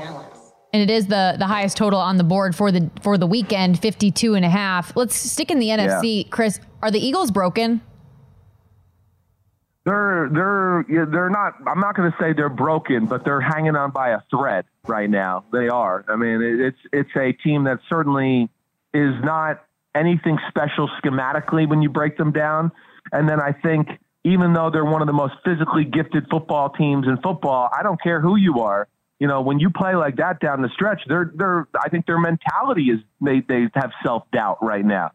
And 0.72 0.88
it 0.88 0.88
is 0.88 1.08
the 1.08 1.34
the 1.36 1.48
highest 1.48 1.76
total 1.76 1.98
on 1.98 2.16
the 2.16 2.22
board 2.22 2.54
for 2.54 2.70
the 2.70 2.88
for 3.02 3.18
the 3.18 3.26
weekend, 3.26 3.80
52 3.80 4.36
and 4.36 4.44
a 4.44 4.48
half. 4.48 4.96
Let's 4.96 5.16
stick 5.16 5.50
in 5.50 5.58
the 5.58 5.66
NFC. 5.66 6.22
Yeah. 6.22 6.30
Chris, 6.30 6.60
are 6.80 6.92
the 6.92 7.04
Eagles 7.04 7.32
broken? 7.32 7.80
They're 9.90 10.28
they're 10.32 11.06
they're 11.06 11.30
not. 11.30 11.54
I'm 11.66 11.80
not 11.80 11.96
going 11.96 12.12
to 12.12 12.16
say 12.20 12.32
they're 12.32 12.48
broken, 12.48 13.06
but 13.06 13.24
they're 13.24 13.40
hanging 13.40 13.74
on 13.74 13.90
by 13.90 14.10
a 14.10 14.20
thread 14.30 14.64
right 14.86 15.10
now. 15.10 15.44
They 15.52 15.66
are. 15.66 16.04
I 16.08 16.14
mean, 16.14 16.40
it's 16.40 16.78
it's 16.92 17.10
a 17.16 17.32
team 17.32 17.64
that 17.64 17.80
certainly 17.88 18.48
is 18.94 19.14
not 19.24 19.64
anything 19.92 20.38
special 20.48 20.88
schematically 21.02 21.68
when 21.68 21.82
you 21.82 21.90
break 21.90 22.16
them 22.16 22.30
down. 22.30 22.70
And 23.10 23.28
then 23.28 23.40
I 23.40 23.50
think 23.50 23.88
even 24.22 24.52
though 24.52 24.70
they're 24.70 24.84
one 24.84 25.00
of 25.00 25.08
the 25.08 25.12
most 25.12 25.34
physically 25.44 25.84
gifted 25.84 26.28
football 26.30 26.70
teams 26.70 27.08
in 27.08 27.16
football, 27.16 27.68
I 27.76 27.82
don't 27.82 28.00
care 28.00 28.20
who 28.20 28.36
you 28.36 28.60
are. 28.60 28.86
You 29.18 29.26
know, 29.26 29.40
when 29.40 29.58
you 29.58 29.70
play 29.70 29.96
like 29.96 30.16
that 30.16 30.38
down 30.38 30.62
the 30.62 30.70
stretch, 30.72 31.02
they're 31.08 31.32
they're 31.34 31.66
I 31.74 31.88
think 31.88 32.06
their 32.06 32.20
mentality 32.20 32.90
is 32.90 33.00
they 33.20 33.40
they 33.40 33.66
have 33.74 33.90
self 34.04 34.22
doubt 34.30 34.62
right 34.62 34.84
now 34.84 35.10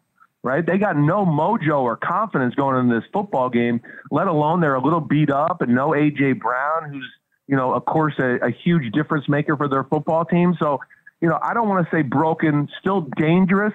right? 0.46 0.64
They 0.64 0.78
got 0.78 0.96
no 0.96 1.26
mojo 1.26 1.80
or 1.80 1.96
confidence 1.96 2.54
going 2.54 2.78
into 2.78 2.94
this 2.94 3.08
football 3.12 3.50
game, 3.50 3.80
let 4.12 4.28
alone 4.28 4.60
they're 4.60 4.76
a 4.76 4.82
little 4.82 5.00
beat 5.00 5.28
up 5.28 5.60
and 5.60 5.74
no 5.74 5.90
AJ 5.90 6.38
Brown, 6.38 6.88
who's 6.88 7.04
you 7.48 7.56
know, 7.56 7.74
of 7.74 7.84
course, 7.84 8.14
a, 8.18 8.46
a 8.46 8.50
huge 8.50 8.92
difference 8.92 9.28
maker 9.28 9.56
for 9.56 9.68
their 9.68 9.84
football 9.84 10.24
team. 10.24 10.56
So, 10.58 10.78
you 11.20 11.28
know, 11.28 11.38
I 11.40 11.54
don't 11.54 11.68
want 11.68 11.86
to 11.88 11.96
say 11.96 12.02
broken, 12.02 12.68
still 12.80 13.06
dangerous, 13.16 13.72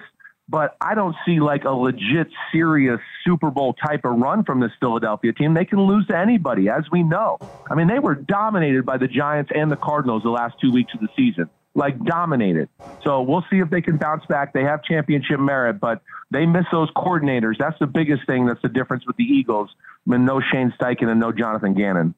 but 0.48 0.76
I 0.80 0.94
don't 0.94 1.16
see 1.24 1.40
like 1.40 1.64
a 1.64 1.70
legit, 1.70 2.28
serious 2.52 3.00
Super 3.24 3.50
Bowl 3.50 3.74
type 3.74 4.04
of 4.04 4.18
run 4.18 4.44
from 4.44 4.60
this 4.60 4.72
Philadelphia 4.78 5.32
team. 5.32 5.54
They 5.54 5.64
can 5.64 5.80
lose 5.80 6.06
to 6.08 6.16
anybody, 6.18 6.68
as 6.68 6.84
we 6.90 7.02
know. 7.02 7.38
I 7.70 7.74
mean, 7.74 7.86
they 7.86 7.98
were 7.98 8.14
dominated 8.14 8.84
by 8.84 8.98
the 8.98 9.08
Giants 9.08 9.50
and 9.54 9.70
the 9.70 9.76
Cardinals 9.76 10.22
the 10.22 10.30
last 10.30 10.56
two 10.60 10.70
weeks 10.70 10.92
of 10.94 11.00
the 11.00 11.08
season 11.16 11.48
like 11.74 12.02
dominated. 12.04 12.68
So 13.04 13.22
we'll 13.22 13.44
see 13.50 13.58
if 13.58 13.70
they 13.70 13.80
can 13.80 13.96
bounce 13.96 14.24
back. 14.26 14.52
They 14.52 14.62
have 14.62 14.82
championship 14.84 15.40
merit, 15.40 15.80
but 15.80 16.02
they 16.30 16.46
miss 16.46 16.64
those 16.70 16.90
coordinators. 16.92 17.54
That's 17.58 17.78
the 17.78 17.86
biggest 17.86 18.26
thing. 18.26 18.46
That's 18.46 18.62
the 18.62 18.68
difference 18.68 19.06
with 19.06 19.16
the 19.16 19.24
Eagles. 19.24 19.70
I 20.06 20.10
mean, 20.10 20.24
no 20.24 20.40
Shane 20.40 20.72
Steichen 20.78 21.08
and 21.08 21.20
no 21.20 21.32
Jonathan 21.32 21.74
Gannon. 21.74 22.14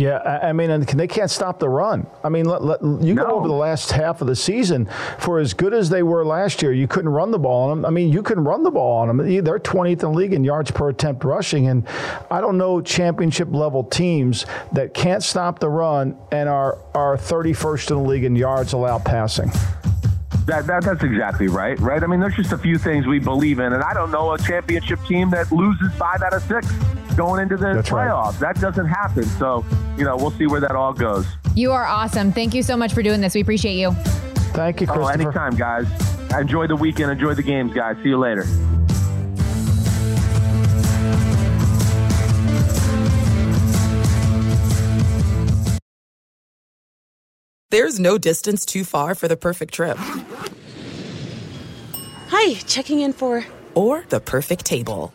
Yeah, 0.00 0.40
I 0.42 0.54
mean, 0.54 0.70
and 0.70 0.82
they 0.82 1.06
can't 1.06 1.30
stop 1.30 1.58
the 1.58 1.68
run. 1.68 2.06
I 2.24 2.30
mean, 2.30 2.46
let, 2.46 2.64
let, 2.64 2.82
you 2.82 3.12
no. 3.12 3.26
go 3.26 3.30
over 3.32 3.48
the 3.48 3.52
last 3.52 3.92
half 3.92 4.22
of 4.22 4.28
the 4.28 4.34
season. 4.34 4.88
For 5.18 5.38
as 5.38 5.52
good 5.52 5.74
as 5.74 5.90
they 5.90 6.02
were 6.02 6.24
last 6.24 6.62
year, 6.62 6.72
you 6.72 6.88
couldn't 6.88 7.10
run 7.10 7.30
the 7.30 7.38
ball 7.38 7.68
on 7.68 7.82
them. 7.82 7.84
I 7.84 7.90
mean, 7.90 8.08
you 8.10 8.22
can 8.22 8.42
run 8.42 8.62
the 8.62 8.70
ball 8.70 8.96
on 8.96 9.08
them. 9.14 9.18
They're 9.44 9.58
20th 9.58 9.92
in 9.92 9.98
the 9.98 10.08
league 10.08 10.32
in 10.32 10.42
yards 10.42 10.70
per 10.70 10.88
attempt 10.88 11.22
rushing, 11.22 11.68
and 11.68 11.86
I 12.30 12.40
don't 12.40 12.56
know 12.56 12.80
championship 12.80 13.48
level 13.52 13.84
teams 13.84 14.46
that 14.72 14.94
can't 14.94 15.22
stop 15.22 15.58
the 15.58 15.68
run 15.68 16.16
and 16.32 16.48
are 16.48 16.78
are 16.94 17.18
31st 17.18 17.90
in 17.90 18.02
the 18.02 18.08
league 18.08 18.24
in 18.24 18.34
yards 18.34 18.72
allowed 18.72 19.04
passing. 19.04 19.50
That, 20.46 20.66
that, 20.66 20.82
that's 20.82 21.04
exactly 21.04 21.48
right, 21.48 21.78
right? 21.78 22.02
I 22.02 22.06
mean, 22.06 22.20
there's 22.20 22.36
just 22.36 22.52
a 22.52 22.58
few 22.58 22.78
things 22.78 23.06
we 23.06 23.18
believe 23.18 23.58
in, 23.58 23.74
and 23.74 23.82
I 23.82 23.92
don't 23.92 24.10
know 24.10 24.32
a 24.32 24.38
championship 24.38 24.98
team 25.06 25.28
that 25.32 25.52
loses 25.52 25.92
five 25.92 26.22
out 26.22 26.32
of 26.32 26.42
six 26.44 26.66
going 27.14 27.42
into 27.42 27.56
the 27.56 27.74
that's 27.74 27.88
playoffs. 27.88 28.40
Right. 28.40 28.54
That 28.54 28.60
doesn't 28.60 28.86
happen. 28.86 29.24
So, 29.24 29.64
you 29.96 30.04
know, 30.04 30.16
we'll 30.16 30.30
see 30.32 30.46
where 30.46 30.60
that 30.60 30.76
all 30.76 30.92
goes. 30.92 31.26
You 31.54 31.72
are 31.72 31.84
awesome. 31.84 32.32
Thank 32.32 32.54
you 32.54 32.62
so 32.62 32.76
much 32.76 32.92
for 32.92 33.02
doing 33.02 33.20
this. 33.20 33.34
We 33.34 33.40
appreciate 33.40 33.76
you. 33.76 33.92
Thank 34.52 34.80
you, 34.80 34.86
oh, 34.90 34.94
Christopher. 34.94 35.22
Oh, 35.22 35.26
anytime, 35.26 35.56
guys. 35.56 35.86
Enjoy 36.32 36.66
the 36.66 36.76
weekend. 36.76 37.10
Enjoy 37.10 37.34
the 37.34 37.42
games, 37.42 37.72
guys. 37.72 37.96
See 38.02 38.10
you 38.10 38.18
later. 38.18 38.44
There's 47.70 48.00
no 48.00 48.18
distance 48.18 48.66
too 48.66 48.82
far 48.84 49.14
for 49.14 49.28
the 49.28 49.36
perfect 49.36 49.72
trip. 49.72 49.96
Hi, 52.28 52.54
checking 52.54 53.00
in 53.00 53.12
for. 53.12 53.44
Or 53.76 54.04
the 54.08 54.18
perfect 54.18 54.64
table. 54.66 55.14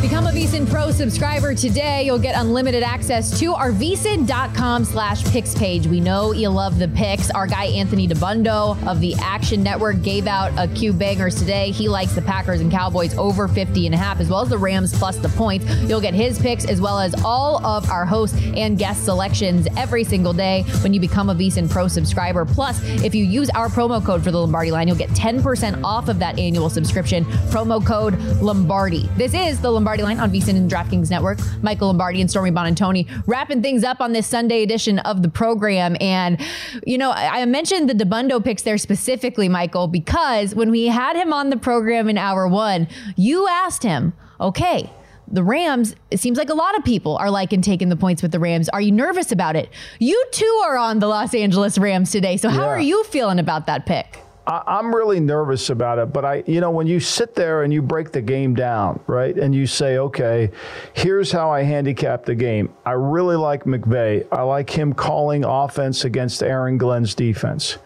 Become 0.00 0.28
a 0.28 0.30
VSIN 0.30 0.66
Pro 0.66 0.90
subscriber 0.92 1.54
today. 1.54 2.04
You'll 2.04 2.18
get 2.18 2.34
unlimited 2.34 2.82
access 2.82 3.38
to 3.38 3.52
our 3.52 3.70
VSIN.com 3.70 4.86
slash 4.86 5.22
picks 5.26 5.54
page. 5.54 5.86
We 5.86 6.00
know 6.00 6.32
you 6.32 6.48
love 6.48 6.78
the 6.78 6.88
picks. 6.88 7.30
Our 7.30 7.46
guy 7.46 7.66
Anthony 7.66 8.08
Dabbundo 8.08 8.82
of 8.90 9.00
the 9.02 9.14
Action 9.20 9.62
Network 9.62 10.00
gave 10.00 10.26
out 10.26 10.52
a 10.56 10.74
few 10.74 10.94
bangers 10.94 11.34
today. 11.34 11.70
He 11.70 11.86
likes 11.90 12.14
the 12.14 12.22
Packers 12.22 12.62
and 12.62 12.72
Cowboys 12.72 13.14
over 13.18 13.46
50 13.46 13.84
and 13.84 13.94
a 13.94 13.98
half, 13.98 14.20
as 14.20 14.30
well 14.30 14.40
as 14.40 14.48
the 14.48 14.56
Rams 14.56 14.98
plus 14.98 15.18
the 15.18 15.28
points. 15.28 15.70
You'll 15.82 16.00
get 16.00 16.14
his 16.14 16.38
picks 16.38 16.64
as 16.64 16.80
well 16.80 16.98
as 16.98 17.14
all 17.22 17.62
of 17.62 17.90
our 17.90 18.06
host 18.06 18.36
and 18.36 18.78
guest 18.78 19.04
selections 19.04 19.68
every 19.76 20.04
single 20.04 20.32
day 20.32 20.62
when 20.80 20.94
you 20.94 21.00
become 21.00 21.28
a 21.28 21.34
VSIN 21.34 21.68
Pro 21.68 21.88
subscriber. 21.88 22.46
Plus, 22.46 22.82
if 23.04 23.14
you 23.14 23.22
use 23.22 23.50
our 23.50 23.68
promo 23.68 24.02
code 24.02 24.24
for 24.24 24.30
the 24.30 24.38
Lombardi 24.38 24.70
line, 24.70 24.88
you'll 24.88 24.96
get 24.96 25.10
10% 25.10 25.84
off 25.84 26.08
of 26.08 26.18
that 26.20 26.38
annual 26.38 26.70
subscription. 26.70 27.26
Promo 27.50 27.84
code 27.84 28.18
Lombardi. 28.40 29.06
This 29.18 29.34
is 29.34 29.60
the 29.60 29.70
Lombardi 29.70 29.89
Lombardi 29.90 30.02
line 30.04 30.20
on 30.20 30.30
VSIN 30.30 30.56
and 30.56 30.70
DraftKings 30.70 31.10
Network. 31.10 31.40
Michael 31.62 31.88
Lombardi 31.88 32.20
and 32.20 32.30
Stormy 32.30 32.52
Buonantony 32.52 33.10
wrapping 33.26 33.60
things 33.60 33.82
up 33.82 34.00
on 34.00 34.12
this 34.12 34.24
Sunday 34.24 34.62
edition 34.62 35.00
of 35.00 35.22
the 35.22 35.28
program. 35.28 35.96
And, 36.00 36.40
you 36.86 36.96
know, 36.96 37.10
I, 37.10 37.40
I 37.40 37.44
mentioned 37.44 37.90
the 37.90 37.94
Dabbundo 37.94 38.42
picks 38.44 38.62
there 38.62 38.78
specifically, 38.78 39.48
Michael, 39.48 39.88
because 39.88 40.54
when 40.54 40.70
we 40.70 40.86
had 40.86 41.16
him 41.16 41.32
on 41.32 41.50
the 41.50 41.56
program 41.56 42.08
in 42.08 42.18
hour 42.18 42.46
one, 42.46 42.86
you 43.16 43.48
asked 43.48 43.82
him, 43.82 44.12
okay, 44.40 44.92
the 45.26 45.42
Rams, 45.42 45.96
it 46.12 46.20
seems 46.20 46.38
like 46.38 46.50
a 46.50 46.54
lot 46.54 46.78
of 46.78 46.84
people 46.84 47.16
are 47.16 47.28
liking 47.28 47.60
taking 47.60 47.88
the 47.88 47.96
points 47.96 48.22
with 48.22 48.30
the 48.30 48.38
Rams. 48.38 48.68
Are 48.68 48.80
you 48.80 48.92
nervous 48.92 49.32
about 49.32 49.56
it? 49.56 49.70
You 49.98 50.24
too 50.30 50.62
are 50.66 50.76
on 50.76 51.00
the 51.00 51.08
Los 51.08 51.34
Angeles 51.34 51.78
Rams 51.78 52.12
today. 52.12 52.36
So 52.36 52.48
how 52.48 52.66
yeah. 52.66 52.68
are 52.68 52.80
you 52.80 53.02
feeling 53.02 53.40
about 53.40 53.66
that 53.66 53.86
pick? 53.86 54.20
I'm 54.46 54.94
really 54.94 55.20
nervous 55.20 55.70
about 55.70 55.98
it, 55.98 56.12
but 56.12 56.24
I, 56.24 56.42
you 56.46 56.60
know, 56.60 56.70
when 56.70 56.86
you 56.86 56.98
sit 56.98 57.34
there 57.34 57.62
and 57.62 57.72
you 57.72 57.82
break 57.82 58.10
the 58.10 58.22
game 58.22 58.54
down, 58.54 58.98
right, 59.06 59.36
and 59.36 59.54
you 59.54 59.66
say, 59.66 59.98
okay, 59.98 60.50
here's 60.92 61.30
how 61.30 61.50
I 61.50 61.62
handicap 61.62 62.24
the 62.24 62.34
game. 62.34 62.72
I 62.84 62.92
really 62.92 63.36
like 63.36 63.64
McVay. 63.64 64.26
I 64.32 64.42
like 64.42 64.70
him 64.70 64.92
calling 64.92 65.44
offense 65.44 66.04
against 66.04 66.42
Aaron 66.42 66.78
Glenn's 66.78 67.14
defense. 67.14 67.78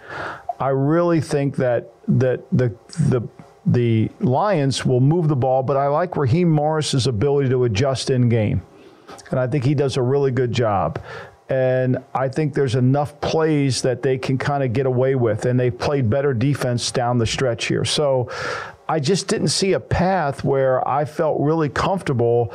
I 0.60 0.68
really 0.68 1.20
think 1.20 1.56
that 1.56 1.92
that 2.06 2.44
the 2.50 2.74
the 3.10 3.28
the 3.66 4.10
Lions 4.20 4.84
will 4.84 5.00
move 5.00 5.28
the 5.28 5.36
ball, 5.36 5.62
but 5.62 5.76
I 5.76 5.88
like 5.88 6.16
Raheem 6.16 6.50
Morris's 6.50 7.06
ability 7.06 7.48
to 7.48 7.64
adjust 7.64 8.10
in 8.10 8.28
game. 8.28 8.62
And 9.30 9.40
I 9.40 9.46
think 9.46 9.64
he 9.64 9.74
does 9.74 9.96
a 9.96 10.02
really 10.02 10.30
good 10.30 10.52
job. 10.52 11.02
And 11.48 11.98
I 12.14 12.28
think 12.28 12.54
there's 12.54 12.74
enough 12.74 13.20
plays 13.20 13.82
that 13.82 14.02
they 14.02 14.16
can 14.16 14.38
kind 14.38 14.62
of 14.62 14.72
get 14.72 14.86
away 14.86 15.14
with. 15.14 15.44
And 15.44 15.60
they've 15.60 15.76
played 15.76 16.08
better 16.08 16.32
defense 16.32 16.90
down 16.90 17.18
the 17.18 17.26
stretch 17.26 17.66
here. 17.66 17.84
So 17.84 18.30
I 18.88 19.00
just 19.00 19.28
didn't 19.28 19.48
see 19.48 19.72
a 19.72 19.80
path 19.80 20.44
where 20.44 20.86
I 20.86 21.04
felt 21.04 21.40
really 21.40 21.68
comfortable 21.68 22.52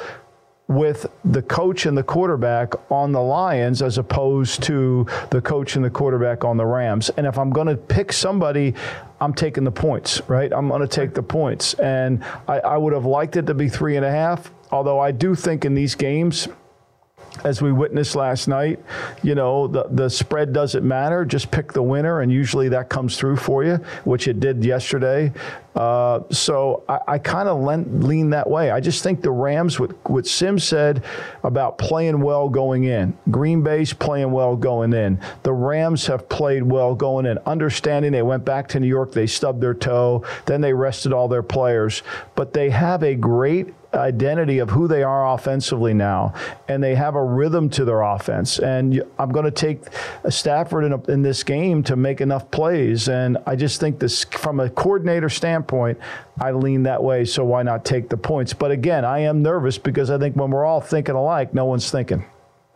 with 0.68 1.08
the 1.26 1.42
coach 1.42 1.88
and 1.88 1.98
the 1.98 2.04
quarterback 2.04 2.74
on 2.92 3.12
the 3.12 3.22
Lions 3.22 3.82
as 3.82 3.98
opposed 3.98 4.62
to 4.64 5.08
the 5.32 5.42
coach 5.42 5.76
and 5.76 5.84
the 5.84 5.90
quarterback 5.90 6.46
on 6.46 6.58
the 6.58 6.66
Rams. 6.66 7.10
And 7.18 7.26
if 7.26 7.40
I'm 7.40 7.50
going 7.50 7.68
to 7.68 7.76
pick 7.76 8.14
somebody, 8.14 8.76
I'm 9.20 9.34
taking 9.34 9.64
the 9.64 9.72
points, 9.72 10.22
right? 10.28 10.54
I'm 10.54 10.68
going 10.68 10.82
to 10.82 10.88
take 10.88 11.16
the 11.16 11.24
points. 11.24 11.74
And 11.76 12.24
I, 12.48 12.60
I 12.60 12.78
would 12.78 12.94
have 12.94 13.06
liked 13.06 13.36
it 13.36 13.48
to 13.48 13.56
be 13.56 13.68
three 13.68 13.96
and 13.96 14.06
a 14.06 14.12
half, 14.12 14.52
although 14.72 15.00
I 15.00 15.12
do 15.12 15.34
think 15.34 15.66
in 15.66 15.74
these 15.74 15.96
games, 15.96 16.48
as 17.44 17.62
we 17.62 17.72
witnessed 17.72 18.16
last 18.16 18.48
night, 18.48 18.80
you 19.24 19.36
know, 19.36 19.68
the, 19.68 19.88
the 19.92 20.10
spread 20.10 20.54
doesn't 20.54 20.88
matter. 20.88 21.26
Just 21.26 21.52
pick 21.52 21.74
the 21.74 21.84
winner, 21.84 22.22
and 22.22 22.32
usually 22.32 22.70
that 22.70 22.90
comes 22.90 23.18
through 23.18 23.38
for 23.38 23.64
you, 23.64 23.76
which 24.04 24.28
it 24.28 24.40
did 24.40 24.64
yesterday. 24.64 25.32
Uh, 25.76 26.22
so 26.32 26.84
I, 26.90 27.00
I 27.08 27.18
kind 27.20 27.48
of 27.48 27.62
lean 27.62 28.32
that 28.32 28.50
way. 28.50 28.72
I 28.72 28.80
just 28.80 29.04
think 29.04 29.22
the 29.22 29.32
Rams, 29.32 29.80
what, 29.80 29.92
what 30.10 30.28
Simms 30.28 30.64
said 30.64 31.04
about 31.44 31.78
playing 31.78 32.22
well 32.22 32.50
going 32.50 32.86
in, 32.86 33.18
Green 33.30 33.62
Bay's 33.62 33.94
playing 33.94 34.32
well 34.32 34.56
going 34.56 34.94
in. 34.94 35.20
The 35.44 35.54
Rams 35.54 36.08
have 36.08 36.28
played 36.28 36.64
well 36.64 36.96
going 36.96 37.26
in, 37.26 37.38
understanding 37.40 38.12
they 38.12 38.24
went 38.24 38.46
back 38.46 38.68
to 38.70 38.80
New 38.80 38.88
York, 38.88 39.12
they 39.12 39.28
stubbed 39.28 39.62
their 39.62 39.74
toe, 39.74 40.26
then 40.46 40.62
they 40.62 40.74
rested 40.74 41.14
all 41.14 41.28
their 41.28 41.44
players. 41.44 42.04
But 42.36 42.54
they 42.54 42.70
have 42.72 43.04
a 43.04 43.16
great 43.16 43.74
identity 43.94 44.60
of 44.60 44.70
who 44.70 44.88
they 44.88 45.04
are 45.04 45.34
offensively 45.34 45.94
now, 45.94 46.34
and 46.68 46.84
they 46.84 46.96
have 46.96 47.16
a 47.16 47.24
rhythm 47.24 47.70
to 47.72 47.86
their 47.86 48.02
offense. 48.02 48.60
And 48.60 49.04
I'm 49.18 49.32
going 49.32 49.46
to 49.46 49.52
take 49.52 49.82
Stafford 50.30 50.84
in, 50.86 50.94
a, 50.94 51.04
in, 51.12 51.22
this 51.22 51.44
game 51.44 51.84
to 51.84 51.96
make 51.96 52.22
enough 52.22 52.50
plays, 52.52 53.10
and 53.10 53.38
I 53.46 53.56
just 53.56 53.80
think 53.80 54.00
this 54.00 54.24
from 54.26 54.60
a 54.60 54.70
coordinator 54.70 55.30
standpoint, 55.30 55.59
I 56.40 56.52
lean 56.52 56.84
that 56.84 57.04
way. 57.04 57.26
So 57.26 57.44
why 57.44 57.64
not 57.64 57.86
take 57.86 58.10
the 58.10 58.18
points? 58.18 58.54
But 58.54 58.72
again, 58.72 59.06
I 59.06 59.20
am 59.20 59.42
nervous 59.42 59.78
because 59.78 60.10
I 60.10 60.18
think 60.18 60.36
when 60.36 60.52
we're 60.52 60.66
all 60.66 60.82
thinking 60.82 61.16
alike, 61.16 61.54
no 61.54 61.66
one's 61.66 61.90
thinking. 61.92 62.26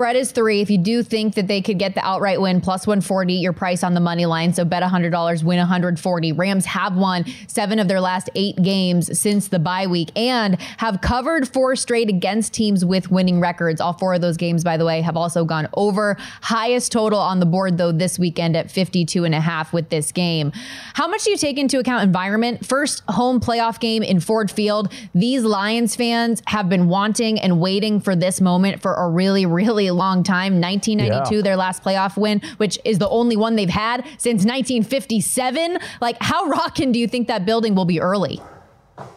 Spread 0.04 0.18
is 0.18 0.34
three. 0.34 0.60
If 0.60 0.70
you 0.70 0.78
do 0.78 1.01
think 1.01 1.36
that 1.36 1.47
they 1.47 1.62
could 1.62 1.80
get 1.80 1.95
the 1.95 2.06
outright 2.06 2.41
win, 2.41 2.60
plus 2.60 2.86
140, 2.86 3.36
your 3.36 3.54
price 3.54 3.86
on 3.86 3.93
the 3.93 4.01
money 4.01 4.26
line. 4.26 4.54
So 4.54 4.66
bet 4.66 4.84
$100, 4.84 5.43
win 5.45 5.60
140. 5.60 6.34
Rams 6.34 6.66
have 6.66 6.97
won 6.97 7.24
seven 7.47 7.80
of 7.80 7.88
their 7.88 8.01
last 8.01 8.30
eight 8.36 8.62
games 8.62 9.18
since 9.18 9.47
the 9.47 9.60
bye 9.60 9.88
week 9.88 10.12
and 10.18 10.60
have 10.76 10.99
covered 10.99 11.47
four 11.47 11.78
straight 11.78 12.10
against 12.10 12.54
teams 12.54 12.84
with 12.84 13.12
winning 13.12 13.39
records. 13.39 13.80
All 13.80 13.93
four 13.93 14.14
of 14.14 14.20
those 14.20 14.36
games, 14.36 14.62
by 14.62 14.76
the 14.76 14.84
way, 14.84 14.99
have 14.99 15.16
also 15.16 15.45
gone 15.45 15.70
over. 15.76 16.18
Highest 16.41 16.91
total 16.91 17.20
on 17.20 17.39
the 17.39 17.45
board, 17.45 17.78
though, 17.78 17.93
this 17.93 18.20
weekend 18.20 18.58
at 18.58 18.70
52 18.70 19.24
and 19.24 19.34
a 19.34 19.39
half 19.39 19.72
with 19.72 19.88
this 19.88 20.12
game. 20.12 20.51
How 20.95 21.08
much 21.08 21.24
do 21.24 21.32
you 21.32 21.38
take 21.38 21.58
into 21.58 21.80
account 21.80 22.04
environment? 22.04 22.66
First 22.66 23.04
home 23.08 23.39
playoff 23.39 23.80
game 23.80 24.04
in 24.04 24.20
Ford 24.20 24.51
Field. 24.51 24.91
These 25.16 25.43
Lions 25.43 25.95
fans 25.95 26.43
have 26.47 26.68
been 26.68 26.89
wanting 26.89 27.39
and 27.39 27.62
waiting 27.62 28.01
for 28.01 28.18
this 28.18 28.41
moment 28.41 28.82
for 28.82 28.95
a 28.95 29.08
really, 29.08 29.45
really 29.45 29.92
long 29.93 30.23
time. 30.23 30.59
1992, 30.59 31.35
yeah. 31.35 31.41
their 31.41 31.55
last 31.55 31.83
playoff 31.83 32.17
win, 32.17 32.41
which 32.57 32.79
is 32.85 32.99
the 32.99 33.09
only 33.09 33.35
one 33.35 33.55
they've 33.55 33.69
had 33.69 34.05
since 34.17 34.45
1957. 34.45 35.77
Like, 36.01 36.17
how 36.19 36.45
rocking 36.45 36.91
do 36.91 36.99
you 36.99 37.07
think 37.07 37.27
that 37.27 37.45
building 37.45 37.75
will 37.75 37.85
be 37.85 37.99
early? 37.99 38.41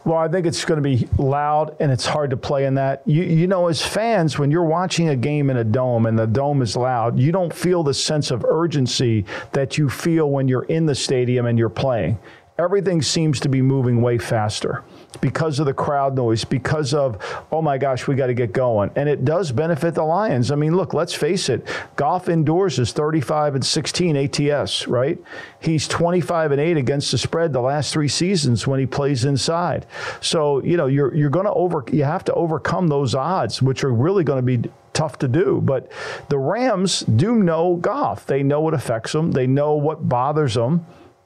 Well, 0.05 0.17
I 0.17 0.27
think 0.27 0.47
it's 0.47 0.65
going 0.65 0.81
to 0.81 0.89
be 0.89 1.07
loud 1.17 1.75
and 1.79 1.91
it's 1.91 2.05
hard 2.05 2.31
to 2.31 2.37
play 2.37 2.65
in 2.65 2.75
that. 2.75 3.03
You, 3.05 3.23
you 3.23 3.45
know, 3.45 3.67
as 3.67 3.85
fans, 3.85 4.39
when 4.39 4.49
you're 4.49 4.63
watching 4.63 5.09
a 5.09 5.15
game 5.15 5.49
in 5.49 5.57
a 5.57 5.63
dome 5.63 6.07
and 6.07 6.17
the 6.17 6.25
dome 6.25 6.61
is 6.61 6.75
loud, 6.75 7.19
you 7.19 7.31
don't 7.31 7.53
feel 7.53 7.83
the 7.83 7.93
sense 7.93 8.31
of 8.31 8.43
urgency 8.43 9.25
that 9.51 9.77
you 9.77 9.89
feel 9.89 10.31
when 10.31 10.47
you're 10.47 10.63
in 10.63 10.87
the 10.87 10.95
stadium 10.95 11.45
and 11.45 11.59
you're 11.59 11.69
playing. 11.69 12.17
Everything 12.57 13.03
seems 13.03 13.39
to 13.41 13.49
be 13.49 13.61
moving 13.61 14.01
way 14.01 14.17
faster 14.17 14.83
because 15.21 15.59
of 15.59 15.65
the 15.65 15.73
crowd 15.73 16.15
noise, 16.15 16.43
because 16.43 16.93
of, 16.93 17.17
oh 17.51 17.61
my 17.61 17.77
gosh, 17.77 18.07
we 18.07 18.15
got 18.15 18.27
to 18.27 18.33
get 18.33 18.53
going. 18.53 18.91
And 18.95 19.09
it 19.09 19.25
does 19.25 19.51
benefit 19.51 19.95
the 19.95 20.03
Lions. 20.03 20.51
I 20.51 20.55
mean, 20.55 20.75
look, 20.75 20.93
let's 20.93 21.13
face 21.13 21.49
it. 21.49 21.67
Goff 21.95 22.29
indoors 22.29 22.79
is 22.79 22.91
35 22.91 23.55
and 23.55 23.65
16 23.65 24.15
ATS, 24.17 24.87
right? 24.87 25.17
He's 25.59 25.87
25 25.87 26.51
and 26.51 26.61
8 26.61 26.77
against 26.77 27.11
the 27.11 27.17
spread 27.17 27.53
the 27.53 27.61
last 27.61 27.93
three 27.93 28.07
seasons 28.07 28.67
when 28.67 28.79
he 28.79 28.85
plays 28.85 29.25
inside. 29.25 29.85
So, 30.21 30.63
you 30.63 30.77
know, 30.77 30.87
you're, 30.87 31.13
you're 31.13 31.29
going 31.29 31.45
to 31.45 31.53
over, 31.53 31.83
you 31.91 32.03
have 32.03 32.23
to 32.25 32.33
overcome 32.33 32.87
those 32.87 33.15
odds, 33.15 33.61
which 33.61 33.83
are 33.83 33.93
really 33.93 34.23
going 34.23 34.45
to 34.45 34.57
be 34.57 34.69
tough 34.93 35.19
to 35.19 35.27
do. 35.27 35.61
But 35.63 35.91
the 36.29 36.37
Rams 36.37 37.01
do 37.01 37.35
know 37.35 37.75
Goff. 37.75 38.25
They 38.25 38.43
know 38.43 38.61
what 38.61 38.73
affects 38.73 39.11
them, 39.11 39.31
they 39.31 39.47
know 39.47 39.73
what 39.75 40.07
bothers 40.07 40.55
them 40.55 40.85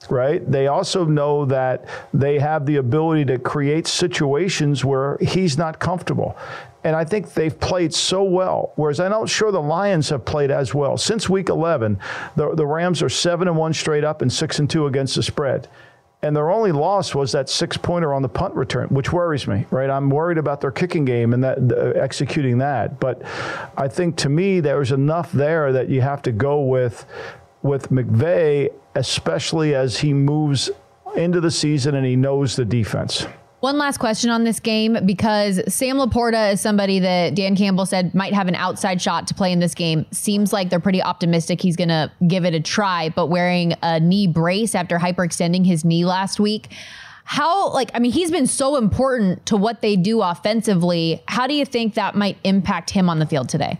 right? 0.09 0.49
They 0.49 0.67
also 0.67 1.05
know 1.05 1.45
that 1.45 1.85
they 2.13 2.39
have 2.39 2.65
the 2.65 2.77
ability 2.77 3.25
to 3.25 3.39
create 3.39 3.87
situations 3.87 4.83
where 4.83 5.17
he's 5.21 5.57
not 5.57 5.79
comfortable. 5.79 6.37
And 6.83 6.95
I 6.95 7.05
think 7.05 7.33
they've 7.33 7.57
played 7.57 7.93
so 7.93 8.23
well. 8.23 8.73
Whereas 8.75 8.99
I'm 8.99 9.11
not 9.11 9.29
sure 9.29 9.51
the 9.51 9.61
Lions 9.61 10.09
have 10.09 10.25
played 10.25 10.49
as 10.49 10.73
well. 10.73 10.97
Since 10.97 11.29
week 11.29 11.49
11, 11.49 11.99
the, 12.35 12.55
the 12.55 12.65
Rams 12.65 13.03
are 13.03 13.09
7 13.09 13.47
and 13.47 13.55
1 13.55 13.73
straight 13.73 14.03
up 14.03 14.21
and 14.21 14.33
6 14.33 14.59
and 14.59 14.69
2 14.69 14.87
against 14.87 15.15
the 15.15 15.23
spread. 15.23 15.67
And 16.23 16.35
their 16.35 16.51
only 16.51 16.71
loss 16.71 17.15
was 17.15 17.31
that 17.31 17.49
six 17.49 17.77
pointer 17.77 18.13
on 18.13 18.21
the 18.21 18.29
punt 18.29 18.53
return, 18.53 18.89
which 18.89 19.11
worries 19.11 19.47
me, 19.47 19.65
right? 19.71 19.89
I'm 19.89 20.09
worried 20.09 20.37
about 20.37 20.61
their 20.61 20.69
kicking 20.69 21.03
game 21.03 21.33
and 21.33 21.43
that 21.43 21.57
uh, 21.57 21.99
executing 21.99 22.59
that. 22.59 22.99
But 22.99 23.23
I 23.75 23.87
think 23.87 24.17
to 24.17 24.29
me, 24.29 24.59
there's 24.59 24.91
enough 24.91 25.31
there 25.31 25.71
that 25.73 25.89
you 25.89 26.01
have 26.01 26.21
to 26.23 26.31
go 26.31 26.61
with 26.61 27.05
with 27.63 27.89
McVay, 27.89 28.71
especially 28.95 29.75
as 29.75 29.97
he 29.97 30.13
moves 30.13 30.69
into 31.15 31.41
the 31.41 31.51
season 31.51 31.95
and 31.95 32.05
he 32.05 32.15
knows 32.15 32.55
the 32.55 32.65
defense. 32.65 33.25
One 33.61 33.77
last 33.77 33.99
question 33.99 34.31
on 34.31 34.43
this 34.43 34.59
game 34.59 34.97
because 35.05 35.61
Sam 35.71 35.97
LaPorta 35.97 36.53
is 36.53 36.61
somebody 36.61 36.97
that 36.97 37.35
Dan 37.35 37.55
Campbell 37.55 37.85
said 37.85 38.15
might 38.15 38.33
have 38.33 38.47
an 38.47 38.55
outside 38.55 38.99
shot 38.99 39.27
to 39.27 39.35
play 39.35 39.51
in 39.51 39.59
this 39.59 39.75
game. 39.75 40.07
Seems 40.11 40.51
like 40.51 40.71
they're 40.71 40.79
pretty 40.79 41.01
optimistic 41.03 41.61
he's 41.61 41.75
going 41.75 41.89
to 41.89 42.11
give 42.27 42.43
it 42.43 42.55
a 42.55 42.59
try, 42.59 43.09
but 43.09 43.27
wearing 43.27 43.75
a 43.83 43.99
knee 43.99 44.25
brace 44.25 44.73
after 44.73 44.97
hyperextending 44.97 45.63
his 45.63 45.85
knee 45.85 46.05
last 46.05 46.39
week. 46.39 46.73
How, 47.23 47.69
like, 47.69 47.91
I 47.93 47.99
mean, 47.99 48.11
he's 48.11 48.31
been 48.31 48.47
so 48.47 48.77
important 48.77 49.45
to 49.45 49.57
what 49.57 49.81
they 49.81 49.95
do 49.95 50.23
offensively. 50.23 51.21
How 51.27 51.45
do 51.45 51.53
you 51.53 51.65
think 51.65 51.93
that 51.93 52.15
might 52.15 52.37
impact 52.43 52.89
him 52.89 53.11
on 53.11 53.19
the 53.19 53.27
field 53.27 53.47
today? 53.47 53.79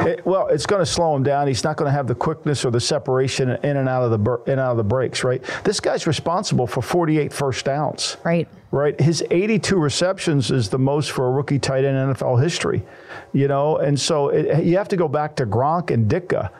It, 0.00 0.24
well, 0.24 0.48
it's 0.48 0.66
going 0.66 0.80
to 0.80 0.86
slow 0.86 1.14
him 1.14 1.22
down. 1.22 1.46
He's 1.46 1.64
not 1.64 1.76
going 1.76 1.88
to 1.88 1.92
have 1.92 2.06
the 2.06 2.14
quickness 2.14 2.64
or 2.64 2.70
the 2.70 2.80
separation 2.80 3.50
in 3.50 3.76
and 3.76 3.88
out 3.88 4.02
of 4.02 4.10
the 4.10 4.34
in 4.46 4.52
and 4.52 4.60
out 4.60 4.72
of 4.72 4.76
the 4.76 4.84
breaks. 4.84 5.24
Right. 5.24 5.42
This 5.64 5.80
guy's 5.80 6.06
responsible 6.06 6.66
for 6.66 6.82
48 6.82 7.32
first 7.32 7.64
downs. 7.64 8.16
Right. 8.24 8.48
Right. 8.70 8.98
His 8.98 9.22
82 9.30 9.76
receptions 9.76 10.50
is 10.50 10.70
the 10.70 10.78
most 10.78 11.10
for 11.12 11.28
a 11.28 11.30
rookie 11.30 11.58
tight 11.58 11.84
end 11.84 11.96
in 11.96 12.14
NFL 12.14 12.42
history. 12.42 12.82
You 13.32 13.48
know, 13.48 13.76
and 13.76 13.98
so 13.98 14.28
it, 14.28 14.64
you 14.64 14.76
have 14.78 14.88
to 14.88 14.96
go 14.96 15.08
back 15.08 15.36
to 15.36 15.46
Gronk 15.46 15.90
and 15.90 16.10
Ditka 16.10 16.50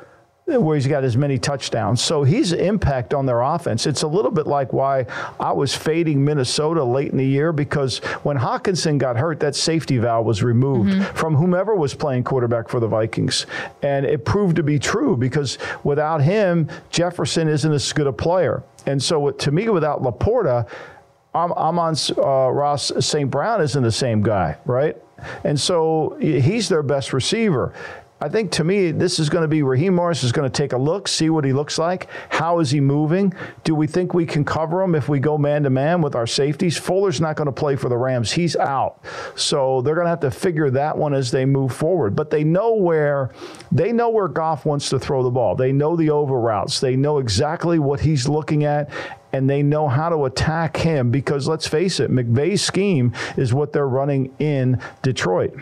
where 0.45 0.75
he's 0.75 0.89
got 0.89 1.05
as 1.05 1.17
many 1.17 1.39
touchdowns. 1.39 2.03
So 2.03 2.25
he's 2.25 2.53
impact 2.53 3.15
on 3.15 3.27
their 3.27 3.41
offense. 3.43 3.87
It's 3.87 4.03
a 4.03 4.09
little 4.09 4.31
bit 4.31 4.47
like 4.47 4.73
why 4.73 5.07
I 5.39 5.53
was 5.53 5.75
fading 5.75 6.25
Minnesota 6.25 6.83
late 6.83 7.13
in 7.13 7.19
the 7.19 7.27
year 7.27 7.53
because 7.53 7.99
when 8.25 8.37
Hockenson 8.37 8.99
got 8.99 9.17
hurt, 9.17 9.39
that 9.41 9.55
safety 9.55 9.99
valve 9.99 10.27
was 10.27 10.43
removed 10.43 10.91
mm-hmm. 10.91 11.17
from 11.17 11.37
whomever 11.37 11.77
was 11.77 11.95
playing 11.95 12.25
quarterback 12.25 12.69
for 12.69 12.81
the 12.81 12.89
Vikings. 12.89 13.47
And 13.83 14.05
it 14.05 14.25
proved 14.25 14.57
to 14.57 14.65
be 14.65 14.81
true 14.81 15.17
because 15.17 15.59
without 15.85 16.21
him, 16.21 16.69
Jefferson 16.91 17.47
isn't 17.47 17.73
as 17.73 17.93
good 17.93 18.09
a 18.09 18.13
player. 18.13 18.65
And 18.87 19.01
so 19.01 19.31
to 19.31 19.53
me, 19.53 19.69
without 19.69 20.03
LaPorta, 20.03 20.69
I'm, 21.35 21.53
I'm 21.53 21.79
on 21.79 21.95
uh, 22.19 22.51
Ross 22.51 22.93
St. 22.99 23.31
Brown 23.31 23.63
isn't 23.63 23.83
the 23.83 23.93
same 23.93 24.23
guy, 24.23 24.59
right? 24.65 24.97
And 25.45 25.59
so 25.59 26.17
he's 26.21 26.69
their 26.69 26.83
best 26.83 27.13
receiver. 27.13 27.73
I 28.23 28.29
think 28.29 28.53
to 28.53 28.63
me, 28.63 28.93
this 28.93 29.19
is 29.19 29.29
going 29.29 29.43
to 29.43 29.49
be 29.49 29.65
Raheem 29.65 29.97
Morris 29.97 30.23
is 30.23 30.31
going 30.31 30.49
to 30.49 30.57
take 30.57 30.73
a 30.73 30.79
look, 30.79 31.09
see 31.09 31.29
what 31.29 31.45
he 31.45 31.53
looks 31.53 31.77
like. 31.77 32.07
How 32.29 32.61
is 32.61 32.71
he 32.71 32.81
moving? 32.81 33.35
Do 33.65 33.75
we 33.75 33.89
think 33.89 34.15
we 34.15 34.27
can 34.27 34.45
cover 34.45 34.81
him 34.81 34.95
if 34.95 35.09
we 35.09 35.19
go 35.19 35.37
man 35.37 35.65
to 35.65 35.71
man 35.71 36.03
with 36.03 36.15
our 36.15 36.29
safeties? 36.29 36.79
Fuller's 36.79 37.21
not 37.21 37.35
going 37.35 37.47
to 37.47 37.53
play 37.53 37.75
for 37.75 37.89
the 37.89 37.97
Rams. 37.97 38.31
He's 38.31 38.55
out. 38.55 39.01
So 39.35 39.83
they're 39.83 39.97
going 39.97 40.05
to 40.05 40.11
have 40.11 40.21
to 40.21 40.31
figure 40.31 40.71
that 40.71 40.97
one 40.97 41.15
as 41.15 41.33
they 41.33 41.45
move 41.45 41.75
forward. 41.75 42.15
But 42.15 42.31
they 42.31 42.45
know 42.45 42.75
where 42.75 43.33
they 43.73 43.91
know 43.91 44.11
where 44.11 44.29
Goff 44.29 44.65
wants 44.65 44.89
to 44.91 45.01
throw 45.01 45.25
the 45.25 45.31
ball. 45.31 45.57
They 45.57 45.73
know 45.73 45.97
the 45.97 46.11
over 46.11 46.39
routes. 46.39 46.79
They 46.79 46.95
know 46.95 47.19
exactly 47.19 47.81
what 47.81 47.99
he's 47.99 48.29
looking 48.29 48.63
at 48.63 48.89
and 49.33 49.51
they 49.51 49.65
know 49.65 49.89
how 49.89 50.11
to 50.11 50.27
attack 50.27 50.77
him 50.77 51.11
because 51.11 51.49
let's 51.49 51.67
face 51.67 51.99
it, 51.99 52.09
McVay's 52.09 52.63
scheme 52.63 53.15
is 53.37 53.53
what 53.53 53.73
they're 53.73 53.89
running 53.89 54.33
in 54.39 54.81
Detroit. 55.03 55.57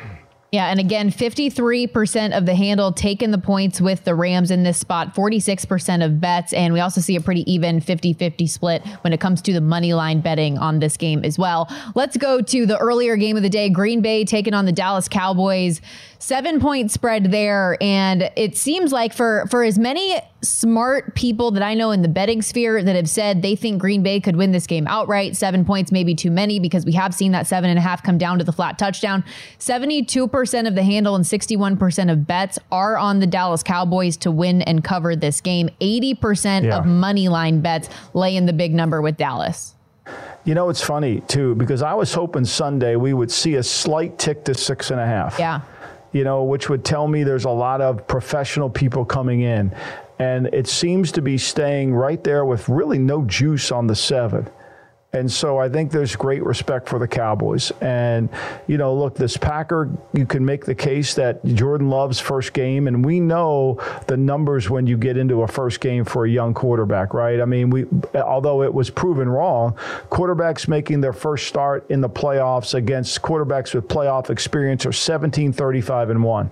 Yeah, 0.53 0.67
and 0.67 0.81
again, 0.81 1.13
53% 1.13 2.37
of 2.37 2.45
the 2.45 2.57
handle 2.57 2.91
taking 2.91 3.31
the 3.31 3.39
points 3.39 3.81
with 3.81 4.03
the 4.03 4.17
Rams 4.17 4.51
in 4.51 4.65
this 4.65 4.79
spot, 4.79 5.15
46% 5.15 6.05
of 6.05 6.21
bets, 6.21 6.53
and 6.53 6.75
we 6.75 6.81
also 6.81 7.01
see 7.01 7.15
a 7.15 7.21
pretty 7.21 7.49
even 7.51 7.81
50-50 7.81 8.49
split 8.49 8.85
when 9.03 9.13
it 9.13 9.21
comes 9.21 9.41
to 9.43 9.53
the 9.53 9.61
money 9.61 9.95
line 9.95 10.21
betting 10.21 10.59
on 10.59 10.81
this 10.81 10.97
game 10.97 11.25
as 11.25 11.39
well. 11.39 11.69
Let's 11.95 12.17
go 12.17 12.41
to 12.41 12.67
the 12.67 12.77
earlier 12.79 13.17
game 13.17 13.37
of 13.37 13.45
the 13.45 13.49
day, 13.49 13.69
Green 13.69 14.01
Bay 14.01 14.25
taking 14.25 14.53
on 14.53 14.65
the 14.65 14.73
Dallas 14.73 15.07
Cowboys 15.07 15.81
seven 16.21 16.61
point 16.61 16.91
spread 16.91 17.33
there. 17.33 17.77
And 17.81 18.31
it 18.37 18.57
seems 18.57 18.93
like 18.93 19.13
for, 19.13 19.47
for 19.51 19.65
as 19.65 19.79
many 19.79 20.21
smart 20.43 21.15
people 21.15 21.51
that 21.51 21.63
I 21.63 21.75
know 21.75 21.91
in 21.91 22.03
the 22.03 22.09
betting 22.09 22.43
sphere 22.43 22.83
that 22.83 22.95
have 22.95 23.09
said 23.09 23.43
they 23.43 23.57
think 23.57 23.81
Green 23.81 24.03
Bay 24.03 24.21
could 24.21 24.37
win 24.37 24.53
this 24.53 24.67
game 24.67 24.87
outright, 24.87 25.35
seven 25.35 25.65
points 25.65 25.91
maybe 25.91 26.15
too 26.15 26.31
many 26.31 26.61
because 26.61 26.85
we 26.85 26.93
have 26.93 27.15
seen 27.15 27.33
that 27.33 27.47
seven 27.47 27.71
and 27.71 27.79
a 27.79 27.83
half 27.83 28.03
come 28.03 28.19
down 28.19 28.39
to 28.39 28.45
the 28.45 28.53
flat 28.53 28.79
touchdown. 28.79 29.25
72% 29.59 30.69
of 30.69 30.75
the 30.75 30.83
handle 30.83 31.17
and 31.17 31.25
61% 31.25 32.13
of 32.13 32.27
bets 32.27 32.59
are 32.71 32.99
on 32.99 33.21
the 33.21 33.27
Dallas 33.27 33.63
Cowboys 33.63 34.17
to 34.19 34.31
win 34.31 34.61
and 34.63 34.85
cover 34.85 35.17
this 35.17 35.41
game. 35.41 35.71
80% 35.81 36.65
yeah. 36.65 36.79
of 36.79 36.85
money 36.85 37.29
line 37.29 37.63
bets 37.63 37.89
lay 38.13 38.37
in 38.37 38.45
the 38.45 38.53
big 38.53 38.75
number 38.75 39.01
with 39.01 39.17
Dallas. 39.17 39.75
You 40.45 40.55
know, 40.55 40.69
it's 40.69 40.83
funny 40.83 41.21
too, 41.29 41.55
because 41.55 41.83
I 41.83 41.95
was 41.95 42.13
hoping 42.13 42.45
Sunday 42.45 42.97
we 42.97 43.15
would 43.15 43.31
see 43.31 43.55
a 43.57 43.63
slight 43.63 44.19
tick 44.19 44.45
to 44.45 44.55
six 44.55 44.91
and 44.91 45.01
a 45.01 45.07
half. 45.07 45.39
Yeah 45.39 45.63
you 46.13 46.25
know, 46.25 46.45
which 46.45 46.69
would 46.69 46.85
tell 46.85 47.07
me 47.07 47.23
there's 47.23 47.45
a 47.45 47.51
lot 47.51 47.81
of 47.81 48.07
professional 48.07 48.69
people 48.69 49.05
coming 49.05 49.43
in. 49.43 49.75
And 50.19 50.49
it 50.53 50.67
seems 50.67 51.13
to 51.13 51.23
be 51.23 51.39
staying 51.39 51.95
right 51.95 52.23
there 52.23 52.45
with 52.45 52.69
really 52.69 52.99
no 52.99 53.25
juice 53.25 53.73
on 53.73 53.87
the 53.87 53.97
seven. 53.97 54.49
And 55.13 55.31
so 55.31 55.59
I 55.59 55.69
think 55.69 55.91
there's 55.91 56.15
great 56.15 56.45
respect 56.45 56.89
for 56.89 57.01
the 57.01 57.09
Cowboys. 57.09 57.73
And, 57.81 58.29
you 58.69 58.79
know, 58.79 58.95
look, 58.95 59.17
this 59.17 59.37
Packer, 59.37 59.91
you 60.13 60.25
can 60.25 60.45
make 60.45 60.65
the 60.65 60.75
case 60.75 61.15
that 61.15 61.45
Jordan 61.45 61.91
Love's 61.91 62.21
first 62.21 62.53
game, 62.53 62.87
and 62.87 63.05
we 63.05 63.19
know 63.19 63.81
the 64.07 64.17
numbers 64.17 64.71
when 64.71 64.87
you 64.87 64.97
get 64.97 65.17
into 65.17 65.43
a 65.43 65.49
first 65.49 65.81
game 65.81 66.05
for 66.05 66.27
a 66.27 66.31
young 66.31 66.55
quarterback, 66.55 67.13
right? 67.13 67.41
I 67.41 67.45
mean, 67.45 67.71
we, 67.71 67.87
although 68.15 68.63
it 68.63 68.73
was 68.73 68.89
proven 68.89 69.29
wrong, 69.29 69.77
quarterbacks 70.11 70.69
making 70.69 71.01
their 71.01 71.13
first 71.13 71.49
start 71.49 71.91
in 71.91 72.01
the 72.01 72.11
playoffs 72.11 72.75
against 72.75 73.21
quarterbacks 73.21 73.75
with 73.75 73.89
playoff 73.89 74.31
experience 74.31 74.87
are 74.87 74.93
17 74.93 75.53
35 75.53 76.11
and 76.11 76.23
1, 76.23 76.51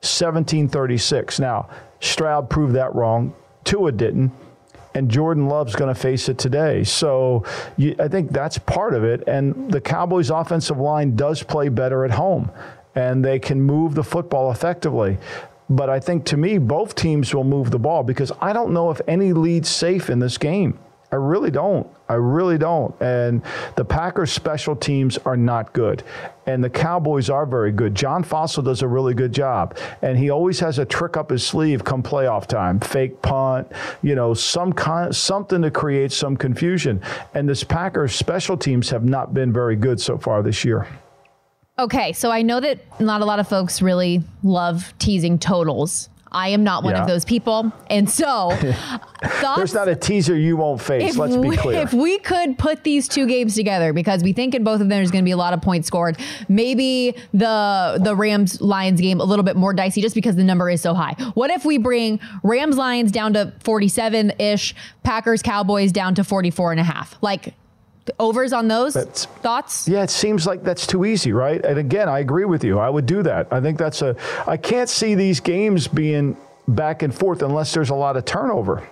17 0.00 0.68
36. 0.68 1.38
Now, 1.38 1.68
Stroud 2.00 2.48
proved 2.48 2.74
that 2.76 2.94
wrong. 2.94 3.34
Tua 3.64 3.92
didn't 3.92 4.32
and 4.94 5.10
Jordan 5.10 5.48
Love's 5.48 5.76
going 5.76 5.92
to 5.92 6.00
face 6.00 6.28
it 6.28 6.38
today. 6.38 6.84
So 6.84 7.44
you, 7.76 7.94
I 7.98 8.08
think 8.08 8.32
that's 8.32 8.58
part 8.58 8.94
of 8.94 9.04
it. 9.04 9.24
And 9.26 9.70
the 9.70 9.80
Cowboys' 9.80 10.30
offensive 10.30 10.78
line 10.78 11.16
does 11.16 11.42
play 11.42 11.68
better 11.68 12.04
at 12.04 12.10
home, 12.10 12.50
and 12.94 13.24
they 13.24 13.38
can 13.38 13.60
move 13.60 13.94
the 13.94 14.04
football 14.04 14.50
effectively. 14.50 15.18
But 15.68 15.88
I 15.88 16.00
think 16.00 16.24
to 16.26 16.36
me, 16.36 16.58
both 16.58 16.96
teams 16.96 17.32
will 17.32 17.44
move 17.44 17.70
the 17.70 17.78
ball 17.78 18.02
because 18.02 18.32
I 18.40 18.52
don't 18.52 18.72
know 18.72 18.90
if 18.90 19.00
any 19.06 19.32
lead's 19.32 19.68
safe 19.68 20.10
in 20.10 20.18
this 20.18 20.36
game. 20.36 20.78
I 21.12 21.16
really 21.16 21.50
don't. 21.50 21.88
I 22.08 22.14
really 22.14 22.56
don't. 22.56 22.94
And 23.00 23.42
the 23.76 23.84
Packers 23.84 24.32
special 24.32 24.76
teams 24.76 25.18
are 25.18 25.36
not 25.36 25.72
good. 25.72 26.04
And 26.46 26.62
the 26.62 26.70
Cowboys 26.70 27.28
are 27.28 27.46
very 27.46 27.72
good. 27.72 27.96
John 27.96 28.22
Fassel 28.22 28.64
does 28.64 28.82
a 28.82 28.88
really 28.88 29.14
good 29.14 29.32
job. 29.32 29.76
And 30.02 30.16
he 30.16 30.30
always 30.30 30.60
has 30.60 30.78
a 30.78 30.84
trick 30.84 31.16
up 31.16 31.30
his 31.30 31.44
sleeve 31.44 31.84
come 31.84 32.02
playoff 32.02 32.46
time. 32.46 32.78
Fake 32.78 33.20
punt, 33.22 33.70
you 34.02 34.14
know, 34.14 34.34
some 34.34 34.72
kind 34.72 35.14
something 35.14 35.62
to 35.62 35.70
create 35.70 36.12
some 36.12 36.36
confusion. 36.36 37.02
And 37.34 37.48
this 37.48 37.64
Packers 37.64 38.14
special 38.14 38.56
teams 38.56 38.88
have 38.90 39.04
not 39.04 39.34
been 39.34 39.52
very 39.52 39.76
good 39.76 40.00
so 40.00 40.16
far 40.16 40.42
this 40.42 40.64
year. 40.64 40.86
Okay, 41.78 42.12
so 42.12 42.30
I 42.30 42.42
know 42.42 42.60
that 42.60 43.00
not 43.00 43.20
a 43.20 43.24
lot 43.24 43.40
of 43.40 43.48
folks 43.48 43.80
really 43.80 44.22
love 44.42 44.92
teasing 44.98 45.38
totals 45.38 46.08
I 46.32 46.48
am 46.48 46.62
not 46.62 46.84
one 46.84 46.94
yeah. 46.94 47.02
of 47.02 47.08
those 47.08 47.24
people. 47.24 47.72
And 47.88 48.08
so, 48.08 48.50
thoughts, 49.22 49.56
there's 49.56 49.74
not 49.74 49.88
a 49.88 49.96
teaser 49.96 50.36
you 50.36 50.56
won't 50.56 50.80
face. 50.80 51.16
Let's 51.16 51.36
be 51.36 51.56
clear. 51.56 51.82
If 51.82 51.92
we 51.92 52.18
could 52.18 52.56
put 52.56 52.84
these 52.84 53.08
two 53.08 53.26
games 53.26 53.54
together, 53.54 53.92
because 53.92 54.22
we 54.22 54.32
think 54.32 54.54
in 54.54 54.62
both 54.62 54.74
of 54.74 54.80
them 54.80 54.88
there's 54.90 55.10
going 55.10 55.24
to 55.24 55.28
be 55.28 55.32
a 55.32 55.36
lot 55.36 55.52
of 55.52 55.60
points 55.60 55.88
scored, 55.88 56.18
maybe 56.48 57.16
the 57.32 57.98
the 58.02 58.14
Rams 58.14 58.60
Lions 58.60 59.00
game 59.00 59.20
a 59.20 59.24
little 59.24 59.42
bit 59.42 59.56
more 59.56 59.74
dicey 59.74 60.00
just 60.00 60.14
because 60.14 60.36
the 60.36 60.44
number 60.44 60.70
is 60.70 60.80
so 60.80 60.94
high. 60.94 61.14
What 61.34 61.50
if 61.50 61.64
we 61.64 61.78
bring 61.78 62.20
Rams 62.42 62.76
Lions 62.76 63.10
down 63.10 63.32
to 63.34 63.52
47 63.60 64.32
ish, 64.38 64.74
Packers 65.02 65.42
Cowboys 65.42 65.90
down 65.90 66.14
to 66.14 66.24
44 66.24 66.72
and 66.72 66.80
a 66.80 66.84
half? 66.84 67.18
Like, 67.22 67.54
overs 68.18 68.52
on 68.52 68.68
those 68.68 68.94
that's, 68.94 69.26
thoughts? 69.26 69.88
Yeah, 69.88 70.02
it 70.02 70.10
seems 70.10 70.46
like 70.46 70.62
that's 70.62 70.86
too 70.86 71.04
easy, 71.04 71.32
right? 71.32 71.64
And 71.64 71.78
again, 71.78 72.08
I 72.08 72.20
agree 72.20 72.44
with 72.44 72.64
you. 72.64 72.78
I 72.78 72.90
would 72.90 73.06
do 73.06 73.22
that. 73.22 73.48
I 73.52 73.60
think 73.60 73.78
that's 73.78 74.02
a. 74.02 74.16
I 74.46 74.56
can't 74.56 74.88
see 74.88 75.14
these 75.14 75.40
games 75.40 75.88
being 75.88 76.36
back 76.68 77.02
and 77.02 77.14
forth 77.14 77.42
unless 77.42 77.72
there's 77.74 77.90
a 77.90 77.94
lot 77.94 78.16
of 78.16 78.24
turnover. 78.24 78.86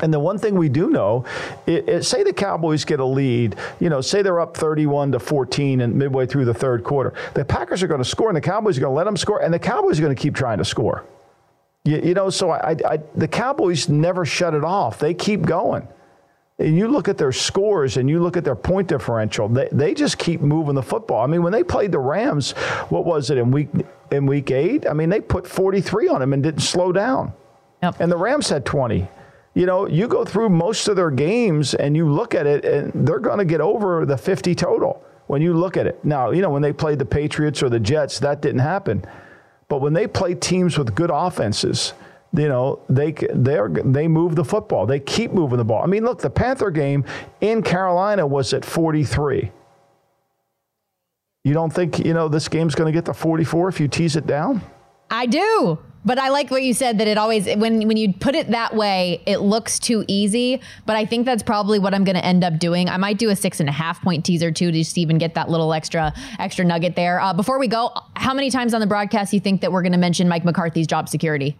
And 0.00 0.12
the 0.12 0.18
one 0.18 0.38
thing 0.38 0.54
we 0.54 0.70
do 0.70 0.88
know, 0.88 1.26
it, 1.66 1.86
it, 1.86 2.04
say 2.04 2.22
the 2.22 2.32
Cowboys 2.32 2.86
get 2.86 2.98
a 2.98 3.04
lead, 3.04 3.56
you 3.78 3.90
know, 3.90 4.00
say 4.00 4.22
they're 4.22 4.40
up 4.40 4.56
31 4.56 5.12
to 5.12 5.18
14 5.18 5.82
and 5.82 5.94
midway 5.94 6.24
through 6.24 6.46
the 6.46 6.54
third 6.54 6.82
quarter. 6.82 7.12
The 7.34 7.44
Packers 7.44 7.82
are 7.82 7.88
going 7.88 8.02
to 8.02 8.04
score 8.08 8.30
and 8.30 8.36
the 8.36 8.40
Cowboys 8.40 8.78
are 8.78 8.80
going 8.80 8.92
to 8.92 8.96
let 8.96 9.04
them 9.04 9.18
score 9.18 9.42
and 9.42 9.52
the 9.52 9.58
Cowboys 9.58 9.98
are 9.98 10.02
going 10.02 10.16
to 10.16 10.20
keep 10.20 10.34
trying 10.34 10.58
to 10.58 10.64
score. 10.64 11.04
You, 11.84 11.98
you 11.98 12.14
know, 12.14 12.30
so 12.30 12.50
I, 12.50 12.76
I, 12.88 12.98
the 13.14 13.28
Cowboys 13.28 13.90
never 13.90 14.24
shut 14.24 14.54
it 14.54 14.64
off. 14.64 14.98
They 14.98 15.12
keep 15.12 15.42
going 15.42 15.86
you 16.58 16.88
look 16.88 17.08
at 17.08 17.18
their 17.18 17.32
scores 17.32 17.96
and 17.96 18.08
you 18.08 18.20
look 18.20 18.36
at 18.36 18.44
their 18.44 18.56
point 18.56 18.88
differential, 18.88 19.48
they, 19.48 19.68
they 19.72 19.94
just 19.94 20.18
keep 20.18 20.40
moving 20.40 20.74
the 20.74 20.82
football. 20.82 21.22
I 21.22 21.26
mean, 21.26 21.42
when 21.42 21.52
they 21.52 21.64
played 21.64 21.92
the 21.92 21.98
Rams, 21.98 22.52
what 22.88 23.04
was 23.04 23.30
it 23.30 23.38
in 23.38 23.50
week 23.50 23.68
in 24.10 24.26
week 24.26 24.50
eight? 24.50 24.86
I 24.86 24.92
mean, 24.92 25.08
they 25.08 25.20
put 25.20 25.46
43 25.46 26.08
on 26.08 26.20
them 26.20 26.32
and 26.32 26.42
didn't 26.42 26.60
slow 26.60 26.92
down. 26.92 27.32
Yep. 27.82 28.00
And 28.00 28.12
the 28.12 28.16
Rams 28.16 28.48
had 28.48 28.64
20. 28.64 29.08
You 29.54 29.66
know, 29.66 29.86
you 29.86 30.08
go 30.08 30.24
through 30.24 30.48
most 30.48 30.88
of 30.88 30.96
their 30.96 31.10
games 31.10 31.74
and 31.74 31.96
you 31.96 32.10
look 32.10 32.34
at 32.34 32.46
it, 32.46 32.64
and 32.64 33.06
they're 33.06 33.18
going 33.18 33.38
to 33.38 33.44
get 33.44 33.60
over 33.60 34.06
the 34.06 34.16
50 34.16 34.54
total 34.54 35.02
when 35.26 35.42
you 35.42 35.54
look 35.54 35.76
at 35.76 35.86
it. 35.86 36.02
Now, 36.04 36.30
you 36.30 36.42
know, 36.42 36.50
when 36.50 36.62
they 36.62 36.72
played 36.72 36.98
the 36.98 37.04
Patriots 37.04 37.62
or 37.62 37.68
the 37.68 37.80
Jets, 37.80 38.18
that 38.20 38.40
didn't 38.40 38.60
happen. 38.60 39.04
But 39.68 39.80
when 39.80 39.92
they 39.92 40.06
play 40.06 40.34
teams 40.34 40.78
with 40.78 40.94
good 40.94 41.10
offenses, 41.12 41.92
you 42.34 42.48
know 42.48 42.80
they 42.88 43.12
they 43.12 43.58
they 43.84 44.08
move 44.08 44.36
the 44.36 44.44
football. 44.44 44.86
They 44.86 45.00
keep 45.00 45.32
moving 45.32 45.58
the 45.58 45.64
ball. 45.64 45.82
I 45.82 45.86
mean, 45.86 46.04
look, 46.04 46.20
the 46.20 46.30
Panther 46.30 46.70
game 46.70 47.04
in 47.40 47.62
Carolina 47.62 48.26
was 48.26 48.52
at 48.52 48.64
43. 48.64 49.50
You 51.44 51.54
don't 51.54 51.72
think 51.72 51.98
you 51.98 52.14
know 52.14 52.28
this 52.28 52.48
game's 52.48 52.74
going 52.74 52.92
to 52.92 52.96
get 52.96 53.04
to 53.06 53.14
44 53.14 53.68
if 53.68 53.80
you 53.80 53.88
tease 53.88 54.16
it 54.16 54.26
down? 54.26 54.62
I 55.10 55.26
do. 55.26 55.78
But 56.04 56.18
I 56.18 56.30
like 56.30 56.50
what 56.50 56.64
you 56.64 56.74
said 56.74 56.98
that 56.98 57.06
it 57.06 57.16
always 57.16 57.46
when 57.46 57.86
when 57.86 57.96
you 57.96 58.12
put 58.12 58.34
it 58.34 58.50
that 58.50 58.74
way, 58.74 59.22
it 59.24 59.38
looks 59.38 59.78
too 59.78 60.04
easy. 60.08 60.60
But 60.84 60.96
I 60.96 61.04
think 61.04 61.26
that's 61.26 61.42
probably 61.42 61.78
what 61.78 61.94
I'm 61.94 62.02
going 62.02 62.16
to 62.16 62.24
end 62.24 62.42
up 62.42 62.58
doing. 62.58 62.88
I 62.88 62.96
might 62.96 63.18
do 63.18 63.28
a 63.28 63.36
six 63.36 63.60
and 63.60 63.68
a 63.68 63.72
half 63.72 64.02
point 64.02 64.24
teaser 64.24 64.50
too 64.50 64.72
to 64.72 64.78
just 64.78 64.98
even 64.98 65.18
get 65.18 65.34
that 65.34 65.48
little 65.48 65.72
extra 65.72 66.12
extra 66.40 66.64
nugget 66.64 66.96
there. 66.96 67.20
Uh, 67.20 67.32
before 67.32 67.60
we 67.60 67.68
go, 67.68 67.92
how 68.16 68.34
many 68.34 68.50
times 68.50 68.74
on 68.74 68.80
the 68.80 68.86
broadcast 68.86 69.32
you 69.32 69.38
think 69.38 69.60
that 69.60 69.70
we're 69.70 69.82
going 69.82 69.92
to 69.92 69.98
mention 69.98 70.28
Mike 70.28 70.44
McCarthy's 70.44 70.88
job 70.88 71.08
security? 71.08 71.56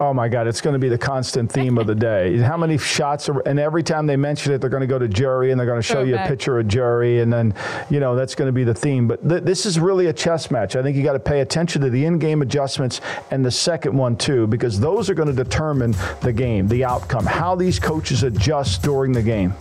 Oh 0.00 0.14
my 0.14 0.30
God, 0.30 0.46
it's 0.46 0.62
going 0.62 0.72
to 0.72 0.78
be 0.78 0.88
the 0.88 0.96
constant 0.96 1.52
theme 1.52 1.76
of 1.76 1.86
the 1.86 1.94
day. 1.94 2.38
How 2.38 2.56
many 2.56 2.78
shots, 2.78 3.28
are, 3.28 3.40
and 3.40 3.60
every 3.60 3.82
time 3.82 4.06
they 4.06 4.16
mention 4.16 4.50
it, 4.54 4.58
they're 4.58 4.70
going 4.70 4.80
to 4.80 4.86
go 4.86 4.98
to 4.98 5.06
Jerry 5.06 5.50
and 5.50 5.60
they're 5.60 5.66
going 5.66 5.78
to 5.78 5.86
show 5.86 6.02
you 6.02 6.16
a 6.16 6.26
picture 6.26 6.58
of 6.58 6.66
Jerry, 6.68 7.20
and 7.20 7.30
then, 7.30 7.54
you 7.90 8.00
know, 8.00 8.16
that's 8.16 8.34
going 8.34 8.46
to 8.46 8.52
be 8.52 8.64
the 8.64 8.72
theme. 8.72 9.06
But 9.06 9.28
th- 9.28 9.42
this 9.42 9.66
is 9.66 9.78
really 9.78 10.06
a 10.06 10.12
chess 10.12 10.50
match. 10.50 10.74
I 10.74 10.82
think 10.82 10.96
you 10.96 11.02
got 11.02 11.12
to 11.12 11.20
pay 11.20 11.40
attention 11.40 11.82
to 11.82 11.90
the 11.90 12.06
in 12.06 12.18
game 12.18 12.40
adjustments 12.40 13.02
and 13.30 13.44
the 13.44 13.50
second 13.50 13.94
one, 13.94 14.16
too, 14.16 14.46
because 14.46 14.80
those 14.80 15.10
are 15.10 15.14
going 15.14 15.28
to 15.28 15.44
determine 15.44 15.94
the 16.22 16.32
game, 16.32 16.66
the 16.66 16.82
outcome, 16.82 17.26
how 17.26 17.54
these 17.54 17.78
coaches 17.78 18.22
adjust 18.22 18.82
during 18.82 19.12
the 19.12 19.22
game. 19.22 19.52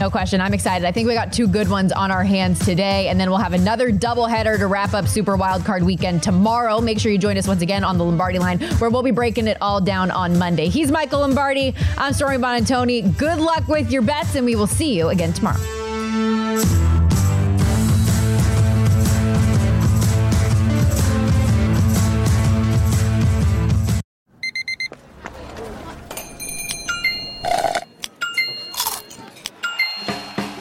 No 0.00 0.08
question. 0.08 0.40
I'm 0.40 0.54
excited. 0.54 0.86
I 0.86 0.92
think 0.92 1.08
we 1.08 1.12
got 1.12 1.30
two 1.30 1.46
good 1.46 1.68
ones 1.68 1.92
on 1.92 2.10
our 2.10 2.24
hands 2.24 2.64
today, 2.64 3.08
and 3.08 3.20
then 3.20 3.28
we'll 3.28 3.38
have 3.38 3.52
another 3.52 3.92
doubleheader 3.92 4.56
to 4.56 4.66
wrap 4.66 4.94
up 4.94 5.06
Super 5.06 5.36
Wildcard 5.36 5.82
Weekend 5.82 6.22
tomorrow. 6.22 6.80
Make 6.80 6.98
sure 6.98 7.12
you 7.12 7.18
join 7.18 7.36
us 7.36 7.46
once 7.46 7.60
again 7.60 7.84
on 7.84 7.98
the 7.98 8.04
Lombardi 8.04 8.38
line, 8.38 8.58
where 8.78 8.88
we'll 8.88 9.02
be 9.02 9.10
breaking 9.10 9.46
it 9.46 9.58
all 9.60 9.78
down 9.78 10.10
on 10.10 10.38
Monday. 10.38 10.68
He's 10.68 10.90
Michael 10.90 11.20
Lombardi. 11.20 11.74
I'm 11.98 12.14
Stormy 12.14 12.38
Buonantony. 12.38 13.14
Good 13.18 13.40
luck 13.40 13.68
with 13.68 13.90
your 13.90 14.00
bets, 14.00 14.36
and 14.36 14.46
we 14.46 14.56
will 14.56 14.66
see 14.66 14.96
you 14.96 15.10
again 15.10 15.34
tomorrow. 15.34 15.79